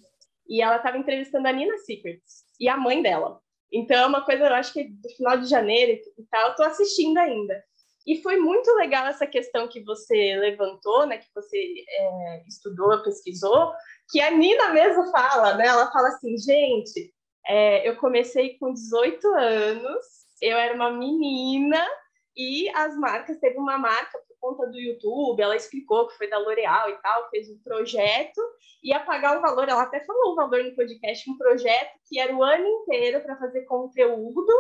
e 0.48 0.62
ela 0.62 0.78
estava 0.78 0.98
entrevistando 0.98 1.48
a 1.48 1.52
Nina 1.52 1.78
Secrets 1.78 2.44
e 2.60 2.68
a 2.68 2.76
mãe 2.76 3.04
dela. 3.04 3.40
Então, 3.72 3.98
é 3.98 4.06
uma 4.08 4.26
coisa, 4.26 4.48
eu 4.48 4.56
acho 4.56 4.74
que 4.74 4.86
do 4.86 5.10
final 5.10 5.38
de 5.38 5.48
janeiro 5.48 5.92
e 5.92 6.24
tal, 6.32 6.46
eu 6.46 6.52
estou 6.52 6.66
assistindo 6.66 7.18
ainda. 7.20 7.64
E 8.10 8.24
foi 8.24 8.38
muito 8.38 8.74
legal 8.74 9.05
essa 9.05 9.28
questão 9.28 9.68
que 9.68 9.84
você 9.84 10.36
levantou, 10.38 11.05
né, 11.05 11.20
que 11.20 11.28
você 11.36 11.86
é, 11.88 12.43
estudou, 12.47 13.03
pesquisou, 13.03 13.72
que 14.10 14.20
a 14.20 14.32
Nina 14.32 14.70
mesmo 14.70 15.12
fala, 15.12 15.53
né? 15.53 15.68
Ela 15.68 15.91
fala 15.91 16.07
assim, 16.07 16.36
gente, 16.36 17.14
é, 17.47 17.88
eu 17.88 17.97
comecei 17.97 18.57
com 18.57 18.74
18 18.74 19.28
anos, 19.36 20.05
eu 20.41 20.57
era 20.57 20.74
uma 20.74 20.89
menina 20.89 21.88
e 22.36 22.68
as 22.70 22.97
marcas, 22.97 23.38
teve 23.38 23.60
uma 23.60 23.78
marca 23.78 24.18
por 24.28 24.38
conta 24.39 24.72
do 24.72 24.80
YouTube, 24.80 25.39
ela 25.39 25.55
explicou 25.55 26.07
que 26.07 26.18
foi 26.18 26.28
da 26.28 26.39
L'Oréal 26.39 26.89
e 26.89 26.97
tal, 27.03 27.30
fez 27.30 27.47
um 27.47 27.62
projeto, 27.62 28.41
ia 28.84 29.01
pagar 29.01 29.38
um 29.38 29.41
valor, 29.41 29.70
ela 29.70 29.84
até 29.84 30.03
falou 30.03 30.32
um 30.32 30.36
valor 30.36 30.64
no 30.64 30.76
podcast, 30.76 31.30
um 31.30 31.38
projeto 31.38 31.91
que 32.07 32.20
era 32.20 32.36
o 32.36 32.41
ano 32.41 32.66
inteiro 32.66 33.22
para 33.22 33.38
fazer 33.38 33.66
conteúdo, 33.66 34.51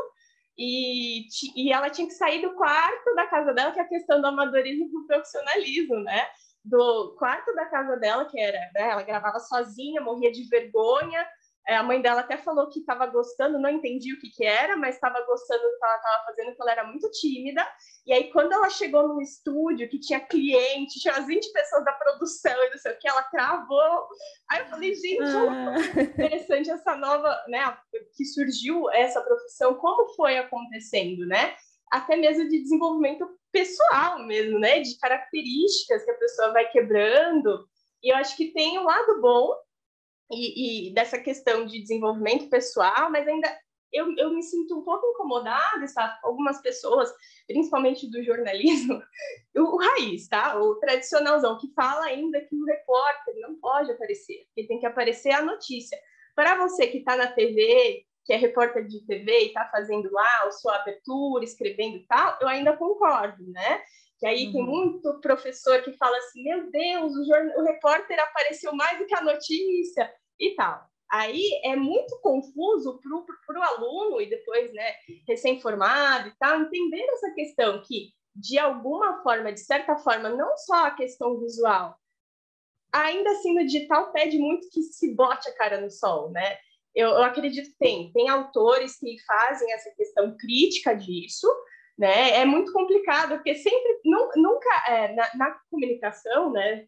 e, 0.59 1.27
e 1.55 1.71
ela 1.71 1.89
tinha 1.89 2.07
que 2.07 2.13
sair 2.13 2.41
do 2.41 2.53
quarto 2.55 3.15
da 3.15 3.25
casa 3.27 3.53
dela, 3.53 3.71
que 3.71 3.79
é 3.79 3.83
a 3.83 3.87
questão 3.87 4.19
do 4.19 4.27
amadorismo 4.27 4.85
e 4.85 4.91
do 4.91 5.07
profissionalismo, 5.07 5.95
né? 6.01 6.27
do 6.63 7.15
quarto 7.17 7.53
da 7.55 7.65
casa 7.65 7.95
dela, 7.97 8.25
que 8.25 8.39
era, 8.39 8.59
né, 8.73 8.89
ela 8.91 9.03
gravava 9.03 9.39
sozinha, 9.39 10.01
morria 10.01 10.31
de 10.31 10.47
vergonha. 10.49 11.25
É, 11.69 11.75
a 11.75 11.83
mãe 11.83 12.01
dela 12.01 12.21
até 12.21 12.35
falou 12.35 12.67
que 12.67 12.79
estava 12.79 13.05
gostando, 13.05 13.59
não 13.59 13.69
entendi 13.69 14.11
o 14.11 14.19
que, 14.19 14.31
que 14.31 14.43
era, 14.43 14.75
mas 14.75 14.95
estava 14.95 15.23
gostando 15.23 15.61
do 15.61 15.77
que 15.77 15.85
ela 15.85 15.97
estava 15.97 16.25
fazendo, 16.25 16.47
porque 16.47 16.61
ela 16.63 16.71
era 16.71 16.83
muito 16.83 17.11
tímida. 17.11 17.63
E 18.07 18.11
aí, 18.11 18.31
quando 18.31 18.53
ela 18.53 18.71
chegou 18.71 19.07
no 19.07 19.21
estúdio, 19.21 19.87
que 19.87 19.99
tinha 19.99 20.19
cliente, 20.19 20.99
tinha 20.99 21.13
as 21.13 21.27
20 21.27 21.53
pessoas 21.53 21.85
da 21.85 21.91
produção 21.91 22.51
e 22.51 22.71
não 22.71 22.77
sei 22.79 22.91
o 22.91 22.97
que, 22.97 23.07
ela 23.07 23.21
travou. 23.21 24.07
Aí 24.49 24.61
eu 24.61 24.65
falei, 24.65 24.95
gente, 24.95 25.21
ah. 25.21 26.01
interessante 26.01 26.71
essa 26.71 26.97
nova, 26.97 27.39
né, 27.47 27.77
que 28.17 28.25
surgiu 28.25 28.89
essa 28.89 29.21
profissão, 29.21 29.75
como 29.75 30.09
foi 30.15 30.39
acontecendo, 30.39 31.27
né? 31.27 31.55
Até 31.91 32.15
mesmo 32.15 32.49
de 32.49 32.63
desenvolvimento 32.63 33.29
pessoal 33.51 34.25
mesmo, 34.25 34.57
né? 34.57 34.79
De 34.79 34.97
características 34.97 36.03
que 36.03 36.09
a 36.09 36.17
pessoa 36.17 36.51
vai 36.51 36.67
quebrando. 36.69 37.63
E 38.01 38.11
eu 38.11 38.17
acho 38.17 38.35
que 38.35 38.51
tem 38.53 38.79
um 38.79 38.85
lado 38.85 39.21
bom 39.21 39.53
e, 40.31 40.89
e 40.89 40.93
dessa 40.93 41.17
questão 41.19 41.65
de 41.65 41.81
desenvolvimento 41.81 42.49
pessoal, 42.49 43.09
mas 43.11 43.27
ainda 43.27 43.49
eu, 43.91 44.15
eu 44.17 44.29
me 44.33 44.43
sinto 44.43 44.77
um 44.77 44.83
pouco 44.83 45.05
incomodada, 45.07 45.87
sabe? 45.87 46.17
Algumas 46.23 46.61
pessoas, 46.61 47.11
principalmente 47.47 48.09
do 48.09 48.23
jornalismo, 48.23 49.01
o, 49.57 49.61
o 49.61 49.77
raiz, 49.77 50.27
tá? 50.27 50.59
O 50.59 50.75
tradicionalzão, 50.75 51.57
que 51.57 51.71
fala 51.73 52.05
ainda 52.05 52.39
que 52.41 52.55
o 52.55 52.65
repórter 52.65 53.35
não 53.39 53.59
pode 53.59 53.91
aparecer, 53.91 54.45
que 54.55 54.67
tem 54.67 54.79
que 54.79 54.85
aparecer 54.85 55.31
a 55.31 55.41
notícia. 55.41 55.97
Para 56.35 56.55
você 56.55 56.87
que 56.87 56.99
está 56.99 57.17
na 57.17 57.27
TV, 57.27 58.05
que 58.25 58.33
é 58.33 58.37
repórter 58.37 58.87
de 58.87 59.05
TV 59.05 59.31
e 59.31 59.47
está 59.47 59.67
fazendo 59.71 60.09
lá 60.11 60.43
a 60.43 60.51
sua 60.51 60.75
abertura, 60.75 61.43
escrevendo 61.43 61.97
e 61.97 62.05
tal, 62.05 62.37
eu 62.41 62.47
ainda 62.47 62.77
concordo, 62.77 63.43
né? 63.51 63.81
Que 64.19 64.27
aí 64.27 64.47
uhum. 64.47 64.51
tem 64.51 64.63
muito 64.63 65.19
professor 65.21 65.81
que 65.81 65.93
fala 65.93 66.15
assim, 66.17 66.43
meu 66.43 66.69
Deus, 66.69 67.13
o, 67.13 67.61
o 67.61 67.63
repórter 67.63 68.19
apareceu 68.19 68.73
mais 68.75 68.99
do 68.99 69.05
que 69.05 69.15
a 69.15 69.21
notícia 69.21 70.11
e 70.39 70.55
tal. 70.55 70.87
Aí 71.11 71.43
é 71.63 71.75
muito 71.75 72.19
confuso 72.21 72.99
para 73.45 73.59
o 73.59 73.63
aluno 73.63 74.21
e 74.21 74.29
depois, 74.29 74.71
né, 74.73 74.93
recém-formado 75.27 76.29
e 76.29 76.33
tal, 76.37 76.61
entender 76.61 77.01
essa 77.01 77.31
questão 77.31 77.81
que, 77.81 78.13
de 78.35 78.59
alguma 78.59 79.23
forma, 79.23 79.51
de 79.51 79.59
certa 79.59 79.97
forma, 79.97 80.29
não 80.29 80.55
só 80.57 80.85
a 80.85 80.91
questão 80.91 81.39
visual, 81.39 81.95
ainda 82.91 83.31
assim 83.31 83.55
no 83.55 83.65
digital 83.65 84.11
pede 84.11 84.37
muito 84.37 84.69
que 84.69 84.83
se 84.83 85.15
bote 85.15 85.49
a 85.49 85.55
cara 85.55 85.81
no 85.81 85.89
sol, 85.89 86.29
né? 86.31 86.57
eu, 86.95 87.09
eu 87.09 87.23
acredito 87.23 87.69
que 87.69 87.77
tem, 87.77 88.11
tem 88.11 88.29
autores 88.29 88.97
que 88.97 89.17
fazem 89.25 89.71
essa 89.73 89.89
questão 89.91 90.35
crítica 90.37 90.93
disso, 90.93 91.47
né? 91.97 92.31
É 92.31 92.45
muito 92.45 92.71
complicado, 92.71 93.35
porque 93.35 93.55
sempre, 93.55 93.99
nunca, 94.35 94.69
é, 94.87 95.13
na, 95.13 95.29
na, 95.35 95.59
comunicação, 95.69 96.51
né? 96.51 96.85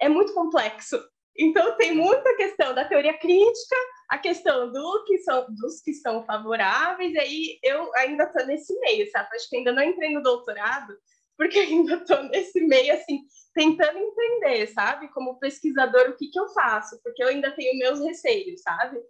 É 0.00 0.08
muito 0.08 0.32
complexo. 0.34 0.98
Então, 1.36 1.76
tem 1.76 1.94
muita 1.94 2.36
questão 2.36 2.74
da 2.74 2.84
teoria 2.84 3.16
crítica, 3.18 3.76
a 4.08 4.18
questão 4.18 4.70
do 4.70 5.04
que 5.04 5.18
são, 5.18 5.46
dos 5.48 5.80
que 5.80 5.94
são 5.94 6.24
favoráveis, 6.24 7.14
e 7.14 7.18
aí 7.18 7.58
eu 7.62 7.90
ainda 7.96 8.24
estou 8.24 8.46
nesse 8.46 8.78
meio, 8.80 9.10
sabe? 9.10 9.34
Acho 9.34 9.48
que 9.48 9.56
ainda 9.56 9.72
não 9.72 9.82
entrei 9.82 10.12
no 10.12 10.22
doutorado, 10.22 10.94
porque 11.36 11.58
ainda 11.60 11.94
estou 11.94 12.22
nesse 12.24 12.60
meio, 12.60 12.92
assim, 12.94 13.20
tentando 13.54 13.98
entender, 13.98 14.66
sabe? 14.68 15.08
Como 15.08 15.38
pesquisador, 15.38 16.10
o 16.10 16.16
que, 16.16 16.28
que 16.28 16.38
eu 16.38 16.48
faço, 16.50 17.00
porque 17.02 17.22
eu 17.22 17.28
ainda 17.28 17.50
tenho 17.50 17.78
meus 17.78 18.00
receios, 18.00 18.60
sabe? 18.60 19.00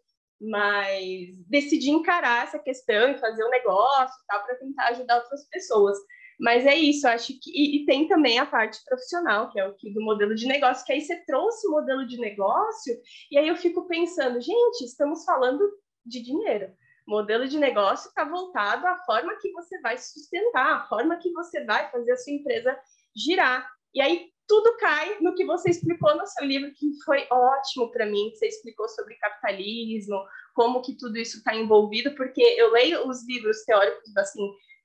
mas 0.42 1.36
decidi 1.48 1.90
encarar 1.90 2.44
essa 2.44 2.58
questão 2.58 3.10
e 3.10 3.18
fazer 3.18 3.44
um 3.44 3.50
negócio 3.50 4.16
tal 4.26 4.42
para 4.44 4.56
tentar 4.56 4.88
ajudar 4.88 5.18
outras 5.18 5.48
pessoas. 5.48 5.96
Mas 6.42 6.66
é 6.66 6.74
isso, 6.74 7.06
acho 7.06 7.38
que 7.40 7.50
e, 7.54 7.76
e, 7.76 7.86
tem 7.86 8.08
também 8.08 8.36
a 8.40 8.44
parte 8.44 8.84
profissional, 8.84 9.48
que 9.52 9.60
é 9.60 9.64
o 9.64 9.74
que 9.74 9.94
do 9.94 10.02
modelo 10.02 10.34
de 10.34 10.44
negócio, 10.48 10.84
que 10.84 10.92
aí 10.92 11.00
você 11.00 11.24
trouxe 11.24 11.68
o 11.68 11.70
modelo 11.70 12.04
de 12.04 12.18
negócio, 12.18 12.98
e 13.30 13.38
aí 13.38 13.46
eu 13.46 13.54
fico 13.54 13.86
pensando, 13.86 14.40
gente, 14.40 14.84
estamos 14.84 15.24
falando 15.24 15.62
de 16.04 16.20
dinheiro. 16.20 16.72
Modelo 17.06 17.46
de 17.46 17.60
negócio 17.60 18.08
está 18.08 18.24
voltado 18.24 18.84
à 18.88 18.96
forma 19.04 19.36
que 19.40 19.52
você 19.52 19.80
vai 19.82 19.96
sustentar, 19.96 20.78
a 20.78 20.88
forma 20.88 21.16
que 21.16 21.30
você 21.30 21.64
vai 21.64 21.88
fazer 21.92 22.10
a 22.10 22.16
sua 22.16 22.32
empresa 22.32 22.76
girar. 23.14 23.70
E 23.94 24.00
aí 24.00 24.28
tudo 24.48 24.76
cai 24.78 25.20
no 25.20 25.36
que 25.36 25.44
você 25.44 25.70
explicou 25.70 26.16
no 26.16 26.26
seu 26.26 26.44
livro, 26.44 26.72
que 26.74 26.86
foi 27.04 27.24
ótimo 27.30 27.88
para 27.92 28.04
mim, 28.04 28.30
que 28.30 28.38
você 28.38 28.48
explicou 28.48 28.88
sobre 28.88 29.14
capitalismo, 29.14 30.20
como 30.54 30.82
que 30.82 30.96
tudo 30.96 31.16
isso 31.18 31.38
está 31.38 31.54
envolvido, 31.54 32.16
porque 32.16 32.42
eu 32.42 32.72
leio 32.72 33.08
os 33.08 33.24
livros 33.28 33.62
teóricos, 33.64 34.16
assim, 34.16 34.42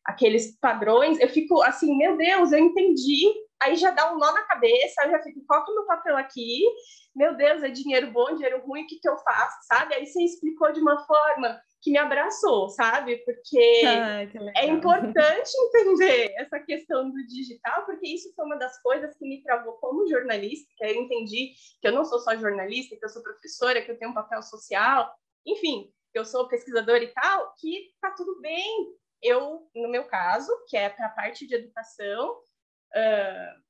aqueles 0.08 0.58
padrões, 0.60 1.20
eu 1.20 1.28
fico 1.28 1.62
assim, 1.62 1.95
meu 1.97 2.16
Deus, 2.16 2.53
eu 2.53 2.60
entendi, 2.60 3.28
aí 3.62 3.76
já 3.76 3.91
dá 3.91 4.14
um 4.14 4.18
nó 4.18 4.32
na 4.32 4.43
cabeça, 4.43 5.03
eu 5.03 5.12
já 5.12 5.20
fico, 5.22 5.43
qual 5.45 5.66
que 5.66 5.70
é 5.70 5.74
o 5.74 5.78
meu 5.78 5.86
papel 5.86 6.16
aqui? 6.16 6.64
Meu 7.14 7.36
Deus, 7.36 7.62
é 7.62 7.70
dinheiro 7.70 8.10
bom, 8.12 8.34
dinheiro 8.34 8.64
ruim, 8.66 8.84
o 8.84 8.88
que, 8.88 8.99
que 8.99 9.10
eu 9.10 9.18
faço, 9.18 9.58
sabe? 9.68 9.95
Aí 9.95 10.05
você 10.05 10.24
explicou 10.24 10.72
de 10.72 10.80
uma 10.80 11.05
forma 11.05 11.60
que 11.82 11.91
me 11.91 11.97
abraçou, 11.97 12.70
sabe? 12.70 13.18
Porque 13.18 13.82
Ai, 13.86 14.32
é 14.55 14.66
importante 14.68 15.51
entender 15.76 16.34
essa 16.38 16.60
questão 16.60 17.10
do 17.12 17.28
digital, 17.28 17.86
porque 17.86 18.08
isso 18.08 18.32
foi 18.34 18.45
uma 18.45 18.58
das 18.58 18.82
coisas 18.82 19.16
que 19.18 19.28
me 19.28 19.43
travou 19.43 19.74
como 19.74 20.08
jornalista, 20.08 20.72
que 20.78 20.86
eu 20.86 20.95
entendi 20.95 21.53
que 21.82 21.88
eu 21.88 21.91
não 21.91 22.05
sou 22.05 22.20
só 22.20 22.36
jornalista, 22.38 22.95
que 22.95 23.03
eu 23.03 23.10
sou 23.10 23.22
professora, 23.22 23.82
que 23.82 23.91
eu 23.91 23.97
tenho 23.99 24.12
um 24.12 24.16
papel 24.16 24.41
social, 24.41 25.14
enfim, 25.45 25.91
que 26.14 26.20
eu 26.20 26.24
sou 26.24 26.47
pesquisadora 26.47 27.03
e 27.03 27.14
tal, 27.14 27.53
que 27.60 27.91
tá 28.01 28.12
tudo 28.12 28.39
bem. 28.39 28.95
Eu, 29.22 29.68
no 29.76 29.89
meu 29.89 30.05
caso, 30.05 30.51
que 30.68 30.78
é 30.78 30.89
para 30.89 31.07
a 31.07 31.11
parte 31.11 31.47
de 31.47 31.55
educação, 31.55 32.38
uh, 32.95 33.68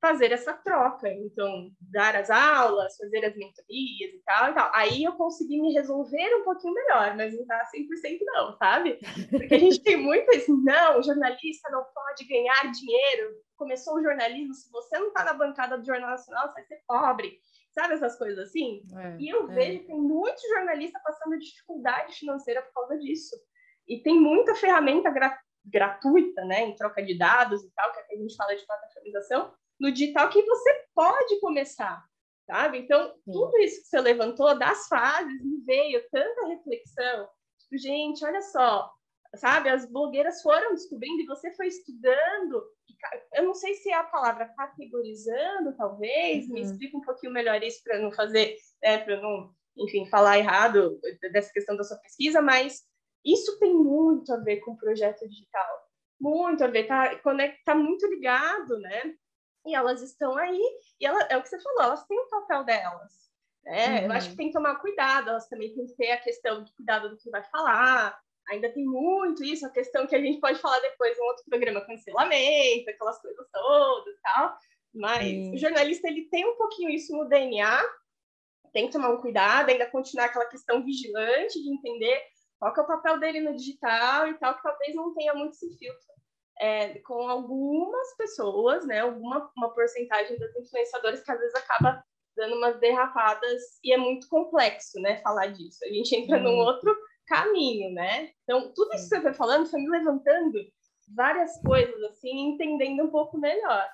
fazer 0.00 0.32
essa 0.32 0.52
troca. 0.52 1.08
Então, 1.12 1.70
dar 1.80 2.16
as 2.16 2.30
aulas, 2.30 2.96
fazer 2.96 3.24
as 3.24 3.36
mentorias 3.36 4.14
e 4.14 4.22
tal 4.24 4.50
e 4.50 4.54
tal. 4.54 4.70
Aí 4.74 5.04
eu 5.04 5.12
consegui 5.12 5.60
me 5.60 5.72
resolver 5.72 6.34
um 6.36 6.44
pouquinho 6.44 6.74
melhor, 6.74 7.16
mas 7.16 7.36
não 7.36 7.46
tá 7.46 7.64
100% 7.74 8.18
não, 8.22 8.56
sabe? 8.56 8.98
Porque 9.30 9.54
a 9.54 9.58
gente 9.58 9.82
tem 9.82 9.96
muito 9.96 10.28
esse, 10.30 10.50
não, 10.52 11.02
jornalista 11.02 11.70
não 11.70 11.84
pode 11.94 12.24
ganhar 12.26 12.70
dinheiro. 12.70 13.34
Começou 13.56 13.96
o 13.96 14.02
jornalismo, 14.02 14.54
se 14.54 14.70
você 14.70 14.98
não 14.98 15.12
tá 15.12 15.24
na 15.24 15.34
bancada 15.34 15.76
do 15.76 15.84
Jornal 15.84 16.10
Nacional, 16.10 16.48
você 16.48 16.54
vai 16.54 16.64
ser 16.64 16.82
pobre. 16.86 17.40
Sabe 17.72 17.94
essas 17.94 18.16
coisas 18.16 18.48
assim? 18.48 18.82
É, 18.96 19.16
e 19.18 19.28
eu 19.28 19.50
é. 19.50 19.54
vejo 19.54 19.80
que 19.80 19.86
tem 19.86 20.00
muitos 20.00 20.42
jornalistas 20.48 21.02
passando 21.02 21.38
dificuldade 21.38 22.14
financeira 22.14 22.62
por 22.62 22.72
causa 22.72 22.98
disso. 22.98 23.36
E 23.88 24.02
tem 24.02 24.20
muita 24.20 24.54
ferramenta 24.54 25.10
gra 25.10 25.38
gratuita, 25.64 26.44
né, 26.46 26.62
em 26.62 26.74
troca 26.74 27.02
de 27.02 27.18
dados 27.18 27.62
e 27.62 27.70
tal, 27.74 27.92
que 27.92 28.14
a 28.14 28.16
gente 28.16 28.36
fala 28.36 28.54
de 28.54 28.64
plataformização, 28.64 29.52
no 29.78 29.92
digital 29.92 30.30
que 30.30 30.42
você 30.42 30.84
pode 30.94 31.38
começar, 31.40 32.02
sabe? 32.46 32.78
Então, 32.78 33.12
Sim. 33.12 33.32
tudo 33.32 33.58
isso 33.58 33.82
que 33.82 33.88
você 33.88 34.00
levantou 34.00 34.58
das 34.58 34.88
fases, 34.88 35.44
me 35.44 35.60
veio 35.66 36.02
tanta 36.10 36.46
reflexão. 36.46 37.28
Tipo, 37.60 37.78
gente, 37.78 38.24
olha 38.24 38.40
só, 38.40 38.90
sabe? 39.36 39.68
As 39.68 39.84
blogueiras 39.84 40.40
foram 40.42 40.74
descobrindo 40.74 41.22
e 41.22 41.26
você 41.26 41.52
foi 41.54 41.66
estudando. 41.66 42.64
Eu 43.34 43.44
não 43.44 43.54
sei 43.54 43.74
se 43.74 43.90
é 43.90 43.94
a 43.94 44.04
palavra 44.04 44.48
categorizando, 44.56 45.76
talvez. 45.76 46.46
Uhum. 46.46 46.54
Me 46.54 46.62
explica 46.62 46.96
um 46.96 47.02
pouquinho 47.02 47.32
melhor 47.32 47.62
isso 47.62 47.82
para 47.84 47.98
não 47.98 48.10
fazer, 48.10 48.56
né, 48.82 48.98
para 48.98 49.20
não, 49.20 49.52
enfim, 49.76 50.06
falar 50.06 50.38
errado 50.38 50.98
dessa 51.32 51.52
questão 51.52 51.76
da 51.76 51.84
sua 51.84 51.98
pesquisa, 51.98 52.40
mas 52.40 52.82
isso 53.24 53.58
tem 53.58 53.74
muito 53.74 54.32
a 54.32 54.36
ver 54.38 54.58
com 54.58 54.72
o 54.72 54.78
projeto 54.78 55.28
digital. 55.28 55.88
Muito 56.20 56.64
a 56.64 56.66
ver, 56.66 56.86
tá, 56.86 57.20
tá 57.64 57.74
muito 57.74 58.06
ligado, 58.06 58.78
né? 58.80 59.14
e 59.68 59.74
elas 59.74 60.02
estão 60.02 60.36
aí, 60.36 60.60
e 61.00 61.06
ela, 61.06 61.20
é 61.28 61.36
o 61.36 61.42
que 61.42 61.48
você 61.48 61.60
falou, 61.60 61.82
elas 61.82 62.04
têm 62.06 62.18
o 62.18 62.28
papel 62.28 62.64
delas. 62.64 63.28
Né? 63.64 64.00
Uhum. 64.00 64.06
Eu 64.06 64.12
acho 64.12 64.26
que 64.26 64.32
uhum. 64.32 64.36
tem 64.36 64.46
que 64.46 64.52
tomar 64.52 64.76
cuidado, 64.76 65.28
elas 65.28 65.48
também 65.48 65.74
têm 65.74 65.86
que 65.86 65.94
ter 65.94 66.10
a 66.12 66.20
questão 66.20 66.62
de 66.62 66.72
cuidado 66.74 67.10
do 67.10 67.18
que 67.18 67.30
vai 67.30 67.44
falar. 67.44 68.18
Ainda 68.48 68.72
tem 68.72 68.84
muito 68.84 69.44
isso, 69.44 69.66
a 69.66 69.70
questão 69.70 70.06
que 70.06 70.16
a 70.16 70.20
gente 70.20 70.40
pode 70.40 70.58
falar 70.58 70.80
depois 70.80 71.16
em 71.16 71.22
outro 71.22 71.44
programa, 71.48 71.84
cancelamento, 71.84 72.88
aquelas 72.88 73.20
coisas 73.20 73.46
todas 73.52 74.14
e 74.14 74.20
tal. 74.22 74.56
Mas 74.94 75.52
o 75.52 75.56
jornalista 75.58 76.08
ele 76.08 76.28
tem 76.30 76.46
um 76.46 76.56
pouquinho 76.56 76.88
isso 76.88 77.14
no 77.14 77.28
DNA, 77.28 77.78
tem 78.72 78.86
que 78.86 78.92
tomar 78.92 79.10
um 79.10 79.20
cuidado, 79.20 79.68
ainda 79.68 79.90
continuar 79.90 80.26
aquela 80.26 80.46
questão 80.46 80.82
vigilante 80.82 81.62
de 81.62 81.70
entender 81.70 82.22
qual 82.58 82.72
que 82.74 82.80
é 82.80 82.82
o 82.82 82.86
papel 82.86 83.20
dele 83.20 83.40
no 83.40 83.56
digital 83.56 84.28
e 84.28 84.34
tal, 84.34 84.54
que 84.56 84.62
talvez 84.62 84.94
não 84.94 85.14
tenha 85.14 85.34
muito 85.34 85.52
esse 85.52 85.76
filtro 85.78 86.08
é, 86.60 86.98
com 87.00 87.28
algumas 87.28 88.16
pessoas, 88.16 88.86
né, 88.86 89.00
alguma 89.00 89.50
uma 89.56 89.72
porcentagem 89.72 90.38
das 90.38 90.54
influenciadoras 90.56 91.22
que 91.22 91.30
às 91.30 91.38
vezes 91.38 91.54
acaba 91.54 92.02
dando 92.36 92.56
umas 92.56 92.78
derrapadas 92.78 93.62
e 93.82 93.92
é 93.92 93.96
muito 93.96 94.28
complexo, 94.28 95.00
né, 95.00 95.20
falar 95.22 95.46
disso. 95.48 95.84
A 95.84 95.88
gente 95.88 96.14
entra 96.14 96.38
hum. 96.38 96.42
num 96.42 96.56
outro 96.58 96.94
caminho, 97.26 97.92
né? 97.92 98.30
Então, 98.42 98.72
tudo 98.74 98.94
isso 98.94 99.08
que 99.08 99.16
você 99.16 99.20
foi 99.20 99.34
falando 99.34 99.66
foi 99.66 99.80
me 99.80 99.90
levantando 99.90 100.58
várias 101.14 101.60
coisas, 101.62 102.02
assim, 102.04 102.52
entendendo 102.52 103.04
um 103.04 103.10
pouco 103.10 103.38
melhor. 103.38 103.86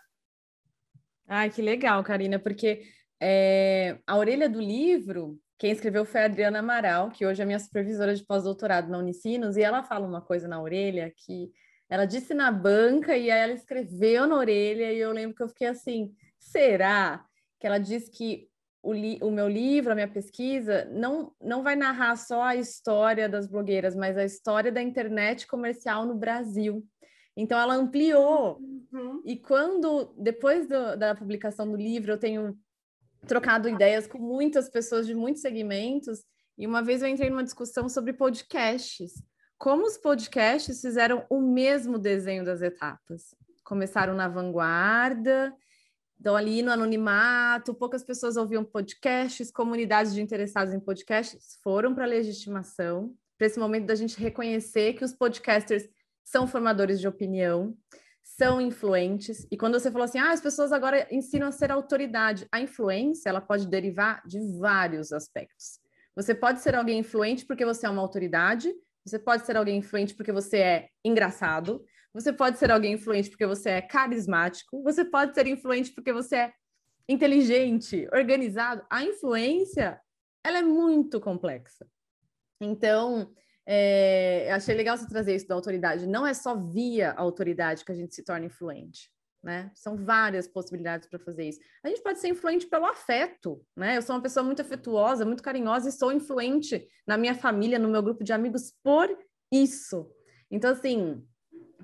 Ai, 1.27 1.51
que 1.51 1.62
legal, 1.62 2.03
Karina, 2.05 2.39
porque 2.39 2.83
é, 3.21 3.99
a 4.07 4.17
orelha 4.17 4.49
do 4.49 4.61
livro, 4.61 5.39
quem 5.65 5.73
escreveu 5.73 6.05
foi 6.05 6.21
a 6.21 6.25
Adriana 6.27 6.59
Amaral, 6.59 7.09
que 7.09 7.25
hoje 7.25 7.41
é 7.41 7.47
minha 7.47 7.59
supervisora 7.59 8.15
de 8.15 8.23
pós-doutorado 8.23 8.91
na 8.91 8.99
Unicinos, 8.99 9.57
e 9.57 9.62
ela 9.62 9.83
fala 9.83 10.07
uma 10.07 10.21
coisa 10.21 10.47
na 10.47 10.61
orelha 10.61 11.11
que 11.17 11.51
ela 11.89 12.05
disse 12.05 12.35
na 12.35 12.53
banca 12.53 13.17
e 13.17 13.31
aí 13.31 13.41
ela 13.41 13.55
escreveu 13.55 14.27
na 14.27 14.37
orelha 14.37 14.93
e 14.93 14.99
eu 14.99 15.11
lembro 15.11 15.35
que 15.35 15.43
eu 15.43 15.49
fiquei 15.49 15.69
assim, 15.69 16.15
será? 16.39 17.25
Que 17.59 17.67
ela 17.67 17.79
disse 17.79 18.11
que 18.11 18.47
o, 18.83 18.93
li 18.93 19.19
o 19.23 19.31
meu 19.31 19.49
livro, 19.49 19.93
a 19.93 19.95
minha 19.95 20.07
pesquisa, 20.07 20.85
não, 20.93 21.33
não 21.41 21.62
vai 21.62 21.77
narrar 21.77 22.17
só 22.17 22.43
a 22.43 22.57
história 22.57 23.27
das 23.27 23.47
blogueiras, 23.47 23.97
mas 23.97 24.19
a 24.19 24.25
história 24.27 24.71
da 24.71 24.83
internet 24.83 25.47
comercial 25.47 26.05
no 26.05 26.15
Brasil. 26.15 26.87
Então 27.35 27.59
ela 27.59 27.75
ampliou. 27.75 28.59
Uhum. 28.93 29.23
E 29.25 29.35
quando, 29.37 30.12
depois 30.19 30.69
do, 30.69 30.95
da 30.95 31.15
publicação 31.15 31.71
do 31.71 31.77
livro, 31.79 32.12
eu 32.12 32.19
tenho 32.19 32.55
trocado 33.27 33.68
ideias 33.68 34.07
com 34.07 34.18
muitas 34.18 34.68
pessoas 34.68 35.07
de 35.07 35.14
muitos 35.14 35.43
segmentos, 35.43 36.25
e 36.57 36.66
uma 36.66 36.83
vez 36.83 37.03
eu 37.03 37.09
entrei 37.09 37.31
numa 37.31 37.45
discussão 37.45 37.89
sobre 37.89 38.12
podcasts 38.12 39.12
como 39.59 39.87
os 39.87 39.97
podcasts 39.97 40.81
fizeram 40.81 41.25
o 41.31 41.41
mesmo 41.41 41.99
desenho 41.99 42.45
das 42.45 42.61
etapas. 42.61 43.35
Começaram 43.64 44.14
na 44.14 44.29
vanguarda, 44.29 45.55
então 46.20 46.37
ali 46.37 46.61
no 46.62 46.70
anonimato, 46.70 47.75
poucas 47.75 48.05
pessoas 48.05 48.37
ouviam 48.37 48.64
podcasts, 48.64 49.51
comunidades 49.51 50.12
de 50.12 50.20
interessados 50.20 50.75
em 50.75 50.81
podcasts 50.81 51.59
foram 51.62 51.95
para 51.95 52.05
a 52.05 52.09
legitimação, 52.09 53.14
para 53.39 53.47
esse 53.47 53.59
momento 53.59 53.87
da 53.87 53.95
gente 53.95 54.20
reconhecer 54.20 54.95
que 54.95 55.05
os 55.05 55.14
podcasters 55.14 55.89
são 56.22 56.47
formadores 56.47 57.01
de 57.01 57.09
opinião, 57.09 57.77
são 58.37 58.61
influentes. 58.61 59.47
E 59.51 59.57
quando 59.57 59.78
você 59.78 59.91
falou 59.91 60.05
assim, 60.05 60.18
ah, 60.18 60.32
as 60.32 60.41
pessoas 60.41 60.72
agora 60.72 61.07
ensinam 61.11 61.49
a 61.49 61.53
ser 61.53 61.70
autoridade, 61.70 62.47
a 62.51 62.61
influência 62.61 63.28
ela 63.28 63.41
pode 63.41 63.66
derivar 63.66 64.22
de 64.26 64.41
vários 64.59 65.12
aspectos. 65.12 65.78
Você 66.16 66.35
pode 66.35 66.61
ser 66.61 66.74
alguém 66.74 66.99
influente 67.01 67.45
porque 67.45 67.64
você 67.64 67.87
é 67.87 67.91
uma 67.91 68.03
autoridade, 68.03 68.72
você 69.05 69.18
pode 69.18 69.45
ser 69.45 69.57
alguém 69.57 69.78
influente 69.78 70.14
porque 70.14 70.32
você 70.32 70.59
é 70.59 70.89
engraçado. 71.05 71.85
Você 72.12 72.32
pode 72.32 72.59
ser 72.59 72.70
alguém 72.70 72.95
influente 72.95 73.28
porque 73.28 73.47
você 73.47 73.70
é 73.70 73.82
carismático. 73.82 74.82
Você 74.82 75.05
pode 75.05 75.35
ser 75.35 75.47
influente 75.47 75.93
porque 75.93 76.12
você 76.12 76.37
é 76.37 76.53
inteligente, 77.09 78.09
organizado. 78.12 78.85
A 78.89 79.05
influência, 79.05 80.01
ela 80.43 80.59
é 80.59 80.62
muito 80.62 81.20
complexa. 81.20 81.87
Então, 82.61 83.32
é, 83.67 84.51
achei 84.53 84.75
legal 84.75 84.97
você 84.97 85.09
trazer 85.09 85.35
isso 85.35 85.49
da 85.49 85.55
autoridade. 85.55 86.07
Não 86.07 86.27
é 86.27 86.35
só 86.35 86.55
via 86.57 87.12
autoridade 87.12 87.85
que 87.85 87.93
a 87.93 87.95
gente 87.95 88.15
se 88.15 88.23
torna 88.23 88.47
influente 88.47 89.15
né? 89.45 89.71
São 89.75 89.97
várias 89.97 90.49
possibilidades 90.49 91.07
para 91.07 91.19
fazer 91.19 91.49
isso. 91.49 91.61
A 91.85 91.89
gente 91.89 92.03
pode 92.03 92.19
ser 92.19 92.29
influente 92.29 92.67
pelo 92.67 92.87
afeto, 92.87 93.62
né? 93.77 93.97
Eu 93.97 94.03
sou 94.03 94.17
uma 94.17 94.23
pessoa 94.23 94.43
muito 94.43 94.62
afetuosa, 94.62 95.25
muito 95.25 95.43
carinhosa 95.43 95.91
e 95.91 95.93
sou 95.93 96.11
influente 96.11 96.89
na 97.07 97.19
minha 97.19 97.35
família, 97.35 97.79
no 97.79 97.89
meu 97.89 98.03
grupo 98.03 98.25
de 98.25 98.33
amigos 98.33 98.73
por 98.83 99.15
isso. 99.53 100.11
Então, 100.51 100.73
assim, 100.73 101.23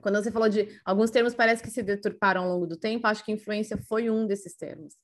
quando 0.01 0.16
você 0.16 0.31
falou 0.31 0.49
de 0.49 0.81
alguns 0.85 1.11
termos 1.11 1.35
parece 1.35 1.62
que 1.62 1.70
se 1.70 1.83
deturparam 1.83 2.45
ao 2.45 2.49
longo 2.49 2.66
do 2.66 2.78
tempo, 2.78 3.07
acho 3.07 3.24
que 3.24 3.31
influência 3.31 3.76
foi 3.76 4.09
um 4.09 4.26
desses 4.26 4.57
termos. 4.57 4.95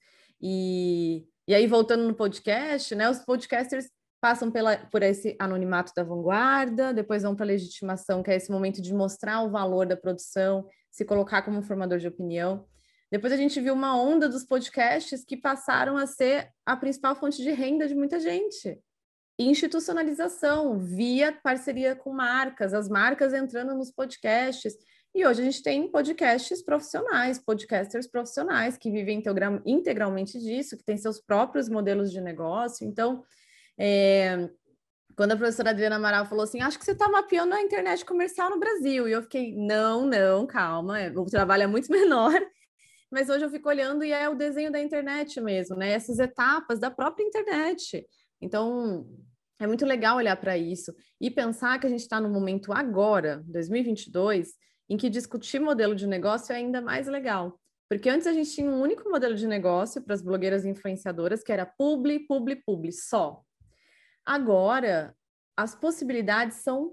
E, 0.40 1.26
e 1.46 1.54
aí, 1.54 1.66
voltando 1.66 2.04
no 2.04 2.14
podcast, 2.14 2.94
né? 2.94 3.08
Os 3.10 3.18
podcasters 3.18 3.86
passam 4.26 4.50
pela, 4.50 4.76
por 4.76 5.04
esse 5.04 5.36
anonimato 5.38 5.92
da 5.94 6.02
vanguarda, 6.02 6.92
depois 6.92 7.22
vão 7.22 7.36
para 7.36 7.44
a 7.44 7.46
legitimação, 7.46 8.24
que 8.24 8.30
é 8.32 8.34
esse 8.34 8.50
momento 8.50 8.82
de 8.82 8.92
mostrar 8.92 9.40
o 9.42 9.50
valor 9.52 9.86
da 9.86 9.96
produção, 9.96 10.68
se 10.90 11.04
colocar 11.04 11.42
como 11.42 11.62
formador 11.62 11.98
de 12.00 12.08
opinião. 12.08 12.66
Depois 13.08 13.32
a 13.32 13.36
gente 13.36 13.60
viu 13.60 13.72
uma 13.72 13.96
onda 13.96 14.28
dos 14.28 14.42
podcasts 14.42 15.24
que 15.24 15.36
passaram 15.36 15.96
a 15.96 16.08
ser 16.08 16.48
a 16.66 16.76
principal 16.76 17.14
fonte 17.14 17.40
de 17.40 17.52
renda 17.52 17.86
de 17.86 17.94
muita 17.94 18.18
gente. 18.18 18.76
Institucionalização, 19.38 20.76
via 20.76 21.30
parceria 21.30 21.94
com 21.94 22.12
marcas, 22.12 22.74
as 22.74 22.88
marcas 22.88 23.32
entrando 23.32 23.76
nos 23.76 23.92
podcasts. 23.92 24.74
E 25.14 25.24
hoje 25.24 25.40
a 25.40 25.44
gente 25.44 25.62
tem 25.62 25.88
podcasts 25.88 26.64
profissionais, 26.64 27.38
podcasters 27.38 28.08
profissionais 28.08 28.76
que 28.76 28.90
vivem 28.90 29.22
integralmente 29.64 30.40
disso, 30.40 30.76
que 30.76 30.84
têm 30.84 30.96
seus 30.96 31.20
próprios 31.20 31.68
modelos 31.68 32.10
de 32.10 32.20
negócio. 32.20 32.84
Então, 32.84 33.22
é, 33.78 34.48
quando 35.16 35.32
a 35.32 35.36
professora 35.36 35.70
Adriana 35.70 35.96
Amaral 35.96 36.26
falou 36.26 36.44
assim, 36.44 36.60
acho 36.60 36.78
que 36.78 36.84
você 36.84 36.92
está 36.92 37.08
mapeando 37.08 37.54
a 37.54 37.62
internet 37.62 38.04
comercial 38.04 38.50
no 38.50 38.60
Brasil. 38.60 39.08
E 39.08 39.12
eu 39.12 39.22
fiquei, 39.22 39.54
não, 39.56 40.04
não, 40.06 40.46
calma, 40.46 41.00
é, 41.00 41.10
o 41.10 41.24
trabalho 41.24 41.62
é 41.62 41.66
muito 41.66 41.90
menor. 41.92 42.40
Mas 43.10 43.28
hoje 43.28 43.44
eu 43.44 43.50
fico 43.50 43.68
olhando 43.68 44.04
e 44.04 44.12
é 44.12 44.28
o 44.28 44.34
desenho 44.34 44.70
da 44.70 44.80
internet 44.80 45.40
mesmo, 45.40 45.76
né? 45.76 45.90
Essas 45.92 46.18
etapas 46.18 46.78
da 46.78 46.90
própria 46.90 47.24
internet. 47.24 48.04
Então, 48.40 49.06
é 49.58 49.66
muito 49.66 49.86
legal 49.86 50.16
olhar 50.16 50.36
para 50.36 50.58
isso 50.58 50.92
e 51.20 51.30
pensar 51.30 51.78
que 51.78 51.86
a 51.86 51.90
gente 51.90 52.00
está 52.00 52.20
no 52.20 52.28
momento 52.28 52.72
agora, 52.72 53.42
2022, 53.46 54.50
em 54.88 54.96
que 54.96 55.08
discutir 55.08 55.60
modelo 55.60 55.94
de 55.94 56.06
negócio 56.06 56.52
é 56.52 56.56
ainda 56.56 56.80
mais 56.80 57.06
legal. 57.06 57.58
Porque 57.88 58.08
antes 58.08 58.26
a 58.26 58.32
gente 58.32 58.50
tinha 58.50 58.68
um 58.68 58.80
único 58.80 59.08
modelo 59.08 59.34
de 59.34 59.46
negócio 59.46 60.02
para 60.02 60.14
as 60.14 60.20
blogueiras 60.20 60.64
influenciadoras, 60.64 61.42
que 61.42 61.52
era 61.52 61.64
publi, 61.64 62.26
publi, 62.26 62.56
publi, 62.56 62.92
só. 62.92 63.40
Agora, 64.26 65.16
as 65.56 65.74
possibilidades 65.74 66.56
são 66.58 66.92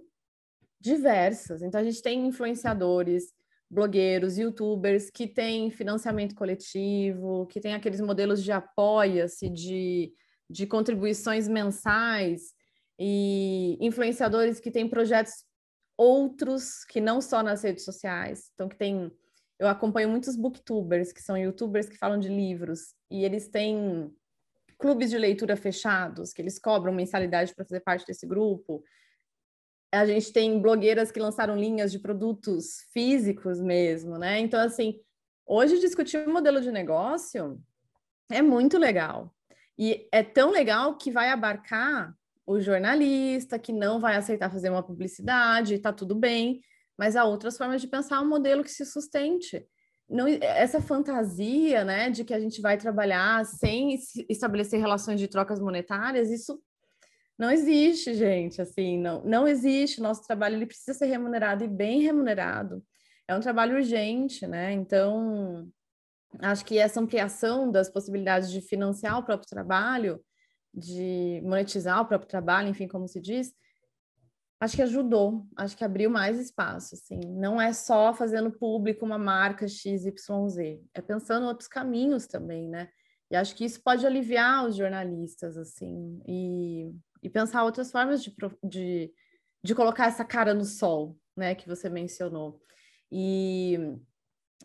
diversas. 0.80 1.64
Então, 1.64 1.82
a 1.82 1.84
gente 1.84 2.02
tem 2.02 2.28
influenciadores, 2.28 3.34
blogueiros, 3.70 4.38
youtubers 4.38 5.10
que 5.10 5.28
têm 5.28 5.72
financiamento 5.72 6.36
coletivo, 6.36 7.48
que 7.48 7.60
têm 7.60 7.74
aqueles 7.74 8.00
modelos 8.00 8.44
de 8.44 8.52
apoia-se, 8.52 9.50
de, 9.50 10.14
de 10.48 10.68
contribuições 10.68 11.48
mensais, 11.48 12.54
e 13.00 13.78
influenciadores 13.82 14.60
que 14.60 14.70
têm 14.70 14.88
projetos 14.88 15.34
outros 15.98 16.84
que 16.86 17.02
não 17.02 17.20
só 17.20 17.42
nas 17.42 17.64
redes 17.64 17.84
sociais. 17.84 18.52
Então, 18.54 18.70
que 18.70 18.78
tem. 18.78 19.12
Eu 19.60 19.68
acompanho 19.68 20.10
muitos 20.10 20.36
booktubers, 20.36 21.12
que 21.12 21.22
são 21.22 21.38
youtubers 21.38 21.88
que 21.88 21.98
falam 21.98 22.20
de 22.20 22.28
livros, 22.28 22.94
e 23.10 23.24
eles 23.24 23.48
têm 23.48 24.14
clubes 24.78 25.10
de 25.10 25.18
leitura 25.18 25.56
fechados, 25.56 26.34
que 26.34 26.42
eles 26.42 26.60
cobram 26.60 26.94
mensalidade 26.94 27.54
para 27.54 27.66
fazer 27.66 27.80
parte 27.82 28.06
desse 28.06 28.26
grupo. 28.26 28.84
A 29.92 30.06
gente 30.06 30.34
tem 30.34 30.60
blogueiras 30.62 31.12
que 31.12 31.20
lançaram 31.20 31.56
linhas 31.56 31.92
de 31.92 32.00
produtos 32.00 32.88
físicos 32.92 33.62
mesmo, 33.62 34.18
né? 34.18 34.40
Então, 34.40 34.60
assim, 34.60 35.00
hoje 35.46 35.80
discutir 35.80 36.28
um 36.28 36.34
modelo 36.34 36.62
de 36.62 36.72
negócio 36.72 37.62
é 38.32 38.42
muito 38.42 38.78
legal. 38.78 39.34
E 39.78 40.08
é 40.12 40.24
tão 40.24 40.52
legal 40.52 40.98
que 40.98 41.12
vai 41.12 41.30
abarcar 41.30 42.16
o 42.46 42.60
jornalista 42.60 43.58
que 43.58 43.72
não 43.72 44.00
vai 44.00 44.16
aceitar 44.16 44.52
fazer 44.52 44.70
uma 44.70 44.84
publicidade, 44.84 45.76
está 45.76 45.94
tudo 45.94 46.14
bem, 46.14 46.62
mas 46.98 47.16
há 47.16 47.24
outras 47.24 47.58
formas 47.58 47.82
de 47.82 47.88
pensar 47.88 48.22
um 48.22 48.28
modelo 48.28 48.64
que 48.64 48.72
se 48.72 48.86
sustente. 48.86 49.66
Não, 50.14 50.28
essa 50.28 50.80
fantasia 50.80 51.84
né, 51.84 52.10
de 52.10 52.24
que 52.24 52.34
a 52.34 52.40
gente 52.40 52.62
vai 52.62 52.78
trabalhar 52.78 53.44
sem 53.46 53.98
estabelecer 54.30 54.80
relações 54.80 55.20
de 55.20 55.28
trocas 55.28 55.60
monetárias, 55.60 56.30
isso 56.30 56.62
não 57.38 57.50
existe, 57.50 58.14
gente. 58.14 58.62
Assim, 58.62 59.00
não, 59.00 59.24
não 59.24 59.48
existe. 59.48 60.00
Nosso 60.00 60.24
trabalho 60.26 60.56
ele 60.56 60.68
precisa 60.68 60.98
ser 60.98 61.08
remunerado 61.08 61.64
e 61.64 61.68
bem 61.68 62.02
remunerado. 62.02 62.84
É 63.28 63.36
um 63.36 63.40
trabalho 63.40 63.76
urgente, 63.76 64.46
né? 64.46 64.72
Então, 64.72 65.68
acho 66.40 66.64
que 66.64 66.78
essa 66.78 67.00
ampliação 67.00 67.72
das 67.72 67.90
possibilidades 67.90 68.52
de 68.52 68.62
financiar 68.62 69.18
o 69.18 69.24
próprio 69.24 69.50
trabalho 69.50 70.24
de 70.74 71.42
monetizar 71.44 72.02
o 72.02 72.06
próprio 72.06 72.28
trabalho, 72.28 72.70
enfim, 72.70 72.88
como 72.88 73.08
se 73.08 73.22
diz, 73.22 73.54
acho 74.64 74.78
que 74.78 74.82
ajudou, 74.82 75.46
acho 75.58 75.76
que 75.76 75.84
abriu 75.84 76.10
mais 76.10 76.40
espaço, 76.40 76.96
assim. 76.96 77.20
Não 77.36 77.60
é 77.60 77.74
só 77.74 78.14
fazendo 78.14 78.50
público 78.50 79.06
uma 79.06 79.18
marca 79.18 79.68
XYZ, 79.68 80.80
é 80.94 81.02
pensando 81.02 81.46
outros 81.46 81.68
caminhos 81.68 82.28
também, 82.28 82.70
né? 82.70 82.90
E 83.30 83.36
acho 83.36 83.56
que 83.56 83.66
isso 83.66 83.82
pode 83.84 84.06
aliviar 84.06 84.66
os 84.66 84.76
jornalistas, 84.78 85.58
assim, 85.58 86.22
e, 86.26 86.94
e 87.22 87.30
pensar 87.30 87.64
outras 87.64 87.92
formas 87.92 88.24
de, 88.24 88.34
de, 88.64 89.12
de 89.62 89.76
colocar 89.76 90.06
essa 90.06 90.24
cara 90.24 90.54
no 90.54 90.64
sol, 90.64 91.18
né, 91.36 91.56
que 91.56 91.68
você 91.68 91.90
mencionou. 91.90 92.62
E 93.12 93.78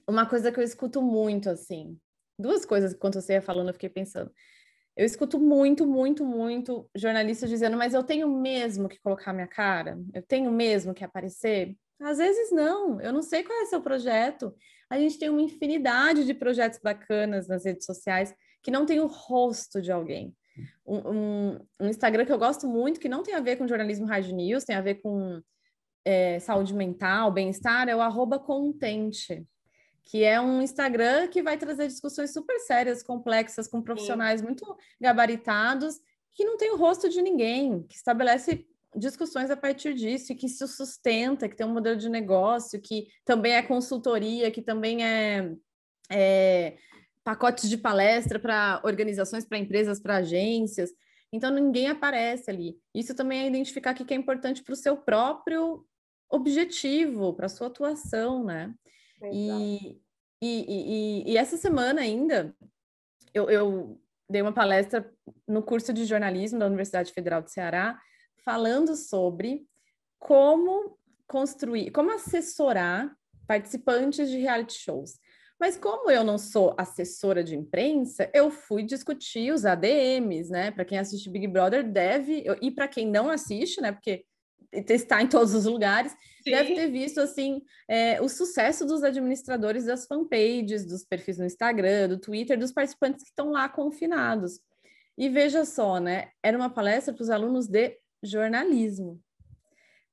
uma 0.06 0.26
coisa 0.26 0.52
que 0.52 0.60
eu 0.60 0.64
escuto 0.64 1.02
muito, 1.02 1.50
assim, 1.50 1.98
duas 2.38 2.64
coisas 2.64 2.92
que 2.92 3.00
quando 3.00 3.14
você 3.14 3.32
ia 3.32 3.42
falando 3.42 3.68
eu 3.68 3.74
fiquei 3.74 3.88
pensando. 3.88 4.30
Eu 4.98 5.06
escuto 5.06 5.38
muito, 5.38 5.86
muito, 5.86 6.26
muito 6.26 6.90
jornalistas 6.92 7.48
dizendo, 7.48 7.76
mas 7.76 7.94
eu 7.94 8.02
tenho 8.02 8.28
mesmo 8.28 8.88
que 8.88 9.00
colocar 9.00 9.32
minha 9.32 9.46
cara? 9.46 9.96
Eu 10.12 10.22
tenho 10.22 10.50
mesmo 10.50 10.92
que 10.92 11.04
aparecer? 11.04 11.76
Às 12.00 12.18
vezes 12.18 12.50
não, 12.50 13.00
eu 13.00 13.12
não 13.12 13.22
sei 13.22 13.44
qual 13.44 13.56
é 13.62 13.66
seu 13.66 13.80
projeto. 13.80 14.52
A 14.90 14.98
gente 14.98 15.16
tem 15.16 15.28
uma 15.28 15.40
infinidade 15.40 16.26
de 16.26 16.34
projetos 16.34 16.80
bacanas 16.82 17.46
nas 17.46 17.64
redes 17.64 17.86
sociais 17.86 18.34
que 18.60 18.72
não 18.72 18.84
tem 18.84 18.98
o 18.98 19.06
rosto 19.06 19.80
de 19.80 19.92
alguém. 19.92 20.34
Um, 20.84 20.96
um, 20.96 21.58
um 21.82 21.88
Instagram 21.88 22.26
que 22.26 22.32
eu 22.32 22.38
gosto 22.38 22.66
muito, 22.66 22.98
que 22.98 23.08
não 23.08 23.22
tem 23.22 23.36
a 23.36 23.40
ver 23.40 23.54
com 23.54 23.68
jornalismo 23.68 24.04
rádio 24.04 24.34
news, 24.34 24.64
tem 24.64 24.74
a 24.74 24.80
ver 24.80 24.96
com 24.96 25.40
é, 26.04 26.40
saúde 26.40 26.74
mental, 26.74 27.30
bem-estar, 27.30 27.88
é 27.88 27.94
o 27.94 28.00
arroba 28.00 28.36
contente 28.36 29.46
que 30.08 30.24
é 30.24 30.40
um 30.40 30.62
Instagram 30.62 31.28
que 31.28 31.42
vai 31.42 31.58
trazer 31.58 31.86
discussões 31.86 32.32
super 32.32 32.58
sérias, 32.60 33.02
complexas, 33.02 33.68
com 33.68 33.82
profissionais 33.82 34.40
Sim. 34.40 34.46
muito 34.46 34.76
gabaritados, 34.98 36.00
que 36.34 36.46
não 36.46 36.56
tem 36.56 36.72
o 36.72 36.78
rosto 36.78 37.10
de 37.10 37.20
ninguém, 37.20 37.82
que 37.82 37.94
estabelece 37.94 38.66
discussões 38.96 39.50
a 39.50 39.56
partir 39.56 39.92
disso 39.92 40.32
e 40.32 40.34
que 40.34 40.48
se 40.48 40.66
sustenta, 40.66 41.46
que 41.46 41.54
tem 41.54 41.66
um 41.66 41.74
modelo 41.74 41.98
de 41.98 42.08
negócio, 42.08 42.80
que 42.80 43.08
também 43.22 43.52
é 43.52 43.62
consultoria, 43.62 44.50
que 44.50 44.62
também 44.62 45.04
é, 45.04 45.54
é 46.10 46.78
pacotes 47.22 47.68
de 47.68 47.76
palestra 47.76 48.38
para 48.38 48.80
organizações, 48.84 49.44
para 49.44 49.58
empresas, 49.58 50.00
para 50.00 50.16
agências. 50.16 50.90
Então 51.30 51.50
ninguém 51.50 51.88
aparece 51.88 52.50
ali. 52.50 52.78
Isso 52.94 53.14
também 53.14 53.40
é 53.40 53.46
identificar 53.46 53.92
o 53.92 54.06
que 54.06 54.14
é 54.14 54.16
importante 54.16 54.62
para 54.62 54.72
o 54.72 54.76
seu 54.76 54.96
próprio 54.96 55.84
objetivo, 56.30 57.34
para 57.34 57.44
a 57.44 57.50
sua 57.50 57.66
atuação, 57.66 58.42
né? 58.42 58.72
E, 59.32 60.00
e, 60.40 61.24
e, 61.26 61.32
e, 61.32 61.36
essa 61.36 61.56
semana 61.56 62.00
ainda, 62.00 62.54
eu, 63.34 63.50
eu 63.50 64.00
dei 64.28 64.42
uma 64.42 64.52
palestra 64.52 65.10
no 65.46 65.62
curso 65.62 65.92
de 65.92 66.04
jornalismo 66.04 66.58
da 66.58 66.66
Universidade 66.66 67.12
Federal 67.12 67.42
do 67.42 67.50
Ceará, 67.50 68.00
falando 68.44 68.94
sobre 68.94 69.66
como 70.18 70.98
construir, 71.26 71.90
como 71.90 72.12
assessorar 72.12 73.14
participantes 73.46 74.30
de 74.30 74.38
reality 74.38 74.74
shows. 74.74 75.18
Mas 75.58 75.76
como 75.76 76.10
eu 76.10 76.22
não 76.22 76.38
sou 76.38 76.74
assessora 76.78 77.42
de 77.42 77.56
imprensa, 77.56 78.30
eu 78.32 78.50
fui 78.50 78.84
discutir 78.84 79.52
os 79.52 79.64
ADMs, 79.64 80.50
né? 80.50 80.70
Para 80.70 80.84
quem 80.84 80.98
assiste 80.98 81.28
Big 81.28 81.48
Brother 81.48 81.82
deve, 81.82 82.44
e 82.62 82.70
para 82.70 82.86
quem 82.86 83.08
não 83.08 83.28
assiste, 83.28 83.80
né? 83.80 83.90
Porque 83.90 84.24
testar 84.86 85.22
em 85.22 85.28
todos 85.28 85.54
os 85.54 85.64
lugares, 85.64 86.12
Sim. 86.42 86.50
deve 86.50 86.74
ter 86.74 86.90
visto 86.90 87.20
assim 87.20 87.62
é, 87.88 88.20
o 88.20 88.28
sucesso 88.28 88.84
dos 88.84 89.02
administradores 89.02 89.86
das 89.86 90.06
fanpages, 90.06 90.84
dos 90.84 91.04
perfis 91.04 91.38
no 91.38 91.46
Instagram, 91.46 92.08
do 92.08 92.18
Twitter, 92.18 92.58
dos 92.58 92.72
participantes 92.72 93.22
que 93.22 93.30
estão 93.30 93.50
lá 93.50 93.68
confinados. 93.68 94.60
E 95.16 95.28
veja 95.28 95.64
só, 95.64 95.98
né? 95.98 96.30
Era 96.42 96.56
uma 96.56 96.70
palestra 96.70 97.12
para 97.12 97.22
os 97.22 97.30
alunos 97.30 97.66
de 97.66 97.98
jornalismo. 98.22 99.20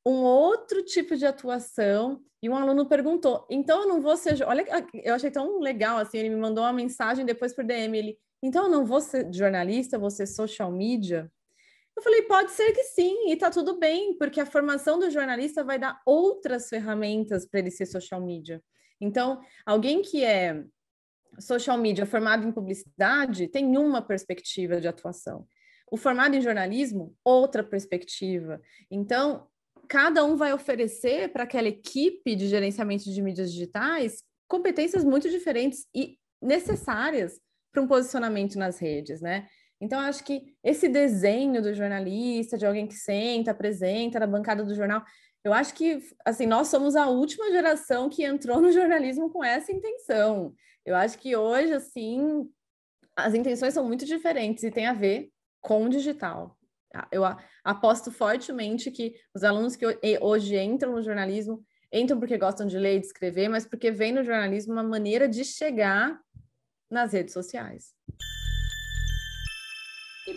Um 0.05 0.23
outro 0.23 0.83
tipo 0.83 1.15
de 1.15 1.25
atuação, 1.25 2.21
e 2.41 2.49
um 2.49 2.55
aluno 2.55 2.85
perguntou: 2.85 3.45
então 3.49 3.81
eu 3.81 3.87
não 3.87 4.01
vou 4.01 4.15
ser. 4.15 4.43
Olha, 4.43 4.63
eu 4.93 5.15
achei 5.15 5.31
tão 5.31 5.59
legal 5.59 5.97
assim, 5.97 6.19
ele 6.19 6.29
me 6.29 6.35
mandou 6.35 6.63
uma 6.63 6.73
mensagem 6.73 7.25
depois 7.25 7.53
por 7.53 7.63
DM. 7.63 7.97
Ele, 7.97 8.17
então 8.41 8.65
eu 8.65 8.69
não 8.69 8.85
vou 8.85 9.01
ser 9.01 9.33
jornalista, 9.33 9.97
vou 9.97 10.11
ser 10.11 10.27
social 10.27 10.71
media? 10.71 11.31
Eu 11.95 12.03
falei, 12.03 12.23
pode 12.23 12.51
ser 12.51 12.73
que 12.73 12.83
sim, 12.83 13.31
e 13.31 13.35
tá 13.37 13.49
tudo 13.49 13.79
bem, 13.79 14.17
porque 14.17 14.39
a 14.39 14.45
formação 14.45 14.99
do 14.99 15.09
jornalista 15.09 15.63
vai 15.63 15.79
dar 15.79 16.01
outras 16.05 16.67
ferramentas 16.67 17.45
para 17.45 17.61
ele 17.61 17.71
ser 17.71 17.85
social 17.85 18.19
media. 18.19 18.61
Então, 18.99 19.41
alguém 19.65 20.01
que 20.01 20.23
é 20.23 20.63
social 21.39 21.77
media 21.77 22.05
formado 22.05 22.47
em 22.47 22.51
publicidade 22.51 23.47
tem 23.47 23.77
uma 23.77 24.01
perspectiva 24.01 24.79
de 24.79 24.87
atuação. 24.87 25.47
O 25.89 25.97
formado 25.97 26.35
em 26.35 26.41
jornalismo, 26.41 27.15
outra 27.23 27.63
perspectiva. 27.63 28.61
Então, 28.89 29.47
cada 29.87 30.23
um 30.25 30.35
vai 30.35 30.53
oferecer 30.53 31.31
para 31.31 31.43
aquela 31.43 31.67
equipe 31.67 32.35
de 32.35 32.47
gerenciamento 32.47 33.05
de 33.05 33.21
mídias 33.21 33.51
digitais 33.51 34.23
competências 34.47 35.03
muito 35.03 35.29
diferentes 35.29 35.87
e 35.93 36.17
necessárias 36.41 37.39
para 37.71 37.81
um 37.81 37.87
posicionamento 37.87 38.57
nas 38.57 38.79
redes, 38.79 39.21
né? 39.21 39.47
Então, 39.80 39.99
acho 39.99 40.23
que 40.23 40.55
esse 40.63 40.88
desenho 40.88 41.61
do 41.61 41.73
jornalista, 41.73 42.57
de 42.57 42.65
alguém 42.65 42.88
que 42.88 42.95
senta, 42.95 43.51
apresenta 43.51 44.19
na 44.19 44.28
bancada 44.28 44.63
do 44.63 44.73
jornal, 44.73 45.03
eu 45.43 45.53
acho 45.53 45.76
que, 45.76 45.99
assim, 46.26 46.45
nós 46.45 46.69
somos 46.69 46.95
a 46.95 47.07
última 47.07 47.51
geração 47.51 48.09
que 48.09 48.23
entrou 48.23 48.59
no 48.59 48.71
jornalismo 48.71 49.30
com 49.30 49.43
essa 49.43 49.71
intenção. 49.71 50.53
Eu 50.86 50.95
acho 50.95 51.19
que 51.19 51.36
hoje, 51.36 51.73
assim, 51.73 52.49
as 53.15 53.34
intenções 53.34 53.73
são 53.73 53.86
muito 53.86 54.05
diferentes 54.05 54.63
e 54.63 54.71
tem 54.71 54.88
a 54.88 54.93
ver 54.93 55.30
com 55.61 55.86
o 55.86 55.89
digital. 55.89 56.57
Eu 57.11 57.23
aposto 57.63 58.11
fortemente 58.11 58.89
que 58.91 59.15
os 59.34 59.43
alunos 59.43 59.76
que 59.76 59.86
hoje 60.21 60.57
entram 60.57 60.93
no 60.93 61.03
jornalismo 61.03 61.63
entram 61.91 62.19
porque 62.19 62.38
gostam 62.38 62.67
de 62.67 62.78
ler 62.78 62.97
e 62.97 62.99
de 62.99 63.05
escrever, 63.07 63.49
mas 63.49 63.65
porque 63.65 63.91
vem 63.91 64.11
no 64.11 64.23
jornalismo 64.23 64.73
uma 64.73 64.84
maneira 64.84 65.28
de 65.28 65.43
chegar 65.43 66.19
nas 66.89 67.13
redes 67.13 67.34
sociais. 67.34 67.94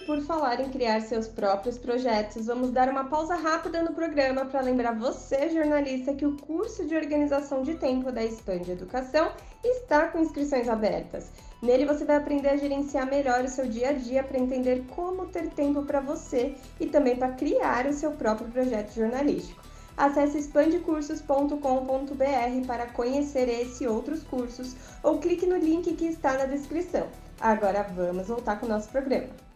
Por 0.09 0.22
falar 0.22 0.59
em 0.59 0.70
criar 0.70 1.02
seus 1.02 1.28
próprios 1.28 1.76
projetos, 1.76 2.46
vamos 2.46 2.70
dar 2.70 2.88
uma 2.88 3.11
pausa 3.11 3.34
rápida 3.34 3.82
no 3.82 3.92
programa 3.92 4.46
para 4.46 4.62
lembrar 4.62 4.98
você, 4.98 5.50
jornalista, 5.50 6.14
que 6.14 6.24
o 6.24 6.34
curso 6.38 6.86
de 6.86 6.96
organização 6.96 7.62
de 7.62 7.74
tempo 7.74 8.11
da 8.11 8.24
Expande 8.24 8.70
Educação 8.70 9.30
está 9.62 10.09
com 10.09 10.20
inscrições 10.20 10.66
abertas. 10.66 11.30
Nele 11.61 11.84
você 11.84 12.06
vai 12.06 12.16
aprender 12.16 12.48
a 12.48 12.56
gerenciar 12.56 13.04
melhor 13.04 13.44
o 13.44 13.50
seu 13.50 13.68
dia 13.68 13.90
a 13.90 13.92
dia 13.92 14.24
para 14.24 14.38
entender 14.38 14.86
como 14.96 15.26
ter 15.26 15.50
tempo 15.50 15.82
para 15.82 16.00
você 16.00 16.54
e 16.80 16.86
também 16.86 17.14
para 17.14 17.34
criar 17.34 17.84
o 17.84 17.92
seu 17.92 18.12
próprio 18.12 18.48
projeto 18.48 18.94
jornalístico. 18.94 19.62
Acesse 19.94 20.38
expandecursos.com.br 20.38 22.66
para 22.66 22.86
conhecer 22.86 23.46
esse 23.46 23.84
e 23.84 23.86
outros 23.86 24.22
cursos 24.22 24.74
ou 25.02 25.18
clique 25.18 25.44
no 25.44 25.59
link 25.59 25.92
que 25.92 26.06
está 26.06 26.32
na 26.32 26.46
descrição. 26.46 27.09
Agora 27.38 27.82
vamos 27.82 28.28
voltar 28.28 28.59
com 28.59 28.64
o 28.64 28.70
nosso 28.70 28.88
programa. 28.88 29.47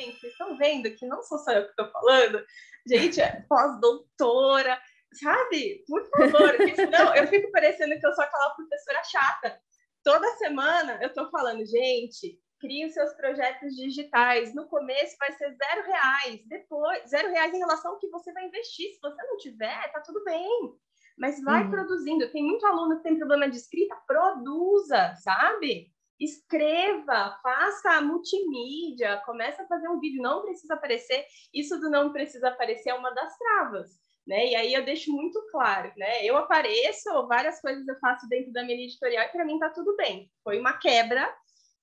Gente, 0.00 0.18
vocês 0.18 0.32
estão 0.32 0.56
vendo 0.56 0.90
que 0.92 1.06
não 1.06 1.22
sou 1.22 1.38
só 1.38 1.52
eu 1.52 1.64
que 1.64 1.70
estou 1.70 1.90
falando? 1.90 2.42
Gente, 2.86 3.20
é 3.20 3.44
pós-doutora, 3.46 4.80
sabe? 5.12 5.84
Por 5.86 6.08
favor, 6.08 6.56
senão 6.74 7.14
eu 7.14 7.26
fico 7.26 7.50
parecendo 7.52 7.98
que 8.00 8.06
eu 8.06 8.12
sou 8.14 8.24
aquela 8.24 8.54
professora 8.54 9.04
chata. 9.04 9.60
Toda 10.02 10.36
semana 10.36 10.98
eu 11.02 11.08
estou 11.08 11.28
falando, 11.28 11.66
gente, 11.66 12.40
crie 12.58 12.86
os 12.86 12.94
seus 12.94 13.12
projetos 13.12 13.76
digitais. 13.76 14.54
No 14.54 14.66
começo 14.68 15.16
vai 15.18 15.32
ser 15.32 15.54
zero 15.54 15.86
reais, 15.86 16.40
depois 16.46 17.10
zero 17.10 17.28
reais 17.30 17.52
em 17.52 17.58
relação 17.58 17.92
ao 17.92 17.98
que 17.98 18.08
você 18.08 18.32
vai 18.32 18.46
investir. 18.46 18.94
Se 18.94 19.00
você 19.02 19.22
não 19.24 19.36
tiver, 19.36 19.92
tá 19.92 20.00
tudo 20.00 20.24
bem. 20.24 20.72
Mas 21.18 21.42
vai 21.42 21.64
uhum. 21.64 21.70
produzindo. 21.70 22.32
Tem 22.32 22.42
muito 22.42 22.64
aluno 22.64 22.96
que 22.96 23.02
tem 23.02 23.18
problema 23.18 23.50
de 23.50 23.58
escrita, 23.58 23.94
produza, 24.06 25.14
sabe? 25.16 25.92
Escreva, 26.20 27.38
faça 27.42 27.92
a 27.92 28.02
multimídia, 28.02 29.22
começa 29.24 29.62
a 29.62 29.66
fazer 29.66 29.88
um 29.88 29.98
vídeo, 29.98 30.22
não 30.22 30.42
precisa 30.42 30.74
aparecer. 30.74 31.24
Isso 31.52 31.80
do 31.80 31.88
não 31.88 32.12
precisa 32.12 32.48
aparecer 32.48 32.90
é 32.90 32.94
uma 32.94 33.10
das 33.10 33.36
travas. 33.38 33.98
Né? 34.26 34.50
E 34.50 34.54
aí 34.54 34.74
eu 34.74 34.84
deixo 34.84 35.10
muito 35.10 35.40
claro, 35.50 35.90
né? 35.96 36.24
Eu 36.24 36.36
apareço, 36.36 37.08
várias 37.26 37.60
coisas 37.60 37.88
eu 37.88 37.98
faço 37.98 38.28
dentro 38.28 38.52
da 38.52 38.62
minha 38.62 38.76
editorial 38.76 39.24
e 39.24 39.28
para 39.30 39.46
mim 39.46 39.58
tá 39.58 39.70
tudo 39.70 39.96
bem. 39.96 40.30
Foi 40.44 40.60
uma 40.60 40.74
quebra 40.74 41.34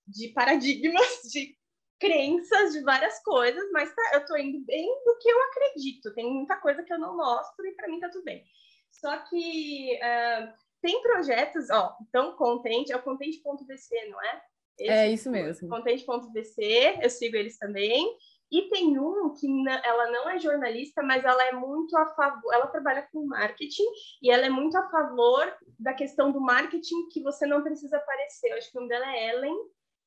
de 0.07 0.29
paradigmas, 0.29 1.21
de 1.33 1.57
crenças, 1.99 2.73
de 2.73 2.81
várias 2.81 3.21
coisas, 3.23 3.69
mas 3.71 3.93
tá, 3.93 4.11
eu 4.13 4.25
tô 4.25 4.37
indo 4.37 4.63
bem 4.65 4.87
do 5.03 5.17
que 5.17 5.29
eu 5.29 5.43
acredito. 5.43 6.13
Tem 6.13 6.31
muita 6.31 6.55
coisa 6.57 6.83
que 6.83 6.93
eu 6.93 6.99
não 6.99 7.17
mostro 7.17 7.65
e 7.65 7.75
para 7.75 7.87
mim 7.87 7.99
tá 7.99 8.09
tudo 8.09 8.23
bem. 8.23 8.43
Só 8.91 9.17
que 9.25 9.95
uh, 9.95 10.53
tem 10.81 11.01
projetos, 11.01 11.69
ó, 11.69 11.95
então 12.01 12.35
Content, 12.35 12.89
é 12.89 12.95
o 12.95 13.01
content.vc, 13.01 14.09
não 14.09 14.21
é? 14.21 14.41
Esse, 14.79 14.91
é 14.91 15.11
isso 15.11 15.31
mesmo. 15.31 15.69
Content.vc, 15.69 16.99
eu 17.01 17.09
sigo 17.09 17.35
eles 17.35 17.57
também. 17.57 18.15
E 18.49 18.69
tem 18.69 18.97
um 18.97 19.33
que 19.33 19.47
ela 19.83 20.09
não 20.09 20.29
é 20.29 20.39
jornalista, 20.39 21.03
mas 21.03 21.25
ela 21.25 21.43
é 21.43 21.51
muito 21.51 21.97
a 21.97 22.05
favor, 22.15 22.53
ela 22.53 22.67
trabalha 22.67 23.05
com 23.11 23.25
marketing 23.25 23.83
e 24.21 24.31
ela 24.31 24.45
é 24.45 24.49
muito 24.49 24.77
a 24.77 24.89
favor 24.89 25.53
da 25.77 25.93
questão 25.93 26.31
do 26.31 26.39
marketing 26.39 27.09
que 27.09 27.21
você 27.21 27.45
não 27.45 27.61
precisa 27.61 27.97
aparecer. 27.97 28.51
Eu 28.51 28.57
acho 28.57 28.71
que 28.71 28.77
o 28.77 28.81
nome 28.81 28.93
dela 28.93 29.13
é 29.13 29.31
Ellen, 29.31 29.57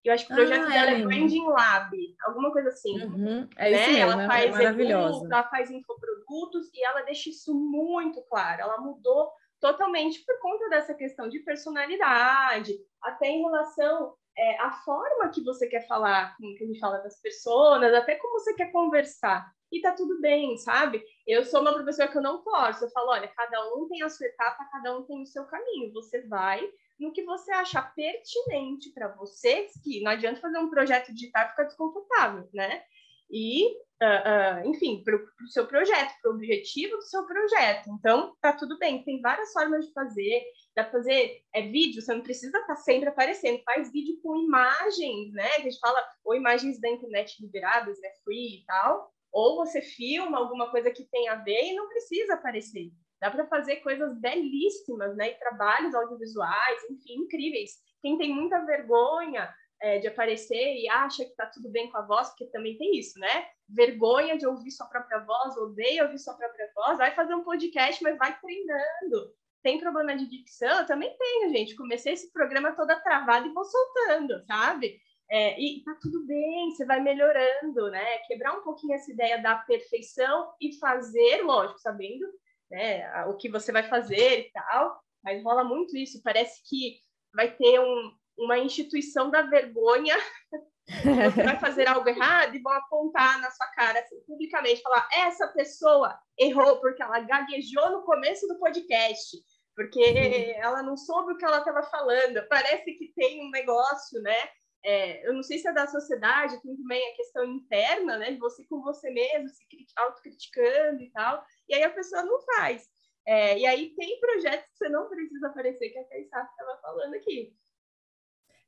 eu 0.03 0.15
acho 0.15 0.27
que 0.27 0.33
o 0.33 0.37
projeto 0.37 0.65
ah, 0.65 0.69
dela 0.69 0.91
é, 0.91 1.01
é 1.01 1.05
Branding 1.05 1.47
Lab, 1.47 1.97
alguma 2.27 2.51
coisa 2.51 2.71
assim. 2.71 3.05
Uhum, 3.05 3.47
é 3.59 3.71
isso 3.71 3.81
né? 3.81 3.87
mesmo, 3.89 4.13
ela 4.13 4.23
é 4.23 4.27
faz 4.27 4.45
é 4.45 4.51
maravilhosa. 4.51 5.27
ela 5.27 5.43
faz 5.51 5.71
infoprodutos 5.71 6.71
e 6.73 6.83
ela 6.83 7.03
deixa 7.03 7.29
isso 7.29 7.55
muito 7.55 8.23
claro. 8.23 8.63
Ela 8.63 8.81
mudou 8.81 9.31
totalmente 9.61 10.25
por 10.25 10.41
conta 10.41 10.69
dessa 10.69 10.95
questão 10.95 11.29
de 11.29 11.41
personalidade, 11.41 12.75
até 13.03 13.29
em 13.29 13.43
relação 13.43 14.15
é, 14.37 14.59
à 14.61 14.73
forma 14.73 15.29
que 15.29 15.43
você 15.43 15.67
quer 15.67 15.87
falar, 15.87 16.37
como 16.37 16.57
que 16.57 16.65
a 16.65 16.67
gente 16.67 16.81
fala 16.81 16.99
das 16.99 17.21
pessoas, 17.21 17.93
até 17.95 18.17
como 18.17 18.39
você 18.39 18.55
quer 18.55 18.73
conversar. 18.73 19.47
E 19.71 19.81
tá 19.81 19.93
tudo 19.93 20.21
bem, 20.21 20.57
sabe? 20.57 21.05
Eu 21.27 21.45
sou 21.45 21.61
uma 21.61 21.73
professora 21.73 22.11
que 22.11 22.19
eu 22.19 22.23
não 22.23 22.43
posso. 22.43 22.85
Eu 22.85 22.91
falo, 22.91 23.11
olha, 23.11 23.29
cada 23.29 23.75
um 23.75 23.87
tem 23.89 24.03
a 24.03 24.09
sua 24.09 24.27
etapa, 24.27 24.69
cada 24.73 24.99
um 24.99 25.05
tem 25.05 25.23
o 25.23 25.27
seu 25.27 25.45
caminho. 25.45 25.93
Você 25.93 26.27
vai 26.27 26.61
no 26.99 27.13
que 27.13 27.23
você 27.23 27.53
achar 27.53 27.95
pertinente 27.95 28.93
para 28.93 29.09
você, 29.15 29.69
que 29.83 30.03
não 30.03 30.11
adianta 30.11 30.41
fazer 30.41 30.59
um 30.59 30.69
projeto 30.69 31.15
digital 31.15 31.47
e 31.47 31.49
ficar 31.51 31.65
desconfortável, 31.65 32.49
né? 32.53 32.83
E, 33.31 33.77
uh, 34.03 34.65
uh, 34.65 34.69
enfim, 34.69 35.03
para 35.05 35.17
o 35.17 35.49
seu 35.49 35.67
projeto, 35.67 36.13
para 36.21 36.31
o 36.31 36.35
objetivo 36.35 36.97
do 36.97 37.03
seu 37.03 37.25
projeto. 37.27 37.91
Então, 37.91 38.35
tá 38.41 38.53
tudo 38.53 38.79
bem, 38.79 39.05
tem 39.05 39.21
várias 39.21 39.53
formas 39.53 39.87
de 39.87 39.93
fazer. 39.93 40.43
Dá 40.75 40.85
para 40.85 40.93
fazer 40.93 41.43
é, 41.55 41.63
vídeo, 41.63 42.01
você 42.01 42.15
não 42.15 42.23
precisa 42.23 42.59
estar 42.59 42.75
tá 42.75 42.77
sempre 42.77 43.09
aparecendo. 43.09 43.63
Faz 43.65 43.93
vídeo 43.93 44.19
com 44.23 44.37
imagens, 44.37 45.33
né? 45.33 45.49
Que 45.57 45.61
a 45.61 45.71
gente 45.71 45.81
fala, 45.81 46.03
ou 46.25 46.35
imagens 46.35 46.81
da 46.81 46.89
internet 46.89 47.41
liberadas, 47.41 48.01
né? 48.01 48.09
Free 48.25 48.61
e 48.61 48.65
tal. 48.67 49.13
Ou 49.33 49.57
você 49.57 49.81
filma 49.81 50.39
alguma 50.39 50.71
coisa 50.71 50.91
que 50.91 51.05
tem 51.05 51.29
a 51.29 51.37
ver 51.37 51.63
e 51.63 51.75
não 51.75 51.89
precisa 51.89 52.35
aparecer. 52.35 52.91
Dá 53.21 53.31
para 53.31 53.47
fazer 53.47 53.77
coisas 53.77 54.19
belíssimas, 54.19 55.15
né? 55.17 55.31
E 55.31 55.39
trabalhos 55.39 55.95
audiovisuais, 55.95 56.83
enfim, 56.91 57.15
incríveis. 57.25 57.73
Quem 58.01 58.17
tem 58.17 58.35
muita 58.35 58.65
vergonha 58.65 59.53
é, 59.81 59.99
de 59.99 60.09
aparecer 60.09 60.77
e 60.77 60.89
acha 60.89 61.25
que 61.25 61.31
está 61.31 61.47
tudo 61.47 61.71
bem 61.71 61.91
com 61.91 61.99
a 61.99 62.07
voz, 62.07 62.29
porque 62.29 62.47
também 62.47 62.77
tem 62.77 62.99
isso, 62.99 63.19
né? 63.19 63.47
Vergonha 63.69 64.37
de 64.37 64.47
ouvir 64.47 64.71
sua 64.71 64.87
própria 64.87 65.21
voz, 65.21 65.57
odeia 65.57 66.05
ouvir 66.05 66.19
sua 66.19 66.35
própria 66.35 66.71
voz, 66.75 66.99
vai 66.99 67.15
fazer 67.15 67.35
um 67.35 67.45
podcast, 67.45 68.03
mas 68.03 68.19
vai 68.19 68.39
treinando. 68.39 69.35
Tem 69.63 69.79
problema 69.79 70.17
de 70.17 70.29
dicção? 70.29 70.81
Eu 70.81 70.87
também 70.87 71.15
tenho, 71.19 71.51
gente. 71.51 71.77
Comecei 71.77 72.15
esse 72.15 72.33
programa 72.33 72.73
toda 72.73 73.01
travada 73.01 73.47
e 73.47 73.53
vou 73.53 73.65
soltando, 73.65 74.43
sabe? 74.47 74.99
É, 75.31 75.61
e 75.61 75.83
tá 75.85 75.97
tudo 76.03 76.27
bem, 76.27 76.71
você 76.71 76.85
vai 76.85 77.01
melhorando, 77.01 77.91
né? 77.91 78.19
Quebrar 78.27 78.59
um 78.59 78.63
pouquinho 78.63 78.95
essa 78.95 79.13
ideia 79.13 79.41
da 79.41 79.57
perfeição 79.57 80.53
e 80.61 80.77
fazer, 80.79 81.43
lógico, 81.43 81.79
sabendo 81.79 82.27
né, 82.71 83.25
o 83.27 83.37
que 83.37 83.49
você 83.49 83.73
vai 83.73 83.89
fazer 83.89 84.41
e 84.41 84.51
tal, 84.51 85.01
mas 85.23 85.43
rola 85.43 85.65
muito 85.65 85.97
isso. 85.97 86.23
Parece 86.23 86.61
que 86.69 87.01
vai 87.35 87.55
ter 87.55 87.81
um, 87.81 88.13
uma 88.41 88.59
instituição 88.59 89.31
da 89.31 89.43
vergonha. 89.43 90.17
você 91.33 91.43
vai 91.45 91.59
fazer 91.61 91.89
algo 91.89 92.09
errado 92.09 92.55
e 92.55 92.63
vão 92.63 92.73
apontar 92.73 93.41
na 93.41 93.51
sua 93.51 93.67
cara 93.69 94.01
assim, 94.01 94.21
publicamente, 94.27 94.83
falar: 94.83 95.09
essa 95.13 95.49
pessoa 95.49 96.19
errou 96.39 96.81
porque 96.81 97.03
ela 97.03 97.21
gaguejou 97.21 97.91
no 97.91 98.03
começo 98.03 98.47
do 98.49 98.59
podcast, 98.59 99.37
porque 99.77 100.55
ela 100.57 100.83
não 100.83 100.97
soube 100.97 101.33
o 101.33 101.37
que 101.37 101.45
ela 101.45 101.59
estava 101.59 101.83
falando. 101.85 102.47
Parece 102.49 102.85
que 102.85 103.13
tem 103.15 103.47
um 103.47 103.51
negócio, 103.51 104.21
né? 104.23 104.49
É, 104.83 105.29
eu 105.29 105.35
não 105.35 105.43
sei 105.43 105.59
se 105.59 105.69
é 105.69 105.73
da 105.75 105.87
sociedade, 105.87 106.61
tem 106.63 106.75
também 106.75 107.13
a 107.13 107.17
questão 107.17 107.45
interna, 107.45 108.17
né? 108.17 108.33
De 108.33 108.39
você 108.39 108.65
com 108.65 108.83
você 108.83 109.11
mesmo, 109.11 109.49
se 109.51 109.65
autocriticando 109.97 111.03
e 111.03 111.11
tal 111.11 111.45
e 111.71 111.75
aí 111.75 111.85
a 111.85 111.91
pessoa 111.91 112.23
não 112.25 112.41
faz. 112.41 112.85
É, 113.27 113.59
e 113.59 113.65
aí 113.65 113.95
tem 113.95 114.19
projetos 114.19 114.69
que 114.71 114.77
você 114.77 114.89
não 114.89 115.09
precisa 115.09 115.47
aparecer, 115.47 115.91
que 115.91 115.99
a 115.99 116.09
Caissá 116.09 116.43
estava 116.43 116.81
falando 116.83 117.15
aqui. 117.15 117.55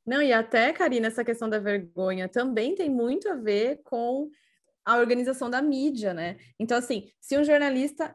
Não, 0.04 0.20
e 0.20 0.32
até, 0.32 0.72
Karina, 0.72 1.06
essa 1.06 1.24
questão 1.24 1.48
da 1.48 1.58
vergonha 1.58 2.28
também 2.28 2.74
tem 2.74 2.90
muito 2.90 3.28
a 3.28 3.34
ver 3.34 3.80
com 3.84 4.30
a 4.84 4.96
organização 4.96 5.48
da 5.48 5.62
mídia, 5.62 6.12
né? 6.12 6.38
Então, 6.58 6.76
assim, 6.76 7.10
se 7.20 7.38
um 7.38 7.44
jornalista 7.44 8.14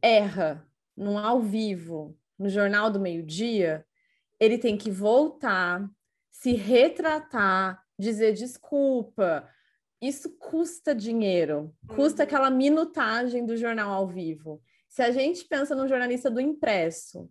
erra 0.00 0.64
num 0.96 1.18
ao 1.18 1.40
vivo, 1.40 2.16
no 2.38 2.48
Jornal 2.48 2.90
do 2.90 3.00
Meio-Dia, 3.00 3.84
ele 4.38 4.58
tem 4.58 4.76
que 4.76 4.90
voltar, 4.90 5.88
se 6.30 6.52
retratar, 6.52 7.82
dizer 7.98 8.32
desculpa, 8.32 9.48
isso 10.00 10.36
custa 10.38 10.94
dinheiro, 10.94 11.74
custa 11.88 12.22
uhum. 12.22 12.26
aquela 12.26 12.50
minutagem 12.50 13.46
do 13.46 13.56
jornal 13.56 13.92
ao 13.92 14.06
vivo. 14.06 14.62
Se 14.88 15.02
a 15.02 15.10
gente 15.10 15.44
pensa 15.46 15.74
no 15.74 15.88
jornalista 15.88 16.30
do 16.30 16.40
impresso, 16.40 17.28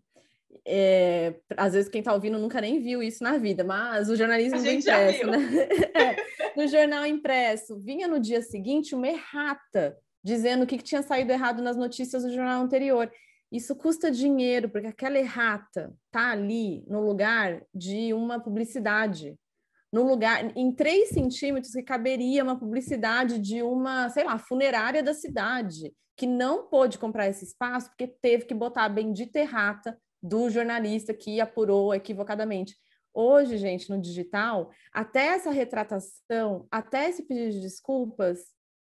é, 0.66 1.36
às 1.58 1.74
vezes 1.74 1.90
quem 1.90 2.00
está 2.00 2.14
ouvindo 2.14 2.38
nunca 2.38 2.62
nem 2.62 2.80
viu 2.80 3.02
isso 3.02 3.24
na 3.24 3.38
vida, 3.38 3.64
mas 3.64 4.10
o 4.10 4.16
jornalismo 4.16 4.62
do 4.62 4.70
impresso, 4.70 5.28
né? 5.28 5.38
é, 5.94 6.16
no 6.56 6.68
jornal 6.68 7.06
impresso, 7.06 7.80
vinha 7.80 8.08
no 8.08 8.20
dia 8.20 8.42
seguinte 8.42 8.96
uma 8.96 9.08
errata 9.08 9.98
dizendo 10.24 10.64
o 10.64 10.68
que, 10.68 10.78
que 10.78 10.84
tinha 10.84 11.02
saído 11.02 11.32
errado 11.32 11.62
nas 11.62 11.76
notícias 11.76 12.24
do 12.24 12.34
jornal 12.34 12.62
anterior. 12.62 13.12
Isso 13.52 13.76
custa 13.76 14.10
dinheiro, 14.10 14.70
porque 14.70 14.88
aquela 14.88 15.20
errata 15.20 15.94
tá 16.12 16.32
ali 16.32 16.84
no 16.88 17.02
lugar 17.02 17.62
de 17.74 18.14
uma 18.14 18.40
publicidade 18.40 19.36
no 19.94 20.02
lugar, 20.02 20.52
em 20.58 20.72
3 20.72 21.10
centímetros, 21.10 21.72
que 21.72 21.84
caberia 21.84 22.44
uma 22.44 22.58
publicidade 22.58 23.38
de 23.38 23.62
uma, 23.62 24.10
sei 24.10 24.24
lá, 24.24 24.40
funerária 24.40 25.04
da 25.04 25.14
cidade, 25.14 25.94
que 26.18 26.26
não 26.26 26.68
pôde 26.68 26.98
comprar 26.98 27.28
esse 27.28 27.46
espaço 27.46 27.90
porque 27.90 28.08
teve 28.08 28.46
que 28.46 28.56
botar 28.56 28.86
a 28.86 28.90
bendita 28.90 29.38
errata 29.38 29.96
do 30.24 30.50
jornalista 30.50 31.14
que 31.14 31.42
apurou 31.42 31.94
equivocadamente. 31.94 32.76
Hoje, 33.14 33.58
gente, 33.58 33.90
no 33.90 34.02
digital, 34.02 34.72
até 34.92 35.28
essa 35.28 35.52
retratação, 35.52 36.68
até 36.72 37.10
esse 37.10 37.24
pedido 37.24 37.52
de 37.52 37.62
desculpas 37.62 38.40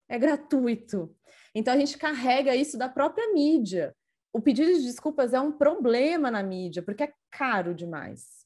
é 0.09 0.19
gratuito. 0.19 1.15
Então 1.55 1.75
a 1.75 1.77
gente 1.77 1.99
carrega 1.99 2.57
isso 2.57 2.79
da 2.79 2.89
própria 2.89 3.33
mídia. 3.33 3.95
O 4.33 4.41
pedido 4.41 4.73
de 4.73 4.83
desculpas 4.83 5.35
é 5.35 5.41
um 5.41 5.53
problema 5.53 6.31
na 6.31 6.43
mídia, 6.43 6.83
porque 6.83 7.05
é 7.05 7.13
caro 7.31 7.75
demais 7.75 8.39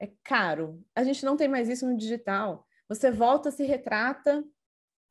é 0.00 0.10
caro. 0.24 0.82
A 0.96 1.04
gente 1.04 1.24
não 1.24 1.36
tem 1.36 1.46
mais 1.46 1.68
isso 1.68 1.86
no 1.86 1.96
digital. 1.96 2.66
Você 2.88 3.10
volta, 3.10 3.50
se 3.50 3.62
retrata. 3.64 4.42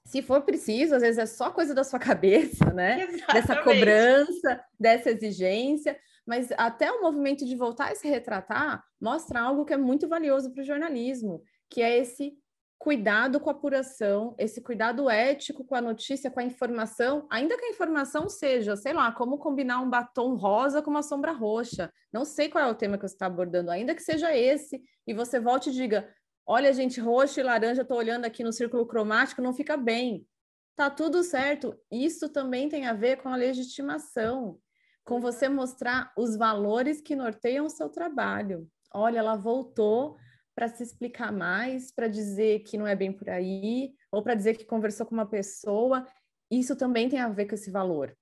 Se 0.05 0.24
for 0.24 0.41
preciso, 0.41 0.95
às 0.95 1.03
vezes 1.03 1.20
é 1.20 1.26
só 1.28 1.51
coisa 1.51 1.76
da 1.76 1.84
sua 1.84 1.99
cabeça, 2.01 2.74
né? 2.74 3.03
Exatamente. 3.03 3.34
Dessa 3.34 3.61
cobrança, 3.61 4.65
dessa 4.80 5.11
exigência. 5.11 5.97
Mas 6.30 6.52
até 6.60 6.92
o 6.92 7.02
movimento 7.02 7.44
de 7.44 7.56
voltar 7.56 7.92
a 7.92 7.96
se 7.96 8.08
retratar 8.08 8.84
mostra 9.02 9.42
algo 9.42 9.66
que 9.66 9.74
é 9.74 9.78
muito 9.78 10.08
valioso 10.08 10.54
para 10.54 10.62
o 10.62 10.64
jornalismo, 10.64 11.42
que 11.68 11.82
é 11.82 11.98
esse 11.98 12.38
cuidado 12.78 13.40
com 13.40 13.50
a 13.50 13.54
apuração, 13.54 14.36
esse 14.38 14.62
cuidado 14.62 15.10
ético 15.10 15.64
com 15.64 15.74
a 15.74 15.82
notícia, 15.82 16.30
com 16.30 16.40
a 16.40 16.44
informação, 16.44 17.26
ainda 17.32 17.58
que 17.58 17.66
a 17.66 17.70
informação 17.72 18.30
seja, 18.30 18.76
sei 18.76 18.94
lá, 18.94 19.12
como 19.12 19.40
combinar 19.40 19.82
um 19.82 19.90
batom 19.90 20.36
rosa 20.36 20.84
com 20.84 20.92
uma 20.92 21.02
sombra 21.02 21.32
roxa. 21.32 21.92
Não 22.14 22.24
sei 22.24 22.48
qual 22.48 22.64
é 22.64 22.70
o 22.70 22.76
tema 22.76 22.96
que 22.96 23.08
você 23.08 23.16
está 23.16 23.26
abordando, 23.26 23.72
ainda 23.72 23.96
que 23.96 24.04
seja 24.04 24.32
esse, 24.38 24.80
e 25.08 25.16
você 25.16 25.40
volte 25.40 25.72
e 25.72 25.74
diga: 25.74 26.14
olha, 26.46 26.72
gente, 26.72 27.02
roxo 27.02 27.40
e 27.40 27.44
laranja, 27.44 27.82
estou 27.82 27.98
olhando 27.98 28.26
aqui 28.26 28.44
no 28.44 28.54
círculo 28.54 28.86
cromático, 28.86 29.42
não 29.42 29.52
fica 29.52 29.76
bem. 29.76 30.28
Tá 30.76 30.92
tudo 30.92 31.24
certo. 31.24 31.76
Isso 31.92 32.30
também 32.30 32.70
tem 32.70 32.86
a 32.86 32.94
ver 32.94 33.18
com 33.18 33.30
a 33.30 33.36
legitimação, 33.36 34.60
com 35.04 35.20
você 35.20 35.50
mostrar 35.50 36.12
os 36.18 36.36
valores 36.36 37.02
que 37.02 37.16
norteiam 37.16 37.66
o 37.66 37.70
seu 37.70 37.89
trabalho. 37.89 38.68
Olha, 38.93 39.20
ela 39.20 39.36
voltou 39.36 40.18
para 40.56 40.68
se 40.68 40.84
explicar 40.84 41.32
mais, 41.32 41.91
para 41.91 42.08
dizer 42.08 42.60
que 42.60 42.78
não 42.78 42.86
é 42.86 42.95
bem 42.95 43.12
por 43.12 43.30
aí, 43.30 43.93
ou 44.12 44.22
para 44.22 44.36
dizer 44.36 44.58
que 44.58 44.66
conversou 44.66 45.06
com 45.06 45.16
uma 45.16 45.26
pessoa. 45.26 46.06
Isso 46.52 46.76
também 46.76 47.08
tem 47.08 47.20
a 47.20 47.30
ver 47.30 47.45
com 47.45 47.56
esse 47.56 47.72
valor, 47.72 48.16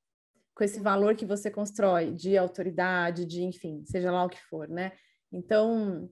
com 0.54 0.64
esse 0.64 0.80
valor 0.80 1.16
que 1.16 1.26
você 1.26 1.50
constrói 1.50 2.12
de 2.12 2.38
autoridade, 2.38 3.26
de 3.26 3.44
enfim, 3.44 3.84
seja 3.86 4.12
lá 4.12 4.24
o 4.24 4.30
que 4.30 4.42
for, 4.44 4.68
né? 4.68 4.92
Então, 5.32 6.10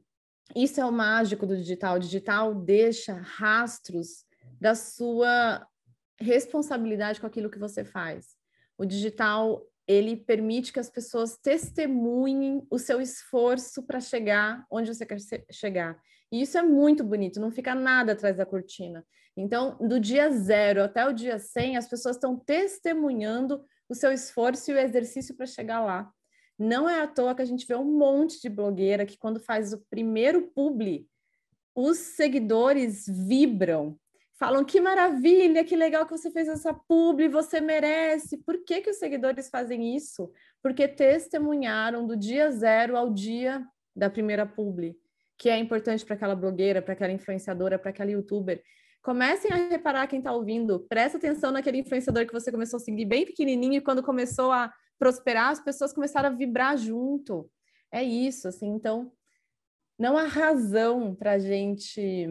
isso 0.55 0.79
é 0.79 0.85
o 0.85 0.91
mágico 0.91 1.45
do 1.45 1.55
digital. 1.55 1.95
O 1.95 1.99
digital 1.99 2.53
deixa 2.53 3.13
rastros 3.13 4.25
da 4.59 4.75
sua 4.75 5.65
responsabilidade 6.19 7.19
com 7.19 7.27
aquilo 7.27 7.49
que 7.49 7.59
você 7.59 7.83
faz. 7.83 8.35
O 8.77 8.85
digital 8.85 9.61
ele 9.87 10.15
permite 10.15 10.73
que 10.73 10.79
as 10.79 10.89
pessoas 10.89 11.37
testemunhem 11.37 12.65
o 12.69 12.79
seu 12.79 12.99
esforço 13.01 13.83
para 13.83 13.99
chegar 13.99 14.65
onde 14.71 14.93
você 14.93 15.05
quer 15.05 15.19
chegar. 15.51 15.99
E 16.31 16.41
isso 16.41 16.57
é 16.57 16.63
muito 16.63 17.03
bonito, 17.03 17.39
não 17.39 17.51
fica 17.51 17.75
nada 17.75 18.13
atrás 18.13 18.37
da 18.37 18.45
cortina. 18.45 19.05
Então, 19.37 19.77
do 19.79 19.99
dia 19.99 20.31
zero 20.31 20.83
até 20.83 21.05
o 21.05 21.13
dia 21.13 21.37
100, 21.37 21.77
as 21.77 21.87
pessoas 21.87 22.15
estão 22.15 22.37
testemunhando 22.37 23.63
o 23.87 23.93
seu 23.93 24.11
esforço 24.11 24.71
e 24.71 24.73
o 24.73 24.79
exercício 24.79 25.35
para 25.35 25.45
chegar 25.45 25.83
lá. 25.83 26.11
Não 26.57 26.89
é 26.89 27.01
à 27.01 27.07
toa 27.07 27.35
que 27.35 27.41
a 27.41 27.45
gente 27.45 27.67
vê 27.67 27.75
um 27.75 27.83
monte 27.83 28.41
de 28.41 28.49
blogueira 28.49 29.05
que, 29.05 29.17
quando 29.17 29.39
faz 29.39 29.73
o 29.73 29.85
primeiro 29.89 30.49
publi, 30.53 31.07
os 31.75 31.97
seguidores 31.97 33.05
vibram, 33.07 33.99
falam 34.37 34.65
que 34.65 34.81
maravilha, 34.81 35.63
que 35.63 35.75
legal 35.75 36.05
que 36.05 36.11
você 36.11 36.29
fez 36.29 36.47
essa 36.47 36.73
publi, 36.73 37.29
você 37.29 37.61
merece. 37.61 38.37
Por 38.37 38.63
que, 38.63 38.81
que 38.81 38.89
os 38.89 38.97
seguidores 38.97 39.49
fazem 39.49 39.95
isso? 39.95 40.31
Porque 40.61 40.87
testemunharam 40.87 42.05
do 42.05 42.15
dia 42.15 42.51
zero 42.51 42.97
ao 42.97 43.09
dia 43.09 43.65
da 43.95 44.09
primeira 44.09 44.45
publi, 44.45 44.97
que 45.37 45.49
é 45.49 45.57
importante 45.57 46.05
para 46.05 46.15
aquela 46.15 46.35
blogueira, 46.35 46.81
para 46.81 46.93
aquela 46.93 47.13
influenciadora, 47.13 47.79
para 47.79 47.91
aquela 47.91 48.11
youtuber. 48.11 48.61
Comecem 49.01 49.51
a 49.51 49.55
reparar 49.69 50.07
quem 50.07 50.19
está 50.19 50.33
ouvindo, 50.33 50.79
presta 50.89 51.17
atenção 51.17 51.51
naquele 51.51 51.77
influenciador 51.77 52.25
que 52.25 52.33
você 52.33 52.51
começou 52.51 52.77
a 52.77 52.81
seguir 52.81 53.05
bem 53.05 53.25
pequenininho 53.25 53.75
e 53.75 53.81
quando 53.81 54.03
começou 54.03 54.51
a 54.51 54.73
prosperar, 54.97 55.51
as 55.51 55.59
pessoas 55.59 55.93
começaram 55.93 56.29
a 56.29 56.33
vibrar 56.33 56.75
junto. 56.77 57.49
É 57.91 58.03
isso, 58.03 58.47
assim, 58.47 58.67
então 58.67 59.11
não 59.97 60.17
há 60.17 60.23
razão 60.23 61.15
para 61.15 61.33
a 61.33 61.39
gente 61.39 62.27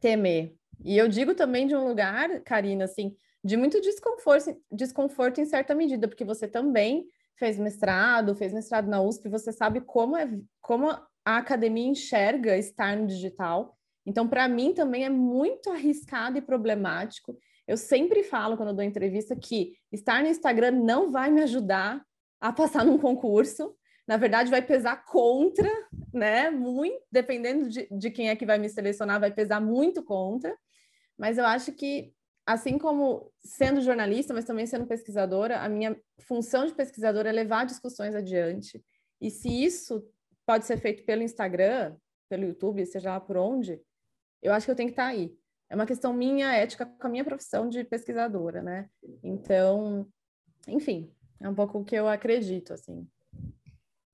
temer, 0.00 0.54
e 0.84 0.96
eu 0.96 1.08
digo 1.08 1.34
também 1.34 1.66
de 1.66 1.74
um 1.74 1.86
lugar, 1.86 2.40
Karina, 2.40 2.84
assim, 2.84 3.16
de 3.42 3.56
muito 3.56 3.80
desconforto, 3.80 4.56
desconforto 4.70 5.40
em 5.40 5.46
certa 5.46 5.74
medida, 5.74 6.08
porque 6.08 6.24
você 6.24 6.46
também 6.46 7.06
fez 7.38 7.58
mestrado, 7.58 8.34
fez 8.34 8.52
mestrado 8.52 8.88
na 8.88 9.00
USP, 9.00 9.28
você 9.28 9.50
sabe 9.52 9.80
como 9.80 10.16
é 10.16 10.28
como 10.60 10.90
a 10.90 11.36
academia 11.36 11.86
enxerga 11.86 12.56
estar 12.56 12.96
no 12.96 13.06
digital. 13.06 13.76
Então, 14.04 14.28
para 14.28 14.48
mim 14.48 14.72
também 14.72 15.04
é 15.04 15.08
muito 15.10 15.70
arriscado 15.70 16.38
e 16.38 16.42
problemático. 16.42 17.36
Eu 17.66 17.76
sempre 17.76 18.22
falo 18.22 18.56
quando 18.56 18.74
dou 18.74 18.84
entrevista 18.84 19.36
que 19.36 19.74
estar 19.92 20.22
no 20.22 20.28
Instagram 20.28 20.72
não 20.72 21.10
vai 21.10 21.30
me 21.30 21.42
ajudar 21.42 22.02
a 22.40 22.52
passar 22.52 22.84
num 22.84 22.98
concurso. 22.98 23.74
Na 24.06 24.16
verdade, 24.16 24.50
vai 24.50 24.60
pesar 24.60 25.04
contra, 25.04 25.70
né? 26.12 26.50
Muito, 26.50 27.00
dependendo 27.12 27.68
de, 27.68 27.86
de 27.90 28.10
quem 28.10 28.28
é 28.28 28.36
que 28.36 28.46
vai 28.46 28.58
me 28.58 28.68
selecionar, 28.68 29.20
vai 29.20 29.30
pesar 29.30 29.60
muito 29.60 30.02
contra. 30.02 30.56
Mas 31.20 31.36
eu 31.36 31.44
acho 31.44 31.72
que, 31.72 32.14
assim 32.46 32.78
como 32.78 33.30
sendo 33.44 33.82
jornalista, 33.82 34.32
mas 34.32 34.46
também 34.46 34.66
sendo 34.66 34.86
pesquisadora, 34.86 35.60
a 35.60 35.68
minha 35.68 35.94
função 36.20 36.64
de 36.64 36.72
pesquisadora 36.72 37.28
é 37.28 37.32
levar 37.32 37.66
discussões 37.66 38.14
adiante. 38.14 38.82
E 39.20 39.30
se 39.30 39.50
isso 39.50 40.02
pode 40.46 40.64
ser 40.64 40.78
feito 40.78 41.04
pelo 41.04 41.22
Instagram, 41.22 41.94
pelo 42.26 42.44
YouTube, 42.44 42.86
seja 42.86 43.10
lá 43.10 43.20
por 43.20 43.36
onde, 43.36 43.78
eu 44.40 44.50
acho 44.54 44.64
que 44.64 44.70
eu 44.70 44.74
tenho 44.74 44.88
que 44.88 44.94
estar 44.94 45.08
aí. 45.08 45.36
É 45.68 45.74
uma 45.74 45.84
questão 45.84 46.14
minha 46.14 46.54
ética 46.54 46.86
com 46.86 47.06
a 47.06 47.10
minha 47.10 47.24
profissão 47.24 47.68
de 47.68 47.84
pesquisadora, 47.84 48.62
né? 48.62 48.88
Então, 49.22 50.08
enfim, 50.66 51.14
é 51.38 51.46
um 51.50 51.54
pouco 51.54 51.80
o 51.80 51.84
que 51.84 51.94
eu 51.94 52.08
acredito, 52.08 52.72
assim. 52.72 53.06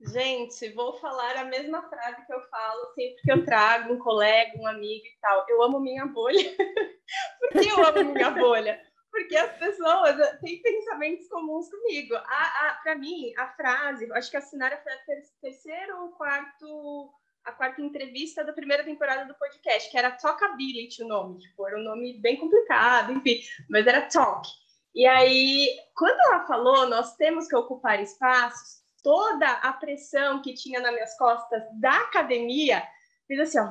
Gente, 0.08 0.68
vou 0.70 0.94
falar 0.98 1.36
a 1.36 1.44
mesma 1.44 1.82
frase 1.88 2.24
que 2.26 2.32
eu 2.32 2.40
falo 2.48 2.94
sempre 2.94 3.22
que 3.22 3.32
eu 3.32 3.44
trago 3.44 3.92
um 3.92 3.98
colega, 3.98 4.56
um 4.58 4.66
amigo 4.66 5.04
e 5.04 5.18
tal. 5.20 5.44
Eu 5.48 5.62
amo 5.62 5.80
minha 5.80 6.06
bolha. 6.06 6.38
Por 7.40 7.50
que 7.60 7.68
eu 7.68 7.84
amo 7.84 8.12
minha 8.12 8.30
bolha? 8.30 8.80
Porque 9.10 9.36
as 9.36 9.58
pessoas 9.58 10.16
têm 10.40 10.62
pensamentos 10.62 11.26
comuns 11.28 11.68
comigo. 11.70 12.14
Para 12.82 12.94
mim, 12.96 13.32
a 13.36 13.48
frase, 13.48 14.10
acho 14.12 14.30
que 14.30 14.36
a 14.36 14.40
Sinara 14.40 14.80
foi 14.82 14.92
a 14.92 15.20
terceira 15.40 15.96
ou 15.96 16.10
quarto, 16.10 17.10
a 17.44 17.52
quarta 17.52 17.80
entrevista 17.80 18.44
da 18.44 18.52
primeira 18.52 18.84
temporada 18.84 19.24
do 19.24 19.34
podcast, 19.34 19.90
que 19.90 19.98
era 19.98 20.12
Talkability 20.12 21.02
o 21.02 21.08
nome. 21.08 21.38
Tipo, 21.38 21.66
era 21.66 21.78
um 21.78 21.82
nome 21.82 22.20
bem 22.20 22.36
complicado, 22.36 23.12
enfim, 23.12 23.40
mas 23.68 23.86
era 23.86 24.02
Talk. 24.02 24.48
E 24.94 25.04
aí, 25.06 25.68
quando 25.94 26.18
ela 26.20 26.46
falou, 26.46 26.88
nós 26.88 27.16
temos 27.16 27.48
que 27.48 27.56
ocupar 27.56 28.00
espaços, 28.00 28.85
toda 29.06 29.48
a 29.48 29.72
pressão 29.72 30.42
que 30.42 30.52
tinha 30.52 30.80
nas 30.80 30.92
minhas 30.92 31.16
costas 31.16 31.62
da 31.78 31.92
academia, 31.92 32.82
fiz 33.28 33.38
assim, 33.38 33.60
ó. 33.60 33.68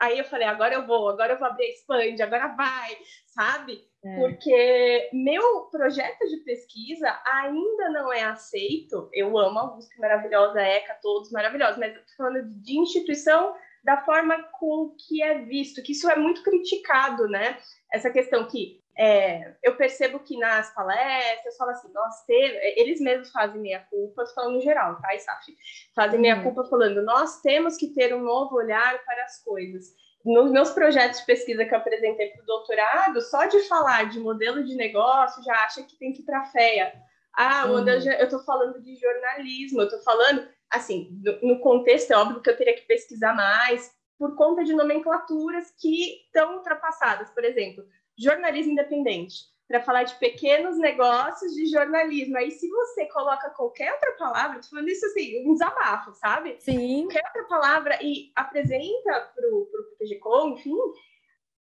Aí 0.00 0.18
eu 0.18 0.24
falei, 0.24 0.48
agora 0.48 0.74
eu 0.74 0.84
vou, 0.88 1.08
agora 1.08 1.34
eu 1.34 1.38
vou 1.38 1.46
abrir 1.46 1.66
a 1.66 1.68
expand, 1.68 2.20
agora 2.20 2.48
vai, 2.48 2.98
sabe? 3.28 3.80
É. 4.04 4.16
Porque 4.16 5.10
meu 5.12 5.68
projeto 5.70 6.26
de 6.28 6.38
pesquisa 6.38 7.16
ainda 7.26 7.90
não 7.90 8.12
é 8.12 8.24
aceito. 8.24 9.08
Eu 9.12 9.38
amo 9.38 9.58
a 9.60 9.76
USP 9.76 9.96
maravilhosa, 10.00 10.58
a 10.58 10.68
ECA, 10.68 10.98
todos 11.00 11.30
maravilhosos, 11.30 11.78
mas 11.78 11.94
eu 11.94 12.00
tô 12.00 12.16
falando 12.16 12.42
de 12.60 12.76
instituição 12.76 13.54
da 13.84 13.98
forma 14.04 14.42
com 14.58 14.96
que 14.98 15.22
é 15.22 15.38
visto, 15.44 15.82
que 15.82 15.92
isso 15.92 16.10
é 16.10 16.16
muito 16.16 16.42
criticado, 16.42 17.28
né? 17.28 17.56
Essa 17.92 18.10
questão 18.10 18.48
que 18.48 18.82
é, 18.98 19.54
eu 19.62 19.76
percebo 19.76 20.18
que 20.18 20.36
nas 20.36 20.74
palestras 20.74 21.56
fala 21.56 21.70
assim, 21.70 21.88
nós 21.92 22.24
temos, 22.24 22.58
eles 22.76 23.00
mesmos 23.00 23.30
fazem 23.30 23.60
meia 23.60 23.86
culpa, 23.88 24.26
falando 24.34 24.54
no 24.54 24.60
geral, 24.60 25.00
tá, 25.00 25.14
Isaf? 25.14 25.46
Fazem 25.94 26.18
meia 26.18 26.36
uhum. 26.36 26.42
culpa 26.42 26.64
falando, 26.64 27.00
nós 27.02 27.40
temos 27.40 27.76
que 27.76 27.94
ter 27.94 28.12
um 28.12 28.20
novo 28.20 28.56
olhar 28.56 28.98
para 29.04 29.22
as 29.22 29.40
coisas. 29.44 29.94
Nos 30.24 30.50
meus 30.50 30.70
projetos 30.70 31.20
de 31.20 31.26
pesquisa 31.26 31.64
que 31.64 31.72
eu 31.72 31.78
apresentei 31.78 32.30
para 32.30 32.42
o 32.42 32.46
doutorado, 32.46 33.20
só 33.20 33.44
de 33.46 33.60
falar 33.68 34.08
de 34.08 34.18
modelo 34.18 34.64
de 34.64 34.74
negócio 34.74 35.44
já 35.44 35.54
acha 35.54 35.84
que 35.84 35.96
tem 35.96 36.12
que 36.12 36.22
ir 36.22 36.24
para 36.24 36.40
a 36.40 36.46
FEA. 36.46 36.92
Ah, 37.36 37.66
de, 37.66 38.08
eu 38.08 38.24
estou 38.24 38.40
falando 38.40 38.82
de 38.82 38.96
jornalismo, 38.96 39.80
eu 39.80 39.84
estou 39.84 40.02
falando, 40.02 40.44
assim, 40.68 41.08
no 41.40 41.60
contexto 41.60 42.10
é 42.10 42.16
óbvio 42.16 42.42
que 42.42 42.50
eu 42.50 42.56
teria 42.56 42.74
que 42.74 42.82
pesquisar 42.82 43.32
mais, 43.32 43.96
por 44.18 44.34
conta 44.34 44.64
de 44.64 44.74
nomenclaturas 44.74 45.72
que 45.78 46.24
estão 46.24 46.56
ultrapassadas. 46.56 47.30
Por 47.30 47.44
exemplo, 47.44 47.84
jornalismo 48.18 48.72
independente, 48.72 49.44
para 49.68 49.82
falar 49.82 50.04
de 50.04 50.14
pequenos 50.14 50.78
negócios 50.78 51.54
de 51.54 51.66
jornalismo. 51.66 52.36
Aí, 52.38 52.50
se 52.50 52.68
você 52.68 53.06
coloca 53.06 53.50
qualquer 53.50 53.92
outra 53.92 54.12
palavra, 54.12 54.60
tô 54.60 54.68
falando 54.68 54.88
isso 54.88 55.04
assim, 55.06 55.46
um 55.46 55.52
desabafo, 55.52 56.14
sabe? 56.14 56.56
Sim. 56.58 57.02
Qualquer 57.02 57.24
outra 57.26 57.44
palavra 57.44 57.98
e 58.02 58.32
apresenta 58.34 59.32
para 59.34 59.48
o 59.48 59.68
PGCom, 59.98 60.54
enfim, 60.54 60.74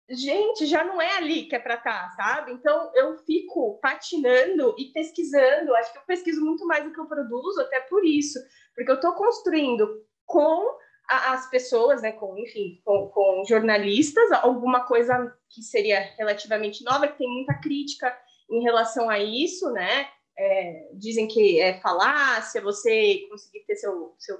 gente, 0.10 0.66
já 0.66 0.84
não 0.84 1.02
é 1.02 1.18
ali 1.18 1.44
que 1.44 1.56
é 1.56 1.60
para 1.60 1.76
estar, 1.76 2.10
tá, 2.10 2.12
sabe? 2.16 2.54
Então, 2.54 2.92
eu 2.96 3.18
fico 3.20 3.78
patinando 3.82 4.76
e 4.78 4.86
pesquisando. 4.94 5.76
Acho 5.76 5.92
que 5.92 6.00
eu 6.00 6.04
pesquiso 6.04 6.44
muito 6.44 6.66
mais 6.66 6.84
do 6.86 6.94
que 6.94 7.00
eu 7.00 7.06
produzo, 7.06 7.62
até 7.62 7.82
por 7.82 8.06
isso, 8.06 8.40
porque 8.74 8.90
eu 8.90 8.96
estou 8.96 9.14
construindo 9.14 10.04
com 10.26 10.78
as 11.10 11.50
pessoas, 11.50 12.04
né, 12.04 12.12
com, 12.12 12.38
enfim, 12.38 12.80
com, 12.86 13.08
com, 13.08 13.44
jornalistas, 13.48 14.32
alguma 14.44 14.86
coisa 14.86 15.36
que 15.50 15.64
seria 15.64 16.00
relativamente 16.18 16.84
nova, 16.84 17.08
que 17.08 17.18
tem 17.18 17.28
muita 17.28 17.56
crítica 17.56 18.16
em 18.50 18.62
relação 18.62 19.10
a 19.10 19.18
isso, 19.18 19.72
né? 19.72 20.08
É, 20.38 20.90
dizem 20.94 21.28
que 21.28 21.60
é 21.60 21.80
falácia 21.82 22.62
você 22.62 23.26
conseguir 23.30 23.66
ter 23.66 23.76
seu, 23.76 24.16
seu 24.20 24.40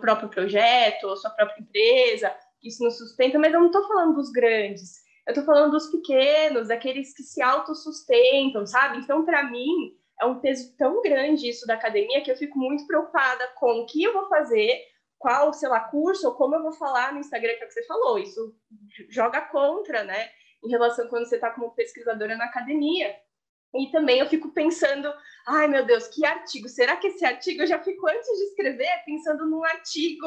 próprio 0.00 0.28
projeto, 0.28 1.16
sua 1.16 1.30
própria 1.30 1.60
empresa, 1.62 2.34
isso 2.62 2.82
não 2.82 2.90
sustenta, 2.90 3.38
mas 3.38 3.52
eu 3.52 3.60
não 3.60 3.66
estou 3.66 3.86
falando 3.86 4.14
dos 4.14 4.30
grandes, 4.30 5.02
eu 5.26 5.32
estou 5.32 5.44
falando 5.44 5.70
dos 5.70 5.86
pequenos, 5.88 6.68
daqueles 6.68 7.14
que 7.14 7.22
se 7.22 7.40
autossustentam, 7.42 8.66
sabe? 8.66 8.98
Então, 8.98 9.24
para 9.24 9.44
mim, 9.44 9.94
é 10.20 10.26
um 10.26 10.40
peso 10.40 10.74
tão 10.76 11.00
grande 11.02 11.48
isso 11.48 11.66
da 11.66 11.74
academia 11.74 12.22
que 12.22 12.30
eu 12.30 12.36
fico 12.36 12.58
muito 12.58 12.86
preocupada 12.86 13.46
com 13.58 13.80
o 13.80 13.86
que 13.86 14.02
eu 14.02 14.12
vou 14.12 14.28
fazer 14.28 14.82
qual, 15.20 15.52
sei 15.52 15.68
lá, 15.68 15.80
curso 15.80 16.26
ou 16.26 16.34
como 16.34 16.54
eu 16.54 16.62
vou 16.62 16.72
falar 16.72 17.12
no 17.12 17.20
Instagram, 17.20 17.54
que 17.54 17.62
é 17.62 17.66
o 17.66 17.68
que 17.68 17.74
você 17.74 17.84
falou, 17.84 18.18
isso 18.18 18.56
joga 19.10 19.42
contra, 19.42 20.02
né? 20.02 20.30
Em 20.64 20.70
relação 20.70 21.08
quando 21.08 21.28
você 21.28 21.34
está 21.34 21.50
como 21.50 21.74
pesquisadora 21.74 22.36
na 22.38 22.46
academia. 22.46 23.14
E 23.74 23.90
também 23.92 24.18
eu 24.18 24.26
fico 24.26 24.50
pensando, 24.52 25.12
ai 25.46 25.68
meu 25.68 25.84
Deus, 25.84 26.08
que 26.08 26.24
artigo? 26.24 26.68
Será 26.70 26.96
que 26.96 27.08
esse 27.08 27.24
artigo 27.24 27.62
eu 27.62 27.66
já 27.66 27.78
fico 27.78 28.08
antes 28.08 28.26
de 28.26 28.44
escrever 28.44 28.90
pensando 29.04 29.44
num 29.44 29.62
artigo, 29.62 30.26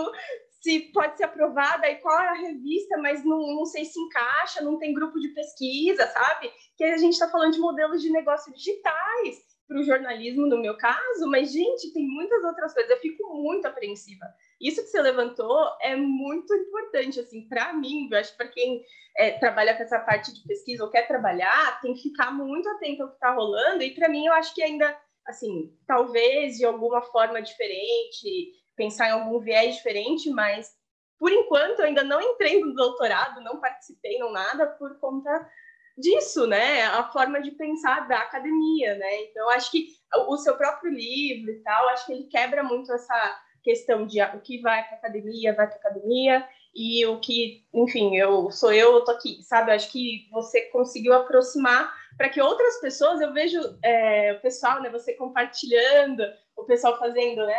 se 0.61 0.91
pode 0.93 1.17
ser 1.17 1.23
aprovado, 1.23 1.83
aí 1.83 1.95
qual 1.95 2.21
é 2.21 2.27
a 2.27 2.33
revista, 2.33 2.95
mas 2.99 3.25
não, 3.25 3.39
não 3.55 3.65
sei 3.65 3.85
se 3.85 3.99
encaixa, 3.99 4.61
não 4.61 4.77
tem 4.77 4.93
grupo 4.93 5.19
de 5.19 5.29
pesquisa, 5.29 6.05
sabe? 6.05 6.53
Que 6.77 6.83
a 6.83 6.97
gente 6.97 7.13
está 7.13 7.27
falando 7.27 7.53
de 7.53 7.59
modelos 7.59 7.99
de 7.99 8.11
negócio 8.11 8.53
digitais 8.53 9.41
para 9.67 9.79
o 9.79 9.83
jornalismo, 9.83 10.45
no 10.45 10.61
meu 10.61 10.77
caso, 10.77 11.27
mas, 11.27 11.51
gente, 11.51 11.91
tem 11.93 12.07
muitas 12.07 12.43
outras 12.43 12.73
coisas. 12.73 12.91
Eu 12.91 12.99
fico 12.99 13.33
muito 13.33 13.65
apreensiva. 13.65 14.25
Isso 14.63 14.81
que 14.81 14.87
você 14.87 15.01
levantou 15.01 15.67
é 15.81 15.93
muito 15.93 16.53
importante, 16.53 17.19
assim, 17.19 17.45
para 17.49 17.73
mim, 17.73 18.07
eu 18.09 18.17
acho 18.17 18.35
para 18.37 18.47
quem 18.47 18.81
é, 19.17 19.31
trabalha 19.31 19.75
com 19.75 19.83
essa 19.83 19.99
parte 19.99 20.33
de 20.33 20.41
pesquisa 20.47 20.85
ou 20.85 20.89
quer 20.89 21.05
trabalhar, 21.05 21.81
tem 21.81 21.93
que 21.93 22.03
ficar 22.03 22.31
muito 22.31 22.69
atento 22.69 23.03
ao 23.03 23.09
que 23.09 23.15
está 23.15 23.33
rolando. 23.33 23.83
E 23.83 23.93
para 23.93 24.07
mim, 24.07 24.25
eu 24.25 24.33
acho 24.33 24.55
que 24.55 24.63
ainda, 24.63 24.97
assim, 25.27 25.77
talvez 25.85 26.57
de 26.57 26.65
alguma 26.65 27.01
forma 27.01 27.41
diferente, 27.41 28.53
pensar 28.73 29.09
em 29.09 29.11
algum 29.11 29.37
viés 29.39 29.75
diferente, 29.75 30.29
mas 30.29 30.71
por 31.19 31.31
enquanto 31.31 31.79
eu 31.81 31.85
ainda 31.85 32.03
não 32.03 32.21
entrei 32.21 32.61
no 32.61 32.73
doutorado, 32.73 33.41
não 33.41 33.59
participei, 33.59 34.17
não 34.17 34.31
nada, 34.31 34.65
por 34.65 34.97
conta 34.99 35.29
disso, 35.97 36.47
né? 36.47 36.83
A 36.85 37.11
forma 37.11 37.41
de 37.41 37.51
pensar 37.51 38.07
da 38.07 38.19
academia, 38.19 38.95
né? 38.95 39.23
Então, 39.23 39.49
acho 39.49 39.69
que 39.69 39.87
o 40.27 40.37
seu 40.37 40.55
próprio 40.55 40.91
livro 40.91 41.51
e 41.51 41.61
tal, 41.63 41.89
acho 41.89 42.05
que 42.05 42.13
ele 42.13 42.27
quebra 42.27 42.63
muito 42.63 42.91
essa 42.93 43.41
questão 43.63 44.05
de 44.05 44.21
o 44.21 44.41
que 44.41 44.61
vai 44.61 44.83
para 44.87 44.97
academia, 44.97 45.55
vai 45.55 45.67
para 45.67 45.77
academia, 45.77 46.47
e 46.75 47.05
o 47.05 47.19
que, 47.19 47.63
enfim, 47.73 48.15
eu 48.15 48.49
sou 48.51 48.73
eu, 48.73 48.93
eu 48.93 49.03
tô 49.03 49.11
aqui, 49.11 49.41
sabe? 49.43 49.71
Acho 49.71 49.91
que 49.91 50.27
você 50.31 50.61
conseguiu 50.63 51.13
aproximar 51.13 51.93
para 52.17 52.29
que 52.29 52.41
outras 52.41 52.79
pessoas, 52.79 53.21
eu 53.21 53.31
vejo 53.31 53.59
é, 53.83 54.33
o 54.33 54.41
pessoal, 54.41 54.81
né, 54.81 54.89
você 54.89 55.13
compartilhando, 55.13 56.23
o 56.55 56.63
pessoal 56.63 56.97
fazendo, 56.99 57.45
né, 57.45 57.57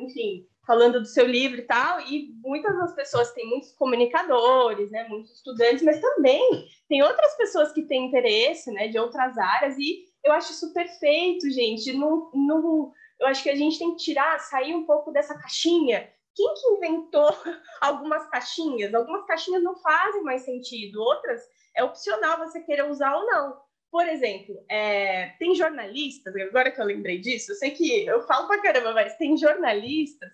enfim, 0.00 0.46
falando 0.66 1.00
do 1.00 1.06
seu 1.06 1.26
livro 1.26 1.60
e 1.60 1.64
tal, 1.64 2.00
e 2.00 2.32
muitas 2.42 2.76
das 2.76 2.94
pessoas 2.94 3.32
têm 3.32 3.48
muitos 3.48 3.72
comunicadores, 3.72 4.90
né, 4.90 5.06
muitos 5.08 5.32
estudantes, 5.32 5.82
mas 5.82 6.00
também 6.00 6.68
tem 6.88 7.02
outras 7.02 7.36
pessoas 7.36 7.72
que 7.72 7.82
têm 7.82 8.06
interesse, 8.06 8.70
né, 8.72 8.88
de 8.88 8.98
outras 8.98 9.36
áreas, 9.38 9.76
e 9.78 10.04
eu 10.24 10.32
acho 10.32 10.52
isso 10.52 10.72
perfeito, 10.72 11.50
gente, 11.50 11.92
não, 11.92 12.30
não, 12.32 12.92
eu 13.22 13.28
acho 13.28 13.42
que 13.42 13.50
a 13.50 13.54
gente 13.54 13.78
tem 13.78 13.92
que 13.92 14.02
tirar, 14.02 14.38
sair 14.40 14.74
um 14.74 14.84
pouco 14.84 15.12
dessa 15.12 15.38
caixinha, 15.38 16.10
quem 16.34 16.54
que 16.54 16.66
inventou 16.68 17.30
algumas 17.80 18.28
caixinhas? 18.28 18.92
Algumas 18.92 19.24
caixinhas 19.26 19.62
não 19.62 19.76
fazem 19.76 20.22
mais 20.22 20.42
sentido, 20.42 21.00
outras 21.00 21.40
é 21.74 21.84
opcional 21.84 22.38
você 22.38 22.60
querer 22.60 22.90
usar 22.90 23.14
ou 23.16 23.26
não. 23.26 23.60
Por 23.90 24.06
exemplo, 24.08 24.64
é, 24.68 25.34
tem 25.38 25.54
jornalistas, 25.54 26.34
agora 26.36 26.70
que 26.70 26.80
eu 26.80 26.84
lembrei 26.84 27.18
disso, 27.18 27.52
eu 27.52 27.56
sei 27.56 27.70
que 27.70 28.06
eu 28.06 28.22
falo 28.26 28.46
pra 28.46 28.60
caramba, 28.60 28.92
mas 28.92 29.16
tem 29.16 29.36
jornalistas 29.36 30.30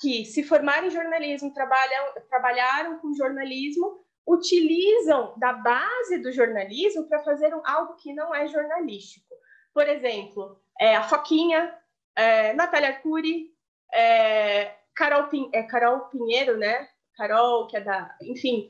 que 0.00 0.24
se 0.24 0.44
formaram 0.44 0.86
em 0.86 0.90
jornalismo, 0.90 1.52
trabalham, 1.52 2.14
trabalharam 2.30 2.98
com 3.00 3.12
jornalismo, 3.12 4.04
utilizam 4.26 5.34
da 5.38 5.52
base 5.52 6.18
do 6.18 6.32
jornalismo 6.32 7.08
para 7.08 7.24
fazer 7.24 7.52
algo 7.64 7.96
que 7.96 8.14
não 8.14 8.32
é 8.32 8.46
jornalístico. 8.46 9.34
Por 9.74 9.88
exemplo, 9.88 10.60
é, 10.78 10.94
a 10.94 11.02
Foquinha, 11.02 11.74
é, 12.18 12.52
Natália 12.54 12.88
Arcuri, 12.88 13.50
é, 13.94 14.74
Carol, 14.94 15.28
Pin, 15.28 15.48
é, 15.52 15.62
Carol 15.62 16.00
Pinheiro, 16.08 16.56
né? 16.56 16.88
Carol, 17.16 17.68
que 17.68 17.76
é 17.76 17.80
da. 17.80 18.16
Enfim, 18.22 18.68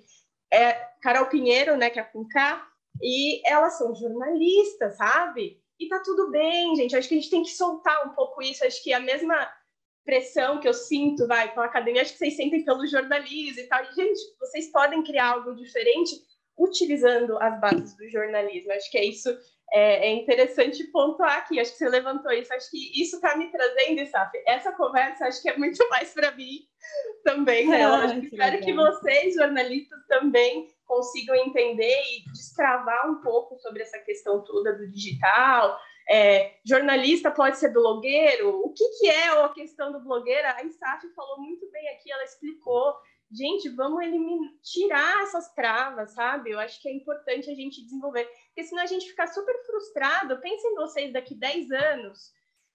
é 0.52 0.72
Carol 1.02 1.26
Pinheiro, 1.26 1.76
né? 1.76 1.88
Que 1.88 1.98
é 1.98 2.04
com 2.04 2.28
K, 2.28 2.68
e 3.02 3.40
elas 3.48 3.78
são 3.78 3.94
jornalistas, 3.94 4.96
sabe? 4.96 5.60
E 5.80 5.88
tá 5.88 6.02
tudo 6.04 6.30
bem, 6.30 6.76
gente. 6.76 6.94
Acho 6.94 7.08
que 7.08 7.14
a 7.14 7.18
gente 7.18 7.30
tem 7.30 7.42
que 7.42 7.50
soltar 7.50 8.06
um 8.06 8.10
pouco 8.10 8.42
isso. 8.42 8.64
Acho 8.66 8.82
que 8.82 8.92
a 8.92 9.00
mesma 9.00 9.50
pressão 10.04 10.60
que 10.60 10.68
eu 10.68 10.74
sinto, 10.74 11.26
vai, 11.26 11.52
com 11.54 11.60
a 11.60 11.66
academia, 11.66 12.02
acho 12.02 12.12
que 12.12 12.18
vocês 12.18 12.36
sentem 12.36 12.64
pelo 12.64 12.86
jornalismo 12.86 13.60
e 13.60 13.66
tal. 13.66 13.82
E, 13.84 13.94
gente, 13.94 14.20
vocês 14.40 14.70
podem 14.70 15.02
criar 15.02 15.34
algo 15.34 15.54
diferente 15.54 16.12
utilizando 16.58 17.38
as 17.38 17.60
bases 17.60 17.96
do 17.96 18.08
jornalismo. 18.10 18.72
Acho 18.72 18.90
que 18.90 18.98
é 18.98 19.04
isso 19.04 19.30
é, 19.72 20.08
é 20.08 20.10
interessante 20.10 20.84
pontuar 20.84 21.38
aqui. 21.38 21.60
Acho 21.60 21.72
que 21.72 21.78
você 21.78 21.88
levantou 21.88 22.32
isso. 22.32 22.52
Acho 22.52 22.70
que 22.70 23.02
isso 23.02 23.16
está 23.16 23.36
me 23.36 23.50
trazendo, 23.50 24.00
Isaf. 24.00 24.30
Essa 24.46 24.72
conversa 24.72 25.26
acho 25.26 25.42
que 25.42 25.48
é 25.48 25.56
muito 25.56 25.78
mais 25.90 26.12
para 26.12 26.32
mim 26.32 26.60
também, 27.24 27.66
né? 27.68 27.84
Ah, 27.84 28.08
que 28.08 28.26
espero 28.26 28.56
legal. 28.56 28.60
que 28.60 28.72
vocês, 28.72 29.34
jornalistas, 29.34 29.98
também 30.06 30.66
consigam 30.86 31.34
entender 31.34 32.00
e 32.02 32.30
destravar 32.32 33.10
um 33.10 33.20
pouco 33.20 33.58
sobre 33.58 33.82
essa 33.82 33.98
questão 33.98 34.42
toda 34.42 34.72
do 34.72 34.90
digital, 34.90 35.78
é, 36.08 36.54
jornalista 36.64 37.30
pode 37.30 37.58
ser 37.58 37.68
blogueiro? 37.68 38.62
O 38.64 38.72
que, 38.72 38.88
que 38.98 39.08
é 39.08 39.28
a 39.28 39.48
questão 39.50 39.92
do 39.92 40.00
blogueiro? 40.00 40.48
A 40.48 40.64
Insaf 40.64 41.06
falou 41.14 41.38
muito 41.38 41.70
bem 41.70 41.88
aqui, 41.90 42.10
ela 42.10 42.24
explicou. 42.24 42.94
Gente, 43.30 43.68
vamos 43.68 44.02
eliminar, 44.02 44.50
tirar 44.62 45.22
essas 45.22 45.52
travas, 45.52 46.12
sabe? 46.12 46.50
Eu 46.50 46.58
acho 46.58 46.80
que 46.80 46.88
é 46.88 46.92
importante 46.92 47.50
a 47.50 47.54
gente 47.54 47.82
desenvolver, 47.82 48.24
porque 48.46 48.64
senão 48.64 48.82
a 48.82 48.86
gente 48.86 49.08
fica 49.08 49.26
super 49.26 49.54
frustrado. 49.66 50.40
Pensem 50.40 50.74
vocês 50.74 51.12
daqui 51.12 51.34
10 51.34 51.70
anos, 51.70 52.32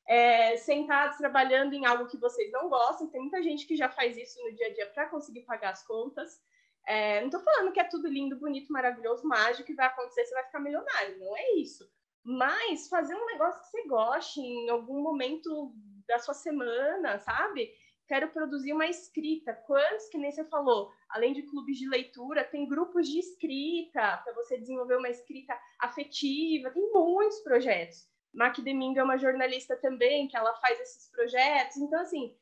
é, 0.08 0.56
sentados 0.58 1.18
trabalhando 1.18 1.74
em 1.74 1.86
algo 1.86 2.08
que 2.08 2.18
vocês 2.18 2.52
não 2.52 2.70
gostam. 2.70 3.10
Tem 3.10 3.20
muita 3.20 3.42
gente 3.42 3.66
que 3.66 3.76
já 3.76 3.90
faz 3.90 4.16
isso 4.16 4.40
no 4.44 4.56
dia 4.56 4.68
a 4.68 4.74
dia 4.74 4.86
para 4.88 5.10
conseguir 5.10 5.42
pagar 5.42 5.72
as 5.72 5.86
contas. 5.88 6.40
É, 6.86 7.20
não 7.22 7.28
estou 7.28 7.42
falando 7.42 7.72
que 7.72 7.80
é 7.80 7.86
tudo 7.86 8.08
lindo, 8.08 8.38
bonito, 8.38 8.72
maravilhoso, 8.72 9.28
mágico, 9.28 9.66
que 9.66 9.74
vai 9.74 9.88
acontecer, 9.88 10.26
você 10.26 10.36
vai 10.36 10.46
ficar 10.46 10.60
milionário. 10.60 11.18
Não 11.18 11.36
é 11.36 11.54
isso. 11.56 11.90
Mas 12.24 12.88
fazer 12.88 13.16
um 13.16 13.26
negócio 13.26 13.60
que 13.62 13.68
você 13.68 13.88
goste 13.88 14.40
em 14.40 14.70
algum 14.70 15.02
momento 15.02 15.74
da 16.08 16.20
sua 16.20 16.34
semana, 16.34 17.18
sabe? 17.20 17.74
Quero 18.08 18.30
produzir 18.30 18.74
uma 18.74 18.88
escrita. 18.88 19.54
Quantos, 19.54 20.10
que 20.10 20.18
nem 20.18 20.32
você 20.32 20.44
falou, 20.46 20.92
além 21.10 21.34
de 21.34 21.44
clubes 21.44 21.78
de 21.78 21.88
leitura, 21.88 22.44
tem 22.44 22.68
grupos 22.68 23.08
de 23.08 23.20
escrita 23.20 24.18
para 24.18 24.34
você 24.34 24.58
desenvolver 24.58 24.98
uma 24.98 25.10
escrita 25.10 25.58
afetiva. 25.80 26.70
Tem 26.72 26.92
muitos 26.92 27.40
projetos. 27.40 28.08
Mac 28.34 28.58
Domingo 28.58 29.00
é 29.00 29.04
uma 29.04 29.18
jornalista 29.18 29.76
também, 29.78 30.28
que 30.28 30.36
ela 30.36 30.54
faz 30.56 30.80
esses 30.82 31.10
projetos. 31.12 31.78
Então, 31.78 32.02
assim, 32.02 32.36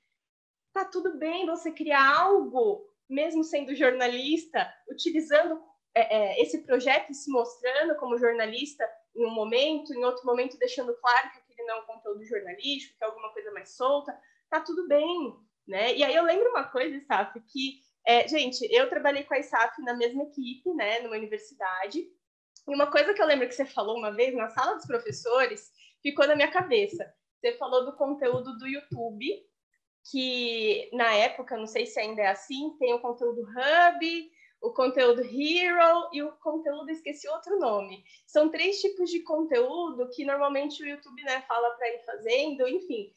tá 0.74 0.86
tudo 0.86 1.18
bem 1.18 1.46
você 1.46 1.72
criar 1.72 2.18
algo, 2.22 2.90
mesmo 3.10 3.44
sendo 3.44 3.76
jornalista, 3.76 4.74
utilizando 4.90 5.62
é, 5.94 6.18
é, 6.18 6.42
esse 6.42 6.64
projeto 6.64 7.12
e 7.12 7.16
se 7.16 7.30
mostrando 7.30 7.96
como 7.96 8.18
jornalista 8.18 8.90
em 9.16 9.26
um 9.26 9.32
momento, 9.32 9.94
em 9.94 10.06
outro 10.06 10.26
momento 10.26 10.58
deixando 10.58 10.96
claro 10.96 11.30
que 11.32 11.40
aquele 11.40 11.68
não 11.68 11.76
é 11.76 11.82
um 11.82 11.86
conteúdo 11.86 12.24
jornalístico, 12.24 12.98
que 12.98 13.04
é 13.04 13.08
alguma 13.08 13.32
coisa 13.34 13.52
mais 13.52 13.76
solta, 13.76 14.18
tá 14.50 14.62
tudo 14.62 14.88
bem, 14.88 15.36
né? 15.72 15.96
E 15.96 16.04
aí 16.04 16.14
eu 16.14 16.24
lembro 16.24 16.50
uma 16.50 16.66
coisa, 16.66 17.00
Saf, 17.06 17.40
que, 17.48 17.80
é, 18.06 18.28
gente, 18.28 18.68
eu 18.72 18.90
trabalhei 18.90 19.24
com 19.24 19.34
a 19.34 19.40
ISAF 19.40 19.82
na 19.82 19.96
mesma 19.96 20.24
equipe, 20.24 20.72
né, 20.74 21.00
numa 21.00 21.16
universidade, 21.16 22.00
e 22.68 22.76
uma 22.76 22.92
coisa 22.92 23.14
que 23.14 23.22
eu 23.22 23.26
lembro 23.26 23.48
que 23.48 23.56
você 23.56 23.66
falou 23.66 23.98
uma 23.98 24.12
vez 24.12 24.36
na 24.36 24.50
sala 24.50 24.76
dos 24.76 24.86
professores 24.86 25.72
ficou 26.02 26.28
na 26.28 26.36
minha 26.36 26.52
cabeça. 26.52 27.12
Você 27.40 27.54
falou 27.58 27.86
do 27.86 27.96
conteúdo 27.96 28.58
do 28.58 28.68
YouTube, 28.68 29.26
que 30.12 30.90
na 30.94 31.14
época, 31.14 31.58
não 31.58 31.68
sei 31.68 31.86
se 31.86 32.00
ainda 32.00 32.22
é 32.22 32.28
assim, 32.28 32.76
tem 32.78 32.94
o 32.94 33.00
conteúdo 33.00 33.42
Hub, 33.42 34.32
o 34.62 34.72
conteúdo 34.72 35.22
Hero 35.22 36.10
e 36.14 36.22
o 36.22 36.32
conteúdo, 36.34 36.92
esqueci 36.92 37.28
outro 37.28 37.58
nome. 37.58 38.04
São 38.28 38.50
três 38.50 38.80
tipos 38.80 39.10
de 39.10 39.22
conteúdo 39.22 40.08
que 40.10 40.24
normalmente 40.24 40.84
o 40.84 40.88
YouTube 40.88 41.24
né, 41.24 41.42
fala 41.48 41.72
para 41.72 41.90
ir 41.90 42.06
fazendo, 42.06 42.68
enfim. 42.68 43.12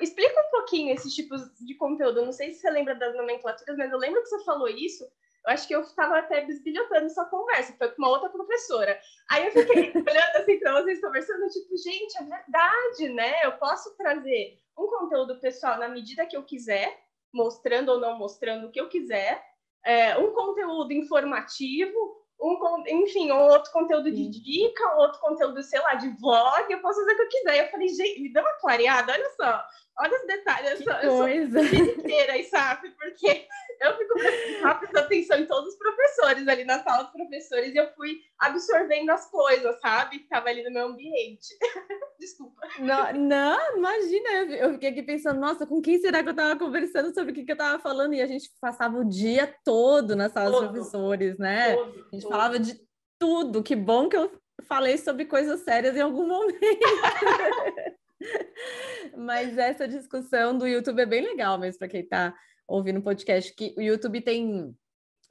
Explica 0.00 0.40
um 0.40 0.50
pouquinho 0.50 0.94
esses 0.94 1.14
tipos 1.14 1.42
de 1.60 1.74
conteúdo. 1.74 2.24
Não 2.24 2.32
sei 2.32 2.52
se 2.52 2.60
você 2.60 2.70
lembra 2.70 2.94
das 2.94 3.14
nomenclaturas, 3.16 3.76
mas 3.76 3.92
eu 3.92 3.98
lembro 3.98 4.22
que 4.22 4.28
você 4.28 4.44
falou 4.44 4.68
isso. 4.68 5.04
Eu 5.44 5.52
acho 5.52 5.66
que 5.66 5.74
eu 5.74 5.80
estava 5.80 6.18
até 6.18 6.42
bisbilhotando 6.42 7.06
essa 7.06 7.24
conversa, 7.24 7.74
foi 7.78 7.88
com 7.88 8.02
uma 8.02 8.10
outra 8.10 8.28
professora. 8.28 9.00
Aí 9.30 9.46
eu 9.46 9.52
fiquei 9.52 9.90
olhando 9.96 10.36
assim 10.36 10.58
para 10.58 10.82
vocês 10.82 11.00
conversando, 11.00 11.48
tipo, 11.48 11.76
gente, 11.78 12.18
é 12.18 12.24
verdade, 12.24 13.08
né? 13.08 13.44
Eu 13.44 13.52
posso 13.52 13.96
trazer 13.96 14.58
um 14.78 14.86
conteúdo 14.86 15.40
pessoal 15.40 15.78
na 15.78 15.88
medida 15.88 16.26
que 16.26 16.36
eu 16.36 16.42
quiser, 16.42 17.02
mostrando 17.32 17.90
ou 17.90 18.00
não 18.00 18.18
mostrando 18.18 18.66
o 18.66 18.70
que 18.70 18.80
eu 18.80 18.88
quiser, 18.88 19.42
é, 19.84 20.18
um 20.18 20.32
conteúdo 20.32 20.92
informativo, 20.92 22.20
um, 22.40 22.84
enfim, 22.88 23.30
um 23.30 23.42
outro 23.48 23.70
conteúdo 23.72 24.10
de 24.10 24.28
dica, 24.28 24.94
um 24.94 24.98
outro 24.98 25.20
conteúdo, 25.20 25.62
sei 25.62 25.80
lá, 25.80 25.94
de 25.94 26.08
vlog, 26.18 26.70
eu 26.70 26.80
posso 26.80 27.00
fazer 27.00 27.12
o 27.12 27.16
que 27.16 27.22
eu 27.22 27.28
quiser. 27.28 27.64
Eu 27.64 27.70
falei, 27.70 27.88
gente, 27.88 28.20
me 28.20 28.32
dá 28.32 28.40
uma 28.40 28.52
clareada, 28.54 29.12
olha 29.12 29.30
só, 29.36 29.64
olha 29.98 30.20
os 30.20 30.26
detalhes, 30.26 30.78
que 30.78 30.88
eu 30.88 31.10
sou, 31.10 31.18
coisa. 31.18 31.60
eu 31.60 31.68
sou 31.68 31.78
inteira, 31.78 32.44
sabe? 32.44 32.90
Porque 32.90 33.46
eu 33.80 33.96
fico 33.96 34.14
prestando 34.14 34.98
atenção 34.98 35.38
em 35.38 35.46
todos 35.46 35.72
os 35.72 35.78
professores 35.78 36.46
ali 36.48 36.64
na 36.64 36.82
sala 36.82 37.04
dos 37.04 37.12
professores 37.12 37.74
e 37.74 37.78
eu 37.78 37.92
fui 37.94 38.18
absorvendo 38.38 39.10
as 39.10 39.30
coisas, 39.30 39.80
sabe? 39.80 40.18
Ficava 40.18 40.48
ali 40.48 40.62
no 40.62 40.70
meu 40.70 40.86
ambiente. 40.88 41.48
Desculpa. 42.18 42.60
Não, 42.78 43.12
não, 43.14 43.76
imagina, 43.76 44.28
eu 44.56 44.72
fiquei 44.74 44.90
aqui 44.90 45.02
pensando, 45.02 45.40
nossa, 45.40 45.66
com 45.66 45.80
quem 45.80 45.98
será 45.98 46.22
que 46.22 46.28
eu 46.28 46.32
estava 46.32 46.58
conversando 46.58 47.12
sobre 47.14 47.32
o 47.32 47.34
que, 47.34 47.44
que 47.44 47.52
eu 47.52 47.54
estava 47.54 47.78
falando? 47.82 48.14
E 48.14 48.20
a 48.20 48.26
gente 48.26 48.50
passava 48.60 48.98
o 48.98 49.08
dia 49.08 49.54
todo 49.64 50.14
na 50.14 50.28
sala 50.28 50.50
todo, 50.50 50.60
dos 50.60 50.70
professores, 50.70 51.38
né? 51.38 51.74
Todo, 51.74 51.90
a 51.90 52.14
gente 52.14 52.22
todo. 52.22 52.30
falava 52.30 52.58
de 52.58 52.80
tudo. 53.18 53.62
Que 53.62 53.76
bom 53.76 54.08
que 54.08 54.16
eu 54.16 54.30
falei 54.62 54.98
sobre 54.98 55.24
coisas 55.24 55.60
sérias 55.60 55.96
em 55.96 56.00
algum 56.00 56.26
momento. 56.26 56.58
Mas 59.16 59.56
essa 59.56 59.88
discussão 59.88 60.56
do 60.56 60.66
YouTube 60.66 61.00
é 61.00 61.06
bem 61.06 61.22
legal 61.22 61.58
mesmo 61.58 61.78
para 61.78 61.88
quem 61.88 62.02
está 62.02 62.34
ouvindo 62.66 63.00
o 63.00 63.02
podcast, 63.02 63.54
que 63.54 63.74
o 63.76 63.80
YouTube 63.80 64.20
tem. 64.20 64.74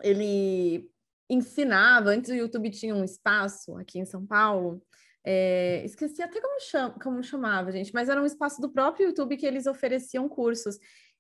Ele 0.02 0.90
ensinava, 1.30 2.10
antes 2.10 2.32
o 2.32 2.36
YouTube 2.36 2.70
tinha 2.72 2.96
um 2.96 3.04
espaço 3.04 3.76
aqui 3.78 4.00
em 4.00 4.06
São 4.06 4.26
Paulo. 4.26 4.82
É, 5.24 5.84
esqueci 5.86 6.22
até 6.22 6.40
como, 6.42 6.60
chama, 6.62 7.00
como 7.02 7.24
chamava, 7.24 7.72
gente, 7.72 7.94
mas 7.94 8.10
era 8.10 8.22
um 8.22 8.26
espaço 8.26 8.62
do 8.62 8.72
próprio 8.72 9.08
YouTube 9.08 9.38
que 9.38 9.46
eles 9.46 9.68
ofereciam 9.68 10.28
cursos. 10.28 10.78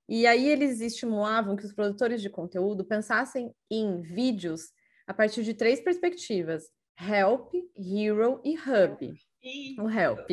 E 0.08 0.26
aí 0.26 0.48
eles 0.48 0.82
estimulavam 0.82 1.56
que 1.56 1.66
os 1.66 1.74
produtores 1.74 2.22
de 2.22 2.30
conteúdo 2.30 2.84
pensassem 2.84 3.54
em 3.70 4.02
vídeos 4.02 4.72
a 5.06 5.14
partir 5.14 5.44
de 5.44 5.54
três 5.54 5.80
perspectivas: 5.80 6.64
help, 7.00 7.54
hero 7.78 8.42
e 8.44 8.56
hub. 8.58 9.29
O 9.80 9.90
help. 9.90 10.30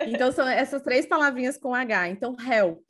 Então, 0.00 0.32
são 0.32 0.46
essas 0.46 0.82
três 0.82 1.06
palavrinhas 1.06 1.58
com 1.58 1.74
H. 1.74 2.08
Então, 2.08 2.36
help, 2.40 2.86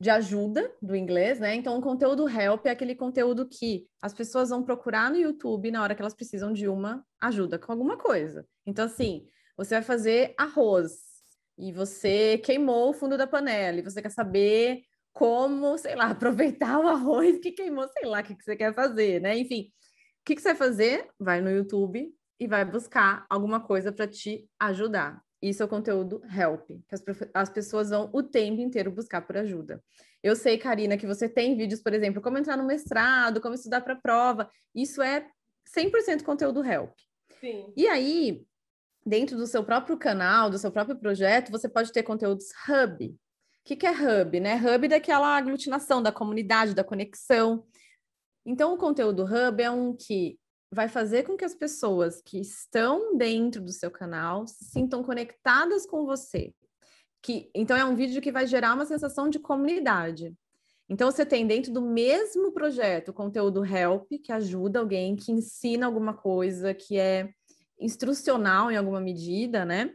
de 0.00 0.10
ajuda, 0.10 0.74
do 0.82 0.96
inglês, 0.96 1.38
né? 1.38 1.54
Então, 1.54 1.78
o 1.78 1.82
conteúdo 1.82 2.28
help 2.28 2.66
é 2.66 2.70
aquele 2.70 2.94
conteúdo 2.94 3.48
que 3.48 3.86
as 4.00 4.12
pessoas 4.12 4.50
vão 4.50 4.62
procurar 4.62 5.10
no 5.10 5.16
YouTube 5.16 5.70
na 5.70 5.82
hora 5.82 5.94
que 5.94 6.02
elas 6.02 6.14
precisam 6.14 6.52
de 6.52 6.68
uma 6.68 7.04
ajuda 7.20 7.58
com 7.58 7.72
alguma 7.72 7.96
coisa. 7.96 8.46
Então, 8.66 8.84
assim, 8.84 9.26
você 9.56 9.76
vai 9.76 9.82
fazer 9.82 10.34
arroz 10.38 10.92
e 11.58 11.72
você 11.72 12.38
queimou 12.38 12.90
o 12.90 12.94
fundo 12.94 13.16
da 13.16 13.26
panela 13.26 13.78
e 13.78 13.82
você 13.82 14.02
quer 14.02 14.10
saber 14.10 14.82
como, 15.12 15.76
sei 15.78 15.94
lá, 15.94 16.10
aproveitar 16.10 16.80
o 16.80 16.88
arroz 16.88 17.38
que 17.38 17.52
queimou, 17.52 17.86
sei 17.88 18.08
lá, 18.08 18.20
o 18.20 18.24
que, 18.24 18.34
que 18.34 18.42
você 18.42 18.56
quer 18.56 18.74
fazer, 18.74 19.20
né? 19.20 19.38
Enfim, 19.38 19.70
o 20.20 20.24
que, 20.24 20.34
que 20.34 20.42
você 20.42 20.48
vai 20.48 20.56
fazer? 20.56 21.08
Vai 21.18 21.40
no 21.40 21.50
YouTube 21.50 22.12
e 22.42 22.46
vai 22.48 22.64
buscar 22.64 23.24
alguma 23.30 23.60
coisa 23.60 23.92
para 23.92 24.04
te 24.04 24.50
ajudar. 24.58 25.22
Isso 25.40 25.62
é 25.62 25.66
o 25.66 25.68
conteúdo 25.68 26.20
help, 26.24 26.66
que 26.88 26.94
as, 26.94 27.04
as, 27.32 27.48
pessoas 27.48 27.90
vão 27.90 28.10
o 28.12 28.20
tempo 28.20 28.60
inteiro 28.60 28.90
buscar 28.90 29.22
por 29.22 29.36
ajuda. 29.36 29.80
Eu 30.20 30.34
sei, 30.34 30.58
Karina, 30.58 30.96
que 30.96 31.06
você 31.06 31.28
tem 31.28 31.56
vídeos, 31.56 31.80
por 31.80 31.94
exemplo, 31.94 32.20
como 32.20 32.36
entrar 32.36 32.56
no 32.56 32.66
mestrado, 32.66 33.40
como 33.40 33.54
estudar 33.54 33.80
para 33.82 33.94
prova. 33.94 34.50
Isso 34.74 35.00
é 35.00 35.24
100% 35.72 36.24
conteúdo 36.24 36.64
help. 36.64 36.90
Sim. 37.40 37.72
E 37.76 37.86
aí, 37.86 38.44
dentro 39.06 39.36
do 39.36 39.46
seu 39.46 39.62
próprio 39.62 39.96
canal, 39.96 40.50
do 40.50 40.58
seu 40.58 40.72
próprio 40.72 40.98
projeto, 40.98 41.52
você 41.52 41.68
pode 41.68 41.92
ter 41.92 42.02
conteúdos 42.02 42.46
hub. 42.68 43.06
O 43.06 43.16
que, 43.64 43.76
que 43.76 43.86
é 43.86 43.92
hub? 43.92 44.40
Né? 44.40 44.56
Hub 44.56 44.88
daquela 44.88 45.36
aglutinação 45.36 46.02
da 46.02 46.10
comunidade, 46.10 46.74
da 46.74 46.82
conexão. 46.82 47.64
Então, 48.44 48.74
o 48.74 48.78
conteúdo 48.78 49.22
hub 49.24 49.62
é 49.62 49.70
um 49.70 49.94
que 49.96 50.40
vai 50.72 50.88
fazer 50.88 51.24
com 51.24 51.36
que 51.36 51.44
as 51.44 51.54
pessoas 51.54 52.22
que 52.22 52.40
estão 52.40 53.14
dentro 53.16 53.60
do 53.62 53.70
seu 53.70 53.90
canal 53.90 54.46
se 54.46 54.64
sintam 54.64 55.02
conectadas 55.04 55.84
com 55.84 56.06
você. 56.06 56.54
Que, 57.22 57.50
então, 57.54 57.76
é 57.76 57.84
um 57.84 57.94
vídeo 57.94 58.22
que 58.22 58.32
vai 58.32 58.46
gerar 58.46 58.74
uma 58.74 58.86
sensação 58.86 59.28
de 59.28 59.38
comunidade. 59.38 60.34
Então, 60.88 61.10
você 61.10 61.26
tem 61.26 61.46
dentro 61.46 61.72
do 61.72 61.82
mesmo 61.82 62.52
projeto 62.52 63.12
conteúdo 63.12 63.64
help, 63.64 64.10
que 64.24 64.32
ajuda 64.32 64.80
alguém, 64.80 65.14
que 65.14 65.30
ensina 65.30 65.86
alguma 65.86 66.14
coisa, 66.14 66.72
que 66.72 66.98
é 66.98 67.28
instrucional 67.78 68.70
em 68.70 68.76
alguma 68.76 69.00
medida, 69.00 69.64
né? 69.64 69.94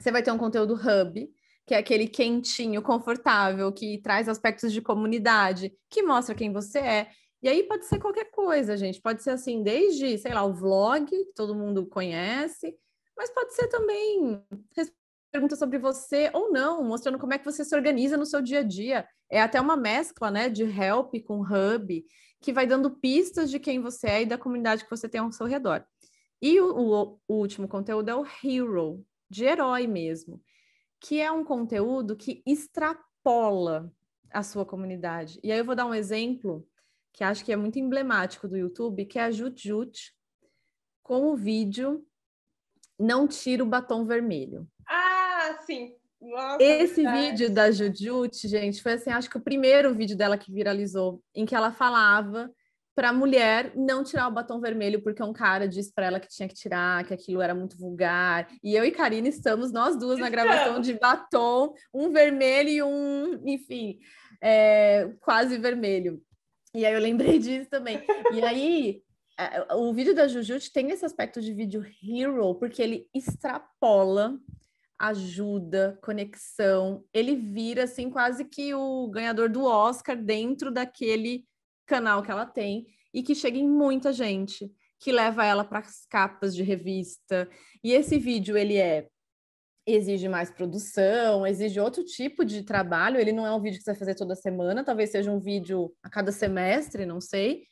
Você 0.00 0.12
vai 0.12 0.22
ter 0.22 0.30
um 0.30 0.38
conteúdo 0.38 0.74
hub, 0.74 1.28
que 1.66 1.74
é 1.74 1.78
aquele 1.78 2.06
quentinho, 2.06 2.82
confortável, 2.82 3.72
que 3.72 4.00
traz 4.00 4.28
aspectos 4.28 4.72
de 4.72 4.80
comunidade, 4.80 5.72
que 5.90 6.02
mostra 6.02 6.34
quem 6.34 6.52
você 6.52 6.78
é. 6.78 7.10
E 7.44 7.48
aí 7.48 7.62
pode 7.62 7.84
ser 7.84 7.98
qualquer 7.98 8.30
coisa, 8.30 8.74
gente. 8.74 9.02
Pode 9.02 9.22
ser 9.22 9.28
assim, 9.28 9.62
desde, 9.62 10.16
sei 10.16 10.32
lá, 10.32 10.42
o 10.42 10.54
vlog, 10.54 11.04
que 11.04 11.26
todo 11.36 11.54
mundo 11.54 11.84
conhece, 11.84 12.74
mas 13.14 13.30
pode 13.30 13.54
ser 13.54 13.68
também 13.68 14.42
pergunta 15.30 15.54
sobre 15.54 15.78
você 15.78 16.30
ou 16.32 16.50
não, 16.50 16.82
mostrando 16.82 17.18
como 17.18 17.34
é 17.34 17.38
que 17.38 17.44
você 17.44 17.62
se 17.62 17.76
organiza 17.76 18.16
no 18.16 18.24
seu 18.24 18.40
dia 18.40 18.60
a 18.60 18.62
dia. 18.62 19.06
É 19.30 19.42
até 19.42 19.60
uma 19.60 19.76
mescla, 19.76 20.30
né, 20.30 20.48
de 20.48 20.62
help 20.62 21.12
com 21.26 21.42
hub, 21.42 22.06
que 22.40 22.50
vai 22.50 22.66
dando 22.66 22.90
pistas 22.90 23.50
de 23.50 23.58
quem 23.58 23.78
você 23.78 24.06
é 24.06 24.22
e 24.22 24.26
da 24.26 24.38
comunidade 24.38 24.84
que 24.84 24.90
você 24.90 25.06
tem 25.06 25.20
ao 25.20 25.30
seu 25.30 25.44
redor. 25.44 25.84
E 26.40 26.58
o, 26.58 26.74
o, 26.74 27.20
o 27.28 27.34
último 27.34 27.68
conteúdo 27.68 28.08
é 28.08 28.14
o 28.14 28.24
hero, 28.24 29.04
de 29.28 29.44
herói 29.44 29.86
mesmo, 29.86 30.40
que 30.98 31.20
é 31.20 31.30
um 31.30 31.44
conteúdo 31.44 32.16
que 32.16 32.42
extrapola 32.46 33.92
a 34.30 34.42
sua 34.42 34.64
comunidade. 34.64 35.38
E 35.42 35.52
aí 35.52 35.58
eu 35.58 35.64
vou 35.64 35.74
dar 35.74 35.84
um 35.84 35.94
exemplo 35.94 36.66
que 37.14 37.22
acho 37.22 37.44
que 37.44 37.52
é 37.52 37.56
muito 37.56 37.78
emblemático 37.78 38.48
do 38.48 38.56
YouTube, 38.56 39.06
que 39.06 39.18
é 39.18 39.22
a 39.22 39.30
Jut 39.30 39.68
Jut, 39.68 40.12
com 41.02 41.28
o 41.32 41.36
vídeo 41.36 42.04
Não 42.98 43.26
Tira 43.28 43.62
o 43.62 43.66
Batom 43.66 44.04
Vermelho. 44.04 44.68
Ah, 44.86 45.60
sim! 45.64 45.94
Nossa, 46.20 46.62
Esse 46.62 47.02
verdade. 47.02 47.30
vídeo 47.30 47.50
da 47.50 47.70
Jujut, 47.70 48.48
gente, 48.48 48.82
foi 48.82 48.94
assim, 48.94 49.10
acho 49.10 49.30
que 49.30 49.36
o 49.36 49.42
primeiro 49.42 49.94
vídeo 49.94 50.16
dela 50.16 50.38
que 50.38 50.50
viralizou, 50.50 51.22
em 51.34 51.44
que 51.46 51.54
ela 51.54 51.70
falava 51.70 52.50
para 52.96 53.10
a 53.10 53.12
mulher 53.12 53.72
não 53.76 54.02
tirar 54.02 54.28
o 54.28 54.32
batom 54.32 54.60
vermelho 54.60 55.02
porque 55.02 55.22
um 55.22 55.32
cara 55.32 55.68
disse 55.68 55.92
para 55.92 56.06
ela 56.06 56.20
que 56.20 56.28
tinha 56.28 56.48
que 56.48 56.54
tirar, 56.54 57.04
que 57.04 57.12
aquilo 57.12 57.42
era 57.42 57.54
muito 57.54 57.76
vulgar. 57.76 58.48
E 58.62 58.74
eu 58.74 58.84
e 58.84 58.90
Karina 58.90 59.28
estamos 59.28 59.70
nós 59.70 59.98
duas 59.98 60.18
na 60.18 60.30
gravação 60.30 60.80
de 60.80 60.94
batom, 60.94 61.74
um 61.92 62.10
vermelho 62.10 62.68
e 62.70 62.82
um, 62.82 63.42
enfim, 63.46 63.98
é, 64.40 65.12
quase 65.20 65.58
vermelho. 65.58 66.22
E 66.74 66.84
aí 66.84 66.92
eu 66.92 67.00
lembrei 67.00 67.38
disso 67.40 67.70
também. 67.70 68.02
E 68.32 68.42
aí, 68.42 69.02
o 69.76 69.92
vídeo 69.92 70.14
da 70.14 70.26
Jujut 70.26 70.72
tem 70.72 70.90
esse 70.90 71.04
aspecto 71.04 71.40
de 71.40 71.52
vídeo 71.52 71.84
hero, 72.02 72.54
porque 72.56 72.82
ele 72.82 73.08
extrapola 73.14 74.38
ajuda, 74.98 75.98
conexão. 76.02 77.04
Ele 77.12 77.36
vira, 77.36 77.84
assim, 77.84 78.10
quase 78.10 78.44
que 78.44 78.74
o 78.74 79.08
ganhador 79.08 79.48
do 79.48 79.64
Oscar 79.64 80.16
dentro 80.16 80.70
daquele 80.70 81.44
canal 81.86 82.22
que 82.22 82.30
ela 82.30 82.46
tem 82.46 82.86
e 83.12 83.22
que 83.22 83.34
chega 83.34 83.58
em 83.58 83.68
muita 83.68 84.12
gente, 84.12 84.72
que 84.98 85.12
leva 85.12 85.44
ela 85.44 85.64
para 85.64 85.80
as 85.80 86.06
capas 86.06 86.54
de 86.54 86.62
revista. 86.62 87.48
E 87.82 87.92
esse 87.92 88.18
vídeo, 88.18 88.56
ele 88.56 88.76
é 88.76 89.08
exige 89.86 90.28
mais 90.28 90.50
produção, 90.50 91.46
exige 91.46 91.78
outro 91.78 92.04
tipo 92.04 92.44
de 92.44 92.62
trabalho. 92.62 93.20
Ele 93.20 93.32
não 93.32 93.46
é 93.46 93.52
um 93.52 93.60
vídeo 93.60 93.78
que 93.78 93.84
você 93.84 93.90
vai 93.90 93.98
fazer 93.98 94.14
toda 94.14 94.34
semana, 94.34 94.84
talvez 94.84 95.10
seja 95.10 95.30
um 95.30 95.38
vídeo 95.38 95.94
a 96.02 96.08
cada 96.08 96.32
semestre, 96.32 97.06
não 97.06 97.20
sei. 97.20 97.66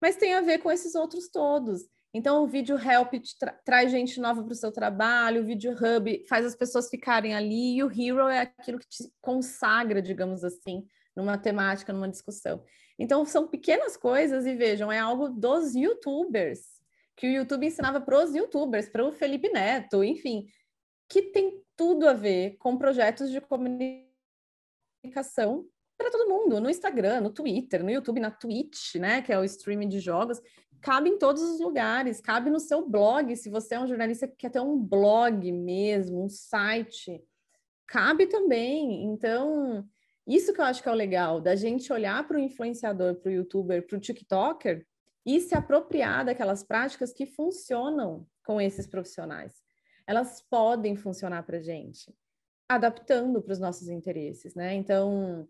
Mas 0.00 0.16
tem 0.16 0.34
a 0.34 0.40
ver 0.40 0.58
com 0.58 0.70
esses 0.70 0.94
outros 0.94 1.28
todos. 1.28 1.82
Então, 2.14 2.42
o 2.42 2.46
vídeo 2.46 2.78
Help 2.78 3.14
tra 3.38 3.52
traz 3.64 3.90
gente 3.90 4.18
nova 4.18 4.42
para 4.42 4.52
o 4.52 4.56
seu 4.56 4.72
trabalho, 4.72 5.42
o 5.42 5.44
vídeo 5.44 5.72
Hub 5.72 6.24
faz 6.26 6.46
as 6.46 6.54
pessoas 6.54 6.88
ficarem 6.88 7.34
ali, 7.34 7.76
e 7.76 7.82
o 7.82 7.90
Hero 7.90 8.28
é 8.28 8.40
aquilo 8.40 8.78
que 8.78 8.88
te 8.88 9.12
consagra, 9.20 10.00
digamos 10.00 10.42
assim, 10.42 10.86
numa 11.14 11.36
temática, 11.36 11.92
numa 11.92 12.08
discussão. 12.08 12.64
Então, 12.98 13.26
são 13.26 13.46
pequenas 13.46 13.96
coisas, 13.96 14.46
e 14.46 14.54
vejam, 14.54 14.90
é 14.90 14.98
algo 14.98 15.28
dos 15.28 15.74
youtubers, 15.74 16.60
que 17.14 17.26
o 17.26 17.30
YouTube 17.30 17.66
ensinava 17.66 18.00
para 18.00 18.24
os 18.24 18.34
youtubers, 18.34 18.88
para 18.88 19.04
o 19.04 19.12
Felipe 19.12 19.50
Neto, 19.50 20.02
enfim, 20.02 20.46
que 21.08 21.22
tem 21.22 21.62
tudo 21.76 22.06
a 22.08 22.12
ver 22.12 22.56
com 22.58 22.76
projetos 22.76 23.30
de 23.30 23.40
comunicação 23.40 24.06
para 25.96 26.10
todo 26.10 26.28
mundo, 26.28 26.60
no 26.60 26.68
Instagram, 26.70 27.20
no 27.22 27.30
Twitter, 27.30 27.82
no 27.82 27.90
YouTube, 27.90 28.20
na 28.20 28.30
Twitch, 28.30 28.96
né, 28.96 29.22
que 29.22 29.32
é 29.32 29.38
o 29.38 29.44
streaming 29.44 29.88
de 29.88 29.98
jogos, 29.98 30.40
cabe 30.80 31.08
em 31.10 31.18
todos 31.18 31.42
os 31.42 31.60
lugares, 31.60 32.20
cabe 32.20 32.50
no 32.50 32.60
seu 32.60 32.88
blog, 32.88 33.34
se 33.34 33.50
você 33.50 33.74
é 33.74 33.80
um 33.80 33.86
jornalista 33.88 34.28
que 34.28 34.36
quer 34.36 34.50
ter 34.50 34.60
um 34.60 34.78
blog 34.78 35.50
mesmo, 35.50 36.24
um 36.24 36.28
site, 36.28 37.20
cabe 37.86 38.26
também. 38.26 39.04
Então, 39.04 39.84
isso 40.26 40.52
que 40.52 40.60
eu 40.60 40.64
acho 40.64 40.82
que 40.82 40.88
é 40.88 40.92
o 40.92 40.94
legal, 40.94 41.40
da 41.40 41.56
gente 41.56 41.92
olhar 41.92 42.26
para 42.28 42.36
o 42.36 42.40
influenciador, 42.40 43.16
para 43.16 43.30
o 43.30 43.32
youtuber, 43.32 43.84
para 43.84 43.96
o 43.96 44.00
TikToker 44.00 44.86
e 45.26 45.40
se 45.40 45.54
apropriar 45.56 46.24
daquelas 46.24 46.62
práticas 46.62 47.12
que 47.12 47.26
funcionam 47.26 48.24
com 48.44 48.60
esses 48.60 48.86
profissionais 48.86 49.67
elas 50.08 50.40
podem 50.40 50.96
funcionar 50.96 51.42
para 51.42 51.60
gente, 51.60 52.14
adaptando 52.66 53.42
para 53.42 53.52
os 53.52 53.58
nossos 53.58 53.88
interesses, 53.88 54.54
né? 54.54 54.74
Então, 54.74 55.46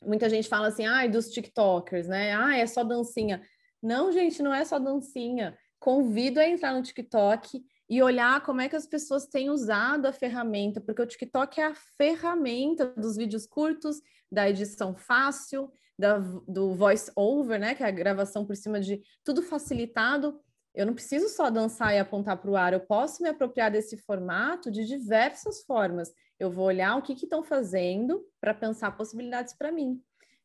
muita 0.00 0.30
gente 0.30 0.48
fala 0.48 0.68
assim, 0.68 0.86
ai, 0.86 1.08
ah, 1.08 1.10
dos 1.10 1.28
TikTokers, 1.28 2.06
né? 2.06 2.32
Ah, 2.32 2.56
é 2.56 2.64
só 2.68 2.84
dancinha. 2.84 3.42
Não, 3.82 4.12
gente, 4.12 4.40
não 4.44 4.54
é 4.54 4.64
só 4.64 4.78
dancinha. 4.78 5.58
Convido 5.80 6.38
a 6.38 6.48
entrar 6.48 6.72
no 6.72 6.82
TikTok 6.82 7.60
e 7.90 8.00
olhar 8.00 8.40
como 8.44 8.60
é 8.60 8.68
que 8.68 8.76
as 8.76 8.86
pessoas 8.86 9.26
têm 9.26 9.50
usado 9.50 10.06
a 10.06 10.12
ferramenta, 10.12 10.80
porque 10.80 11.02
o 11.02 11.06
TikTok 11.06 11.60
é 11.60 11.66
a 11.66 11.74
ferramenta 11.74 12.86
dos 12.86 13.16
vídeos 13.16 13.44
curtos, 13.44 14.00
da 14.30 14.48
edição 14.48 14.94
fácil, 14.94 15.68
da, 15.98 16.18
do 16.18 16.76
voice 16.76 17.10
over, 17.16 17.58
né, 17.58 17.74
que 17.74 17.82
é 17.82 17.86
a 17.86 17.90
gravação 17.90 18.46
por 18.46 18.54
cima 18.54 18.80
de 18.80 19.02
tudo 19.24 19.42
facilitado. 19.42 20.40
Eu 20.76 20.84
não 20.84 20.92
preciso 20.92 21.30
só 21.30 21.48
dançar 21.48 21.94
e 21.94 21.98
apontar 21.98 22.36
para 22.36 22.50
o 22.50 22.56
ar, 22.56 22.74
eu 22.74 22.80
posso 22.80 23.22
me 23.22 23.30
apropriar 23.30 23.70
desse 23.70 23.96
formato 23.96 24.70
de 24.70 24.84
diversas 24.84 25.62
formas. 25.62 26.12
Eu 26.38 26.50
vou 26.50 26.66
olhar 26.66 26.96
o 26.96 27.02
que 27.02 27.14
estão 27.14 27.42
fazendo 27.42 28.22
para 28.38 28.52
pensar 28.52 28.94
possibilidades 28.94 29.54
para 29.54 29.72
mim. 29.72 29.98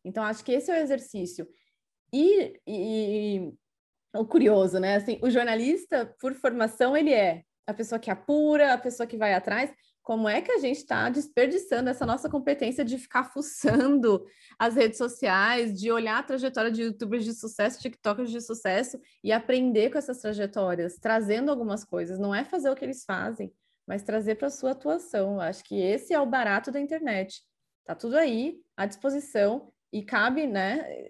Então, 0.06 0.24
acho 0.24 0.44
que 0.44 0.54
esse 0.54 0.72
é 0.72 0.76
o 0.76 0.82
exercício. 0.82 1.46
E, 2.14 2.58
e, 2.66 3.54
o 4.16 4.26
curioso, 4.26 4.80
né? 4.80 4.96
Assim, 4.96 5.20
o 5.22 5.30
jornalista, 5.30 6.16
por 6.18 6.34
formação, 6.34 6.96
ele 6.96 7.14
é 7.14 7.44
a 7.68 7.74
pessoa 7.74 8.00
que 8.00 8.10
apura, 8.10 8.74
a 8.74 8.78
pessoa 8.78 9.06
que 9.06 9.18
vai 9.18 9.34
atrás. 9.34 9.70
Como 10.04 10.28
é 10.28 10.42
que 10.42 10.52
a 10.52 10.58
gente 10.58 10.78
está 10.78 11.10
desperdiçando 11.10 11.90
essa 11.90 12.06
nossa 12.06 12.28
competência 12.28 12.84
de 12.84 12.98
ficar 12.98 13.24
fuçando 13.26 14.26
as 14.58 14.76
redes 14.76 14.98
sociais, 14.98 15.80
de 15.80 15.92
olhar 15.92 16.18
a 16.18 16.24
trajetória 16.24 16.72
de 16.72 16.82
youtubers 16.84 17.24
de 17.24 17.34
sucesso, 17.34 17.80
tiktokers 17.80 18.32
de 18.32 18.42
sucesso 18.42 19.00
e 19.24 19.32
aprender 19.32 19.92
com 19.92 19.98
essas 19.98 20.18
trajetórias, 20.20 20.98
trazendo 20.98 21.52
algumas 21.52 21.86
coisas. 21.86 22.18
Não 22.18 22.34
é 22.34 22.44
fazer 22.44 22.70
o 22.72 22.76
que 22.76 22.84
eles 22.84 23.06
fazem, 23.06 23.54
mas 23.88 24.02
trazer 24.02 24.36
para 24.36 24.48
a 24.48 24.52
sua 24.52 24.72
atuação. 24.72 25.34
Eu 25.34 25.42
acho 25.42 25.64
que 25.64 25.80
esse 25.80 26.14
é 26.14 26.20
o 26.20 26.26
barato 26.26 26.72
da 26.72 26.80
internet. 26.80 27.44
Tá 27.86 27.94
tudo 27.94 28.18
aí 28.18 28.60
à 28.76 28.86
disposição 28.86 29.72
e 29.94 30.04
cabe, 30.04 30.48
né, 30.48 31.10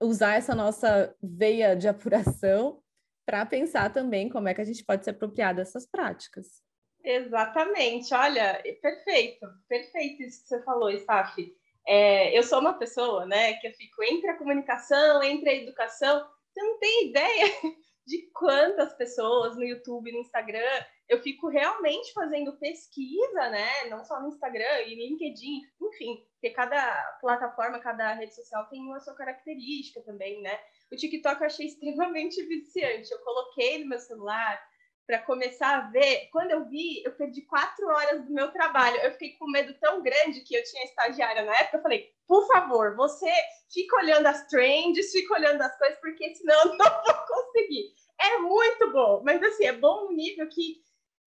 usar 0.00 0.34
essa 0.34 0.54
nossa 0.54 1.14
veia 1.22 1.74
de 1.74 1.88
apuração 1.88 2.80
para 3.26 3.44
pensar 3.44 3.92
também 3.92 4.28
como 4.28 4.48
é 4.48 4.54
que 4.54 4.60
a 4.60 4.64
gente 4.64 4.84
pode 4.84 5.04
se 5.04 5.10
apropriar 5.10 5.54
dessas 5.54 5.86
práticas. 5.86 6.62
Exatamente, 7.10 8.12
olha, 8.12 8.62
perfeito, 8.82 9.46
perfeito 9.66 10.22
isso 10.24 10.42
que 10.42 10.48
você 10.48 10.62
falou, 10.62 10.90
Staf. 10.90 11.56
É, 11.86 12.36
eu 12.36 12.42
sou 12.42 12.60
uma 12.60 12.74
pessoa, 12.74 13.24
né, 13.24 13.54
que 13.54 13.66
eu 13.66 13.72
fico 13.72 14.02
entre 14.02 14.28
a 14.28 14.36
comunicação, 14.36 15.22
entre 15.22 15.48
a 15.48 15.54
educação, 15.54 16.28
você 16.52 16.60
não 16.60 16.78
tem 16.78 17.08
ideia 17.08 17.46
de 18.06 18.30
quantas 18.34 18.92
pessoas 18.92 19.56
no 19.56 19.64
YouTube, 19.64 20.12
no 20.12 20.18
Instagram, 20.18 20.84
eu 21.08 21.18
fico 21.22 21.48
realmente 21.48 22.12
fazendo 22.12 22.58
pesquisa, 22.58 23.48
né? 23.48 23.86
Não 23.88 24.04
só 24.04 24.20
no 24.20 24.28
Instagram 24.28 24.82
e 24.86 24.94
LinkedIn, 24.94 25.62
enfim, 25.80 26.26
porque 26.34 26.50
cada 26.50 27.18
plataforma, 27.22 27.78
cada 27.78 28.12
rede 28.12 28.34
social 28.34 28.68
tem 28.68 28.82
uma 28.82 29.00
sua 29.00 29.14
característica 29.14 30.02
também, 30.02 30.42
né? 30.42 30.60
O 30.92 30.96
TikTok 30.96 31.40
eu 31.40 31.46
achei 31.46 31.64
extremamente 31.68 32.42
viciante. 32.44 33.10
Eu 33.10 33.20
coloquei 33.20 33.78
no 33.78 33.88
meu 33.88 33.98
celular 33.98 34.62
para 35.08 35.22
começar 35.22 35.78
a 35.78 35.90
ver. 35.90 36.28
Quando 36.30 36.50
eu 36.50 36.68
vi, 36.68 37.02
eu 37.02 37.12
perdi 37.12 37.40
quatro 37.40 37.88
horas 37.88 38.26
do 38.26 38.30
meu 38.30 38.52
trabalho. 38.52 38.98
Eu 38.98 39.12
fiquei 39.12 39.30
com 39.38 39.50
medo 39.50 39.72
tão 39.80 40.02
grande 40.02 40.42
que 40.42 40.54
eu 40.54 40.62
tinha 40.62 40.84
estagiária 40.84 41.46
na 41.46 41.56
época. 41.56 41.78
Eu 41.78 41.82
falei, 41.82 42.12
por 42.26 42.46
favor, 42.46 42.94
você 42.94 43.32
fica 43.72 43.96
olhando 43.96 44.26
as 44.26 44.46
trends, 44.48 45.10
fica 45.10 45.32
olhando 45.32 45.62
as 45.62 45.76
coisas, 45.78 45.98
porque 46.00 46.34
senão 46.34 46.60
eu 46.60 46.76
não 46.76 46.76
vou 47.06 47.14
conseguir. 47.26 47.90
É 48.20 48.38
muito 48.38 48.92
bom, 48.92 49.22
mas 49.24 49.42
assim, 49.42 49.64
é 49.64 49.72
bom 49.72 50.04
no 50.04 50.12
nível 50.12 50.46
que 50.48 50.76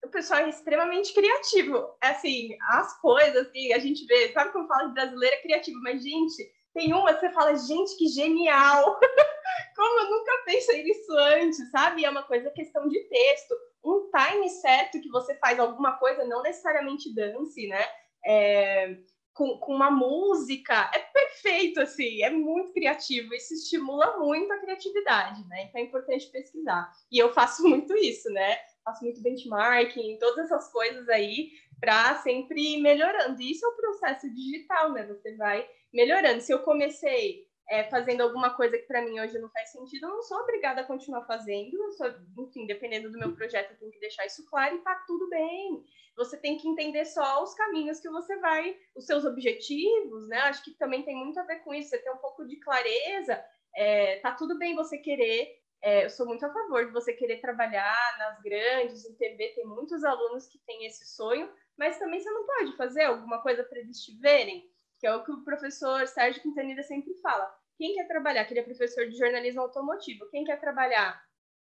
o 0.04 0.08
pessoal 0.08 0.40
é 0.40 0.48
extremamente 0.48 1.12
criativo. 1.12 1.96
Assim, 2.00 2.56
as 2.70 3.00
coisas 3.00 3.50
que 3.50 3.72
a 3.72 3.80
gente 3.80 4.06
vê, 4.06 4.32
sabe 4.32 4.52
como 4.52 4.68
fala 4.68 4.88
de 4.88 4.94
brasileira 4.94 5.42
criativo, 5.42 5.80
mas, 5.82 6.00
gente, 6.00 6.52
tem 6.72 6.94
uma 6.94 7.14
que 7.14 7.20
você 7.20 7.32
fala, 7.32 7.56
gente, 7.56 7.96
que 7.96 8.06
genial! 8.06 9.00
como 9.74 10.00
eu 10.00 10.10
nunca 10.10 10.32
pensei 10.44 10.82
nisso 10.82 11.12
antes, 11.12 11.70
sabe? 11.70 12.04
É 12.04 12.10
uma 12.10 12.22
coisa 12.22 12.50
questão 12.50 12.88
de 12.88 13.00
texto, 13.08 13.54
um 13.84 14.10
time 14.10 14.48
certo 14.48 15.00
que 15.00 15.08
você 15.10 15.34
faz 15.36 15.58
alguma 15.58 15.92
coisa, 15.98 16.24
não 16.24 16.42
necessariamente 16.42 17.14
dance, 17.14 17.66
né? 17.66 17.84
É, 18.24 18.96
com, 19.34 19.58
com 19.58 19.74
uma 19.74 19.90
música, 19.90 20.90
é 20.94 20.98
perfeito, 20.98 21.80
assim, 21.80 22.22
é 22.22 22.30
muito 22.30 22.72
criativo, 22.72 23.34
isso 23.34 23.54
estimula 23.54 24.18
muito 24.18 24.52
a 24.52 24.58
criatividade, 24.58 25.46
né? 25.48 25.64
Então 25.64 25.80
é 25.80 25.84
importante 25.84 26.30
pesquisar. 26.30 26.92
E 27.10 27.18
eu 27.18 27.32
faço 27.32 27.62
muito 27.68 27.94
isso, 27.96 28.30
né? 28.30 28.58
faço 28.84 29.04
muito 29.04 29.22
benchmarking, 29.22 30.18
todas 30.18 30.46
essas 30.46 30.70
coisas 30.70 31.08
aí, 31.08 31.50
para 31.80 32.16
sempre 32.16 32.74
ir 32.74 32.82
melhorando. 32.82 33.40
E 33.40 33.52
isso 33.52 33.64
é 33.64 33.68
um 33.68 33.76
processo 33.76 34.32
digital, 34.34 34.92
né? 34.92 35.06
Você 35.06 35.34
vai 35.36 35.66
melhorando. 35.92 36.40
Se 36.40 36.52
eu 36.52 36.60
comecei 36.60 37.46
é, 37.68 37.84
fazendo 37.84 38.22
alguma 38.22 38.54
coisa 38.54 38.76
que 38.76 38.86
para 38.86 39.02
mim 39.02 39.18
hoje 39.20 39.38
não 39.38 39.50
faz 39.50 39.70
sentido, 39.70 40.06
eu 40.06 40.10
não 40.10 40.22
sou 40.22 40.38
obrigada 40.38 40.80
a 40.80 40.86
continuar 40.86 41.24
fazendo. 41.24 41.74
Eu 41.74 41.92
sou, 41.92 42.06
enfim, 42.38 42.66
dependendo 42.66 43.10
do 43.10 43.18
meu 43.18 43.34
projeto, 43.34 43.72
eu 43.72 43.78
tenho 43.78 43.92
que 43.92 44.00
deixar 44.00 44.26
isso 44.26 44.44
claro 44.46 44.76
e 44.76 44.82
tá 44.82 44.94
tudo 45.06 45.28
bem. 45.28 45.84
Você 46.16 46.36
tem 46.36 46.58
que 46.58 46.68
entender 46.68 47.04
só 47.06 47.42
os 47.42 47.54
caminhos 47.54 48.00
que 48.00 48.10
você 48.10 48.36
vai, 48.38 48.76
os 48.94 49.06
seus 49.06 49.24
objetivos, 49.24 50.28
né? 50.28 50.38
Acho 50.40 50.62
que 50.62 50.72
também 50.72 51.02
tem 51.02 51.16
muito 51.16 51.40
a 51.40 51.44
ver 51.44 51.60
com 51.60 51.72
isso. 51.72 51.90
Você 51.90 51.98
ter 51.98 52.10
um 52.10 52.18
pouco 52.18 52.46
de 52.46 52.56
clareza. 52.56 53.42
É, 53.74 54.20
tá 54.20 54.32
tudo 54.32 54.58
bem 54.58 54.74
você 54.74 54.98
querer 54.98 55.62
é, 55.82 56.04
eu 56.04 56.10
sou 56.10 56.24
muito 56.24 56.46
a 56.46 56.52
favor 56.52 56.86
de 56.86 56.92
você 56.92 57.12
querer 57.12 57.40
trabalhar 57.40 58.16
nas 58.16 58.40
grandes, 58.40 59.04
em 59.04 59.14
TV, 59.16 59.48
tem 59.48 59.66
muitos 59.66 60.04
alunos 60.04 60.46
que 60.46 60.58
têm 60.60 60.86
esse 60.86 61.04
sonho, 61.04 61.52
mas 61.76 61.98
também 61.98 62.20
você 62.20 62.30
não 62.30 62.46
pode 62.46 62.76
fazer 62.76 63.02
alguma 63.02 63.42
coisa 63.42 63.64
para 63.64 63.80
eles 63.80 64.00
te 64.00 64.16
verem, 64.20 64.70
que 65.02 65.06
é 65.08 65.16
o 65.16 65.24
que 65.24 65.32
o 65.32 65.42
professor 65.42 66.06
Sérgio 66.06 66.40
Quintanilha 66.40 66.84
sempre 66.84 67.12
fala. 67.14 67.52
Quem 67.76 67.92
quer 67.92 68.06
trabalhar, 68.06 68.44
que 68.44 68.52
ele 68.52 68.60
é 68.60 68.62
professor 68.62 69.04
de 69.08 69.18
jornalismo 69.18 69.62
automotivo, 69.62 70.30
quem 70.30 70.44
quer 70.44 70.60
trabalhar 70.60 71.20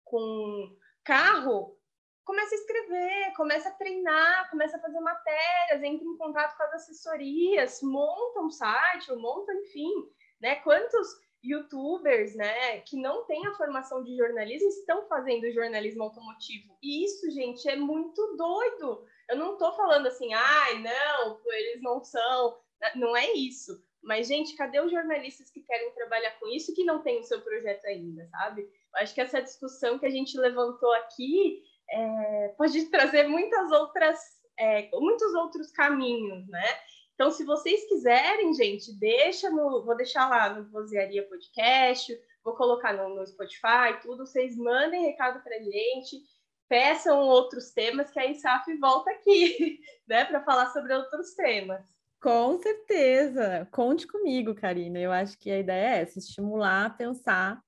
com 0.05 0.77
carro, 1.03 1.75
começa 2.23 2.55
a 2.55 2.59
escrever, 2.59 3.33
começa 3.35 3.71
a 3.71 3.73
treinar, 3.73 4.51
começa 4.51 4.77
a 4.77 4.81
fazer 4.81 5.01
matérias, 5.01 5.83
entra 5.83 6.07
em 6.07 6.19
contato 6.19 6.55
com 6.55 6.65
as 6.65 6.75
assessorias, 6.75 7.81
monta 7.83 8.41
um 8.41 8.51
site, 8.51 9.11
ou 9.11 9.19
monta, 9.19 9.55
enfim, 9.55 9.91
né? 10.39 10.57
Quantos 10.57 11.09
youtubers, 11.43 12.35
né, 12.35 12.81
que 12.81 13.01
não 13.01 13.25
têm 13.25 13.47
a 13.47 13.55
formação 13.55 14.05
de 14.05 14.15
jornalismo 14.17 14.69
estão 14.69 15.07
fazendo 15.09 15.51
jornalismo 15.51 16.03
automotivo. 16.03 16.77
E 16.83 17.07
isso, 17.07 17.31
gente, 17.31 17.67
é 17.71 17.77
muito 17.77 18.37
doido. 18.37 19.07
Eu 19.31 19.37
não 19.37 19.55
estou 19.55 19.75
falando 19.77 20.07
assim, 20.07 20.33
ai, 20.35 20.83
não, 20.83 21.41
eles 21.47 21.83
não 21.83 22.05
são. 22.05 22.59
Não 22.95 23.17
é 23.17 23.33
isso. 23.33 23.83
Mas, 24.03 24.29
gente, 24.29 24.55
cadê 24.55 24.81
os 24.81 24.91
jornalistas 24.91 25.51
que 25.51 25.63
querem 25.63 25.91
trabalhar 25.93 26.33
com 26.39 26.47
isso 26.49 26.75
que 26.75 26.85
não 26.85 27.03
tem 27.03 27.21
o 27.21 27.25
seu 27.25 27.41
projeto 27.41 27.87
ainda, 27.87 28.27
sabe? 28.29 28.69
Acho 28.97 29.15
que 29.15 29.21
essa 29.21 29.41
discussão 29.41 29.99
que 29.99 30.07
a 30.07 30.11
gente 30.11 30.39
levantou 30.39 30.93
aqui 30.93 31.63
é, 31.91 32.55
pode 32.57 32.85
trazer 32.91 33.27
muitas 33.27 33.71
outras, 33.73 34.19
é, 34.59 34.91
muitos 34.93 35.35
outros 35.35 35.71
caminhos, 35.73 36.47
né? 36.49 36.67
Então, 37.15 37.31
se 37.31 37.45
vocês 37.45 37.89
quiserem, 37.89 38.53
gente, 38.55 38.93
deixa 38.93 39.49
no. 39.49 39.85
Vou 39.85 39.97
deixar 39.97 40.29
lá 40.29 40.51
no 40.51 40.69
Vozearia 40.71 41.27
Podcast, 41.27 42.13
vou 42.45 42.55
colocar 42.55 42.93
no, 42.93 43.15
no 43.15 43.27
Spotify, 43.27 44.01
tudo. 44.03 44.27
Vocês 44.27 44.57
mandem 44.57 45.07
recado 45.07 45.43
para 45.43 45.63
gente, 45.63 46.21
peçam 46.69 47.21
outros 47.21 47.71
temas, 47.71 48.11
que 48.11 48.19
a 48.19 48.27
ISAF 48.27 48.77
volta 48.79 49.11
aqui, 49.13 49.81
né, 50.07 50.25
para 50.25 50.43
falar 50.43 50.73
sobre 50.73 50.93
outros 50.93 51.35
temas. 51.35 51.83
Com 52.25 52.59
certeza. 52.59 53.69
Conte 53.71 54.07
comigo, 54.07 54.55
Karina. 54.55 54.99
Eu 54.99 55.13
acho 55.13 55.39
que 55.39 55.51
a 55.51 55.59
ideia 55.59 55.99
é 55.99 56.01
essa: 56.01 56.19
estimular, 56.19 56.97
pensar 56.97 57.63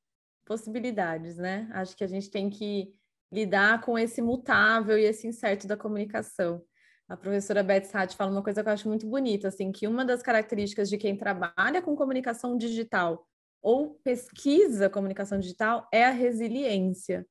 possibilidades, 0.47 1.37
né? 1.37 1.69
Acho 1.73 1.97
que 1.97 2.03
a 2.03 2.07
gente 2.09 2.31
tem 2.31 2.49
que 2.49 2.93
lidar 3.31 3.83
com 3.83 3.99
esse 3.99 4.23
mutável 4.23 4.99
e 4.99 5.05
esse 5.05 5.27
incerto 5.27 5.67
da 5.67 5.77
comunicação 5.77 6.63
a 7.09 7.17
professora 7.17 7.63
Beth 7.63 7.85
Satt 7.85 8.17
fala 8.17 8.33
uma 8.33 8.43
coisa 8.43 8.63
que 8.63 8.69
eu 8.69 8.73
acho 8.73 8.89
muito 8.89 9.07
bonita, 9.07 9.49
assim, 9.49 9.71
que 9.71 9.87
uma 9.87 10.05
das 10.05 10.23
características 10.23 10.89
de 10.89 10.99
quem 10.99 11.17
trabalha 11.17 11.81
com 11.81 11.95
comunicação 11.95 12.57
digital 12.57 13.25
ou 13.63 13.95
pesquisa 14.03 14.91
comunicação 14.91 15.39
digital 15.39 15.89
é 15.93 16.05
a 16.05 16.11
resiliência. 16.11 17.27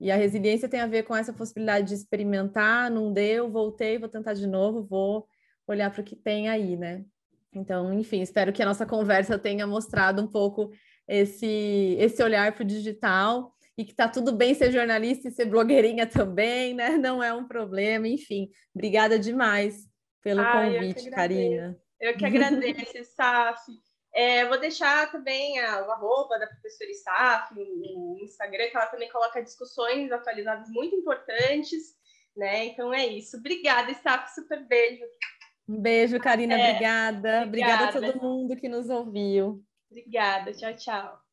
E 0.00 0.10
a 0.10 0.16
resiliência 0.16 0.68
tem 0.68 0.80
a 0.80 0.86
ver 0.86 1.04
com 1.04 1.14
essa 1.14 1.32
possibilidade 1.32 1.88
de 1.88 1.94
experimentar, 1.94 2.90
não 2.90 3.12
deu, 3.12 3.50
voltei, 3.50 3.98
vou 3.98 4.08
tentar 4.08 4.34
de 4.34 4.46
novo, 4.46 4.82
vou 4.82 5.28
olhar 5.70 5.90
para 5.90 6.00
o 6.00 6.04
que 6.04 6.16
tem 6.16 6.48
aí, 6.48 6.76
né? 6.76 7.04
Então, 7.52 7.92
enfim, 7.92 8.20
espero 8.20 8.52
que 8.52 8.62
a 8.62 8.66
nossa 8.66 8.86
conversa 8.86 9.38
tenha 9.38 9.66
mostrado 9.66 10.22
um 10.22 10.26
pouco 10.26 10.70
esse, 11.08 11.96
esse 11.98 12.22
olhar 12.22 12.52
para 12.52 12.62
o 12.62 12.66
digital 12.66 13.52
e 13.76 13.84
que 13.84 13.94
tá 13.94 14.08
tudo 14.08 14.32
bem 14.32 14.54
ser 14.54 14.70
jornalista 14.70 15.28
e 15.28 15.32
ser 15.32 15.46
blogueirinha 15.46 16.06
também, 16.06 16.74
né? 16.74 16.90
Não 16.98 17.22
é 17.22 17.32
um 17.32 17.46
problema, 17.46 18.06
enfim. 18.06 18.50
Obrigada 18.74 19.18
demais 19.18 19.88
pelo 20.22 20.44
convite, 20.44 21.06
eu 21.06 21.12
Karina. 21.12 21.80
Eu 22.00 22.16
que 22.16 22.24
agradeço, 22.24 23.04
Saf. 23.16 23.60
É, 24.12 24.44
vou 24.46 24.58
deixar 24.58 25.10
também 25.10 25.60
a, 25.60 25.86
o 25.86 25.90
arroba 25.92 26.38
da 26.38 26.46
professora 26.46 26.92
Saf 26.94 27.54
no 27.54 28.18
Instagram, 28.22 28.68
que 28.68 28.76
ela 28.76 28.86
também 28.86 29.08
coloca 29.08 29.42
discussões 29.42 30.10
atualizadas 30.10 30.68
muito 30.68 30.94
importantes, 30.96 31.94
né? 32.36 32.66
Então 32.66 32.92
é 32.92 33.06
isso. 33.06 33.36
Obrigada, 33.36 33.92
Saf. 33.94 34.34
Super 34.34 34.66
beijo. 34.66 35.04
Um 35.70 35.80
beijo, 35.80 36.18
Karina. 36.18 36.54
É, 36.54 36.70
obrigada. 36.70 37.44
obrigada. 37.44 37.46
Obrigada 37.46 37.84
a 37.84 37.92
todo 37.92 38.20
mundo 38.20 38.56
que 38.56 38.68
nos 38.68 38.90
ouviu. 38.90 39.64
Obrigada. 39.88 40.52
Tchau, 40.52 40.74
tchau. 40.74 41.29